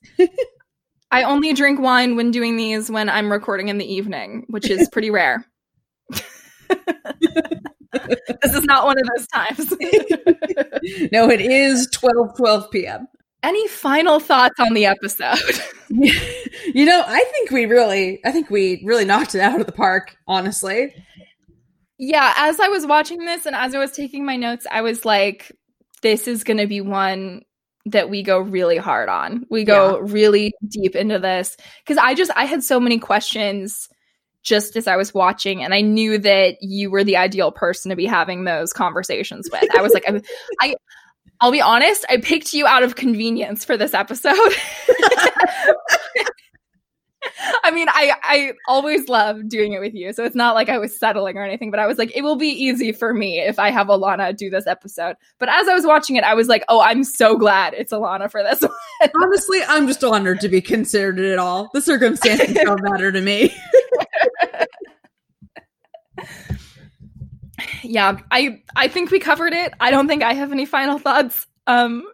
I 1.11 1.25
only 1.25 1.53
drink 1.53 1.81
wine 1.81 2.15
when 2.15 2.31
doing 2.31 2.57
these 2.57 2.89
when 2.91 3.09
I'm 3.09 3.33
recording 3.33 3.69
in 3.69 3.79
the 3.79 3.93
evening, 3.93 4.45
which 4.49 4.71
is 4.71 4.89
pretty 4.89 5.11
rare. 5.11 5.45
this 8.43 8.55
is 8.55 8.65
not 8.65 8.85
one 8.85 8.97
of 8.99 9.09
those 9.17 9.27
times. 9.29 9.71
no 11.13 11.29
it 11.29 11.41
is 11.41 11.89
12 11.93 12.37
12 12.37 12.71
p.m 12.71 13.09
Any 13.43 13.67
final 13.69 14.21
thoughts 14.21 14.59
on 14.61 14.75
the 14.75 14.87
episode? 14.87 15.39
you 15.91 16.87
know 16.87 17.03
i 17.07 17.25
think 17.33 17.51
we 17.51 17.67
really 17.67 18.21
i 18.25 18.31
think 18.31 18.49
we 18.49 18.83
really 18.85 19.05
knocked 19.05 19.35
it 19.35 19.41
out 19.41 19.61
of 19.61 19.67
the 19.67 19.73
park 19.73 20.17
honestly 20.29 20.95
yeah, 22.03 22.33
as 22.39 22.59
I 22.59 22.69
was 22.69 22.87
watching 22.87 23.27
this 23.27 23.45
and 23.45 23.55
as 23.55 23.75
I 23.75 23.79
was 23.79 23.93
taking 23.93 24.25
my 24.25 24.37
notes, 24.37 24.67
I 24.71 24.81
was 24.81 25.05
like, 25.05 25.53
this 26.01 26.27
is 26.27 26.45
going 26.45 26.57
to 26.57 26.67
be 26.67 26.81
one 26.81 27.43
that 27.85 28.09
we 28.09 28.23
go 28.23 28.39
really 28.39 28.79
hard 28.79 29.11
on. 29.11 29.45
We 29.51 29.65
go 29.65 29.99
really 29.99 30.55
deep 30.67 30.97
into 30.97 31.19
this 31.19 31.59
because 31.85 31.99
I 31.99 32.15
just, 32.15 32.31
I 32.35 32.47
had 32.47 32.65
so 32.65 32.81
many 32.81 32.99
questions 32.99 33.90
just 34.43 34.77
as 34.77 34.87
I 34.87 34.97
was 34.97 35.13
watching, 35.13 35.63
and 35.63 35.75
I 35.75 35.81
knew 35.81 36.19
that 36.19 36.57
you 36.61 36.91
were 36.91 37.05
the 37.05 37.17
ideal 37.17 37.53
person 37.53 37.91
to 37.91 37.97
be 37.97 38.07
having 38.07 38.45
those 38.45 38.73
conversations 38.73 39.49
with. 39.51 39.65
I 39.77 39.83
was 39.83 39.93
like, 39.93 40.09
I, 40.09 40.21
I 40.61 40.75
I'll 41.41 41.53
be 41.53 41.61
honest, 41.61 42.05
I 42.09 42.19
picked 42.19 42.53
you 42.53 42.67
out 42.67 42.83
of 42.83 42.97
convenience 42.97 43.65
for 43.65 43.77
this 43.77 43.95
episode. 43.95 44.37
I 47.65 47.71
mean, 47.71 47.89
I 47.91 48.15
I 48.23 48.53
always 48.67 49.09
love 49.09 49.49
doing 49.49 49.73
it 49.73 49.81
with 49.81 49.95
you, 49.95 50.13
so 50.13 50.25
it's 50.25 50.35
not 50.35 50.55
like 50.55 50.69
I 50.69 50.79
was 50.79 50.99
settling 50.99 51.37
or 51.37 51.45
anything. 51.45 51.71
But 51.71 51.81
I 51.81 51.87
was 51.87 51.99
like, 51.99 52.15
it 52.17 52.23
will 52.23 52.37
be 52.37 52.49
easy 52.49 52.93
for 52.93 53.13
me 53.13 53.41
if 53.41 53.59
I 53.59 53.71
have 53.71 53.89
Alana 53.89 54.37
do 54.37 54.51
this 54.51 54.67
episode. 54.67 55.17
But 55.39 55.49
as 55.49 55.69
I 55.69 55.75
was 55.75 55.85
watching 55.87 56.17
it, 56.17 56.25
I 56.25 56.35
was 56.35 56.49
like, 56.49 56.65
oh, 56.69 56.81
I'm 56.81 57.05
so 57.05 57.37
glad 57.37 57.75
it's 57.75 57.93
Alana 57.93 58.31
for 58.31 58.43
this. 58.43 58.61
one. 58.63 58.71
honestly 59.23 59.61
i'm 59.69 59.87
just 59.87 60.05
honored 60.05 60.41
to 60.41 60.49
be 60.49 60.61
considered 60.61 61.19
at 61.19 61.39
all 61.39 61.71
the 61.73 61.81
circumstances 61.81 62.53
don't 62.53 62.83
matter 62.91 63.11
to 63.11 63.23
me 63.23 63.51
yeah, 67.83 68.19
I 68.31 68.63
I 68.77 68.89
think 68.89 69.11
we 69.11 69.19
covered 69.19 69.53
it. 69.53 69.75
I 69.81 69.91
don't 69.91 70.09
think 70.09 70.23
I 70.23 70.35
have 70.35 70.53
any 70.53 70.67
final 70.67 70.99
thoughts. 70.99 71.47
Um, 71.67 72.05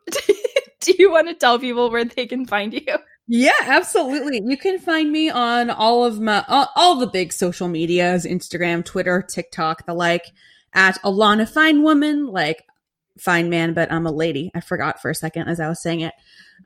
do 0.81 0.95
you 0.99 1.11
want 1.11 1.29
to 1.29 1.35
tell 1.35 1.59
people 1.59 1.91
where 1.91 2.05
they 2.05 2.27
can 2.27 2.47
find 2.47 2.73
you? 2.73 2.87
Yeah, 3.29 3.51
absolutely. 3.63 4.41
You 4.45 4.57
can 4.57 4.79
find 4.79 5.11
me 5.11 5.31
on 5.31 5.69
all 5.69 6.05
of 6.05 6.21
my 6.21 6.45
all, 6.47 6.69
all 6.77 6.97
the 6.97 7.09
big 7.09 7.33
social 7.33 7.69
medias, 7.69 8.25
Instagram, 8.25 8.85
Twitter, 8.85 9.21
TikTok, 9.23 9.85
the 9.87 9.95
like, 9.95 10.27
at 10.73 11.01
Alana 11.03 11.49
Fine 11.49 11.83
Woman, 11.83 12.27
like 12.27 12.65
fine 13.19 13.51
man, 13.51 13.75
but 13.75 13.91
I'm 13.91 14.07
a 14.07 14.13
lady. 14.13 14.51
I 14.55 14.61
forgot 14.61 15.01
for 15.01 15.11
a 15.11 15.15
second 15.15 15.49
as 15.49 15.59
I 15.59 15.69
was 15.69 15.83
saying 15.83 16.01
it. 16.01 16.15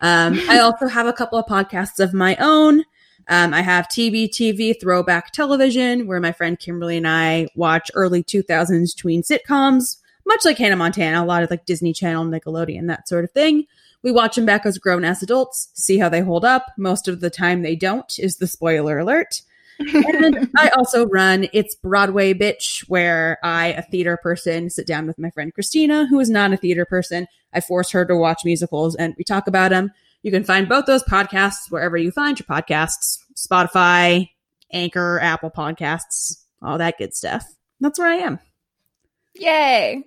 Um, 0.01 0.39
I 0.49 0.59
also 0.61 0.87
have 0.89 1.07
a 1.07 1.13
couple 1.13 1.39
of 1.39 1.47
podcasts 1.47 1.99
of 2.03 2.13
my 2.13 2.37
own. 2.37 2.85
Um, 3.29 3.55
I 3.55 3.63
have 3.63 3.89
TBTV 3.89 4.81
Throwback 4.81 5.31
Television, 5.31 6.07
where 6.07 6.21
my 6.21 6.33
friend 6.33 6.59
Kimberly 6.59 6.97
and 6.97 7.07
I 7.07 7.47
watch 7.55 7.91
early 7.95 8.25
2000s 8.25 8.97
tween 8.97 9.23
sitcoms, 9.23 9.99
much 10.31 10.45
like 10.45 10.59
Hannah 10.59 10.77
Montana, 10.77 11.23
a 11.23 11.27
lot 11.27 11.43
of 11.43 11.51
like 11.51 11.67
Disney 11.67 11.93
Channel, 11.93 12.25
Nickelodeon, 12.27 12.87
that 12.87 13.09
sort 13.09 13.25
of 13.25 13.33
thing. 13.33 13.67
We 14.03 14.13
watch 14.13 14.37
them 14.37 14.47
back 14.47 14.65
as 14.65 14.79
grown 14.79 15.05
ass 15.05 15.23
adults, 15.23 15.71
see 15.75 15.99
how 15.99 16.09
they 16.09 16.21
hold 16.21 16.45
up. 16.45 16.67
Most 16.79 17.09
of 17.09 17.21
the 17.21 17.31
time 17.31 17.63
they 17.63 17.75
don't, 17.75 18.11
is 18.19 18.37
the 18.37 18.47
spoiler 18.47 18.99
alert. 18.99 19.43
and 19.79 20.49
I 20.57 20.69
also 20.71 21.07
run 21.07 21.49
It's 21.53 21.75
Broadway 21.75 22.33
Bitch, 22.33 22.85
where 22.89 23.39
I, 23.43 23.69
a 23.69 23.83
theater 23.83 24.17
person, 24.23 24.71
sit 24.71 24.87
down 24.87 25.09
with 25.09 25.19
my 25.19 25.31
friend 25.31 25.53
Christina, 25.53 26.07
who 26.07 26.21
is 26.21 26.31
not 26.31 26.53
a 26.53 26.57
theater 26.57 26.85
person. 26.85 27.27
I 27.53 27.61
force 27.61 27.91
her 27.91 28.07
to 28.07 28.17
watch 28.17 28.43
musicals 28.45 28.95
and 28.95 29.15
we 29.19 29.25
talk 29.25 29.49
about 29.49 29.71
them. 29.71 29.91
You 30.23 30.31
can 30.31 30.45
find 30.45 30.69
both 30.69 30.87
those 30.87 31.03
podcasts 31.03 31.71
wherever 31.71 31.97
you 31.97 32.13
find 32.13 32.39
your 32.39 32.47
podcasts 32.47 33.19
Spotify, 33.37 34.29
Anchor, 34.73 35.19
Apple 35.21 35.51
Podcasts, 35.51 36.45
all 36.63 36.79
that 36.79 36.99
good 36.99 37.15
stuff. 37.15 37.45
That's 37.81 37.99
where 37.99 38.09
I 38.09 38.17
am. 38.17 38.39
Yay. 39.35 40.05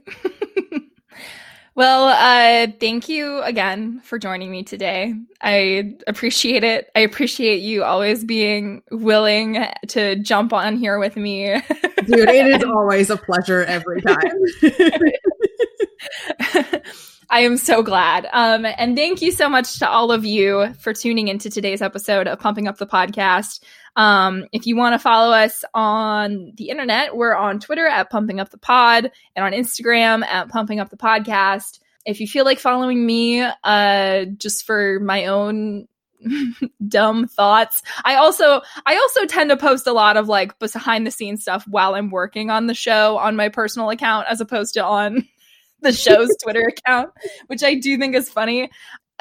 well, 1.75 2.07
uh, 2.07 2.67
thank 2.79 3.09
you 3.09 3.41
again 3.41 3.99
for 4.03 4.19
joining 4.19 4.51
me 4.51 4.63
today. 4.63 5.15
I 5.41 5.95
appreciate 6.07 6.63
it. 6.63 6.89
I 6.95 7.01
appreciate 7.01 7.61
you 7.61 7.83
always 7.83 8.23
being 8.23 8.83
willing 8.91 9.65
to 9.89 10.15
jump 10.17 10.53
on 10.53 10.77
here 10.77 10.99
with 10.99 11.15
me. 11.15 11.61
Dude, 12.05 12.29
it 12.29 12.47
is 12.47 12.63
always 12.63 13.09
a 13.09 13.17
pleasure 13.17 13.63
every 13.63 14.01
time. 14.01 14.21
I 17.29 17.39
am 17.39 17.57
so 17.57 17.81
glad. 17.81 18.27
Um, 18.31 18.67
and 18.77 18.95
thank 18.95 19.23
you 19.23 19.31
so 19.31 19.49
much 19.49 19.79
to 19.79 19.89
all 19.89 20.11
of 20.11 20.23
you 20.23 20.71
for 20.75 20.93
tuning 20.93 21.29
into 21.29 21.49
today's 21.49 21.81
episode 21.81 22.27
of 22.27 22.39
Pumping 22.39 22.67
Up 22.67 22.77
the 22.77 22.85
Podcast. 22.85 23.63
Um, 23.95 24.45
if 24.51 24.65
you 24.65 24.75
want 24.75 24.93
to 24.93 24.99
follow 24.99 25.33
us 25.33 25.63
on 25.73 26.53
the 26.55 26.69
internet, 26.69 27.15
we're 27.15 27.35
on 27.35 27.59
Twitter 27.59 27.85
at 27.85 28.09
Pumping 28.09 28.39
Up 28.39 28.49
the 28.49 28.57
Pod 28.57 29.11
and 29.35 29.45
on 29.45 29.51
Instagram 29.51 30.25
at 30.25 30.49
Pumping 30.49 30.79
Up 30.79 30.89
the 30.89 30.97
Podcast. 30.97 31.79
If 32.05 32.19
you 32.19 32.27
feel 32.27 32.43
like 32.43 32.59
following 32.59 33.05
me, 33.05 33.41
uh, 33.63 34.25
just 34.37 34.65
for 34.65 34.99
my 34.99 35.27
own 35.27 35.87
dumb 36.87 37.27
thoughts, 37.27 37.83
I 38.03 38.15
also 38.15 38.61
I 38.85 38.95
also 38.95 39.25
tend 39.25 39.51
to 39.51 39.57
post 39.57 39.87
a 39.87 39.93
lot 39.93 40.17
of 40.17 40.27
like 40.27 40.57
behind 40.59 41.05
the 41.05 41.11
scenes 41.11 41.43
stuff 41.43 41.65
while 41.67 41.95
I'm 41.95 42.09
working 42.09 42.49
on 42.49 42.67
the 42.67 42.73
show 42.73 43.17
on 43.17 43.35
my 43.35 43.49
personal 43.49 43.89
account 43.89 44.27
as 44.29 44.41
opposed 44.41 44.73
to 44.73 44.83
on 44.83 45.27
the 45.81 45.93
show's 45.93 46.29
Twitter 46.43 46.67
account, 46.67 47.11
which 47.47 47.63
I 47.63 47.75
do 47.75 47.97
think 47.97 48.15
is 48.15 48.29
funny. 48.29 48.69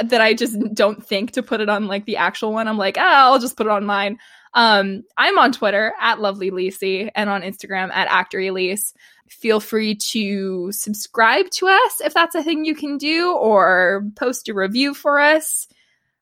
That 0.02 0.22
I 0.22 0.32
just 0.32 0.58
don't 0.72 1.06
think 1.06 1.32
to 1.32 1.42
put 1.42 1.60
it 1.60 1.68
on 1.68 1.86
like 1.86 2.06
the 2.06 2.16
actual 2.16 2.54
one. 2.54 2.66
I'm 2.66 2.78
like, 2.78 2.96
ah, 2.98 3.26
I'll 3.26 3.38
just 3.38 3.58
put 3.58 3.66
it 3.66 3.70
on 3.72 3.84
mine. 3.84 4.18
Um, 4.54 5.04
I'm 5.16 5.38
on 5.38 5.52
Twitter 5.52 5.94
at 6.00 6.20
Lovely 6.20 6.50
Lisi 6.50 7.10
and 7.14 7.30
on 7.30 7.42
Instagram 7.42 7.90
at 7.92 8.08
Actor 8.08 8.40
Elise. 8.40 8.94
Feel 9.28 9.60
free 9.60 9.94
to 9.94 10.70
subscribe 10.72 11.48
to 11.50 11.68
us 11.68 12.00
if 12.04 12.12
that's 12.12 12.34
a 12.34 12.42
thing 12.42 12.64
you 12.64 12.74
can 12.74 12.98
do, 12.98 13.34
or 13.34 14.04
post 14.16 14.48
a 14.48 14.54
review 14.54 14.92
for 14.92 15.18
us. 15.18 15.68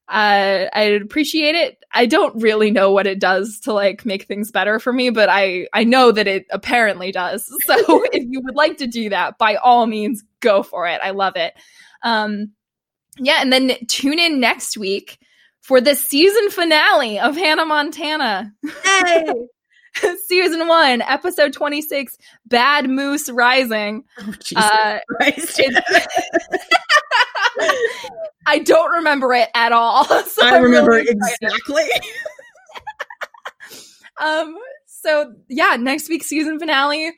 Uh, 0.09 0.67
I'd 0.73 1.03
appreciate 1.03 1.55
it. 1.55 1.85
I 1.93 2.07
don't 2.07 2.41
really 2.41 2.71
know 2.71 2.93
what 2.93 3.07
it 3.07 3.21
does 3.21 3.61
to 3.61 3.73
like 3.73 4.05
make 4.05 4.25
things 4.25 4.51
better 4.51 4.79
for 4.79 4.93
me, 4.93 5.11
but 5.11 5.29
I 5.29 5.69
I 5.73 5.85
know 5.85 6.13
that 6.13 6.27
it 6.27 6.47
apparently 6.51 7.13
does. 7.13 7.53
So 7.67 7.77
if 8.13 8.27
you 8.29 8.41
would 8.43 8.57
like 8.57 8.79
to 8.79 8.87
do 8.87 9.09
that, 9.11 9.39
by 9.39 9.57
all 9.57 9.87
means, 9.87 10.25
go 10.41 10.63
for 10.63 10.87
it. 10.87 11.01
I 11.03 11.11
love 11.11 11.35
it. 11.37 11.55
Um, 12.03 12.53
yeah, 13.19 13.39
and 13.41 13.53
then 13.53 13.77
tune 13.87 14.19
in 14.19 14.41
next 14.41 14.77
week 14.77 15.19
for 15.71 15.81
the 15.81 15.95
season 15.95 16.51
finale 16.51 17.21
of 17.21 17.37
Hannah 17.37 17.65
Montana. 17.65 18.53
hey! 18.83 19.25
season 20.27 20.67
one, 20.67 21.01
episode 21.03 21.53
26, 21.53 22.19
Bad 22.47 22.91
Moose 22.91 23.31
Rising. 23.31 24.03
Oh, 24.19 24.35
Jesus 24.43 24.65
Uh, 24.65 24.99
I 28.49 28.59
don't 28.59 28.91
remember 28.91 29.33
it 29.33 29.49
at 29.55 29.71
all. 29.71 30.05
so 30.25 30.45
I 30.45 30.59
remember 30.59 30.91
really 30.91 31.07
exactly. 31.09 31.85
Um, 34.19 34.57
so 34.87 35.33
yeah, 35.49 35.77
next 35.79 36.09
week's 36.09 36.27
season 36.27 36.59
finale. 36.59 37.13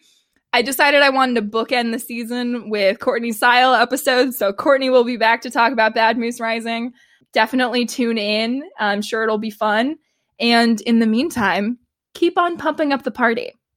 I 0.52 0.60
decided 0.60 1.00
I 1.00 1.08
wanted 1.08 1.36
to 1.36 1.42
bookend 1.42 1.92
the 1.92 1.98
season 1.98 2.68
with 2.68 3.00
Courtney 3.00 3.32
Sile 3.32 3.72
episodes. 3.72 4.36
So 4.36 4.52
Courtney 4.52 4.90
will 4.90 5.04
be 5.04 5.16
back 5.16 5.40
to 5.40 5.50
talk 5.50 5.72
about 5.72 5.94
Bad 5.94 6.18
Moose 6.18 6.38
Rising. 6.38 6.92
Definitely 7.32 7.86
tune 7.86 8.18
in. 8.18 8.62
I'm 8.78 9.02
sure 9.02 9.22
it'll 9.22 9.38
be 9.38 9.50
fun. 9.50 9.96
And 10.38 10.80
in 10.82 10.98
the 10.98 11.06
meantime, 11.06 11.78
keep 12.14 12.38
on 12.38 12.56
pumping 12.56 12.92
up 12.92 13.04
the 13.04 13.10
party. 13.10 13.52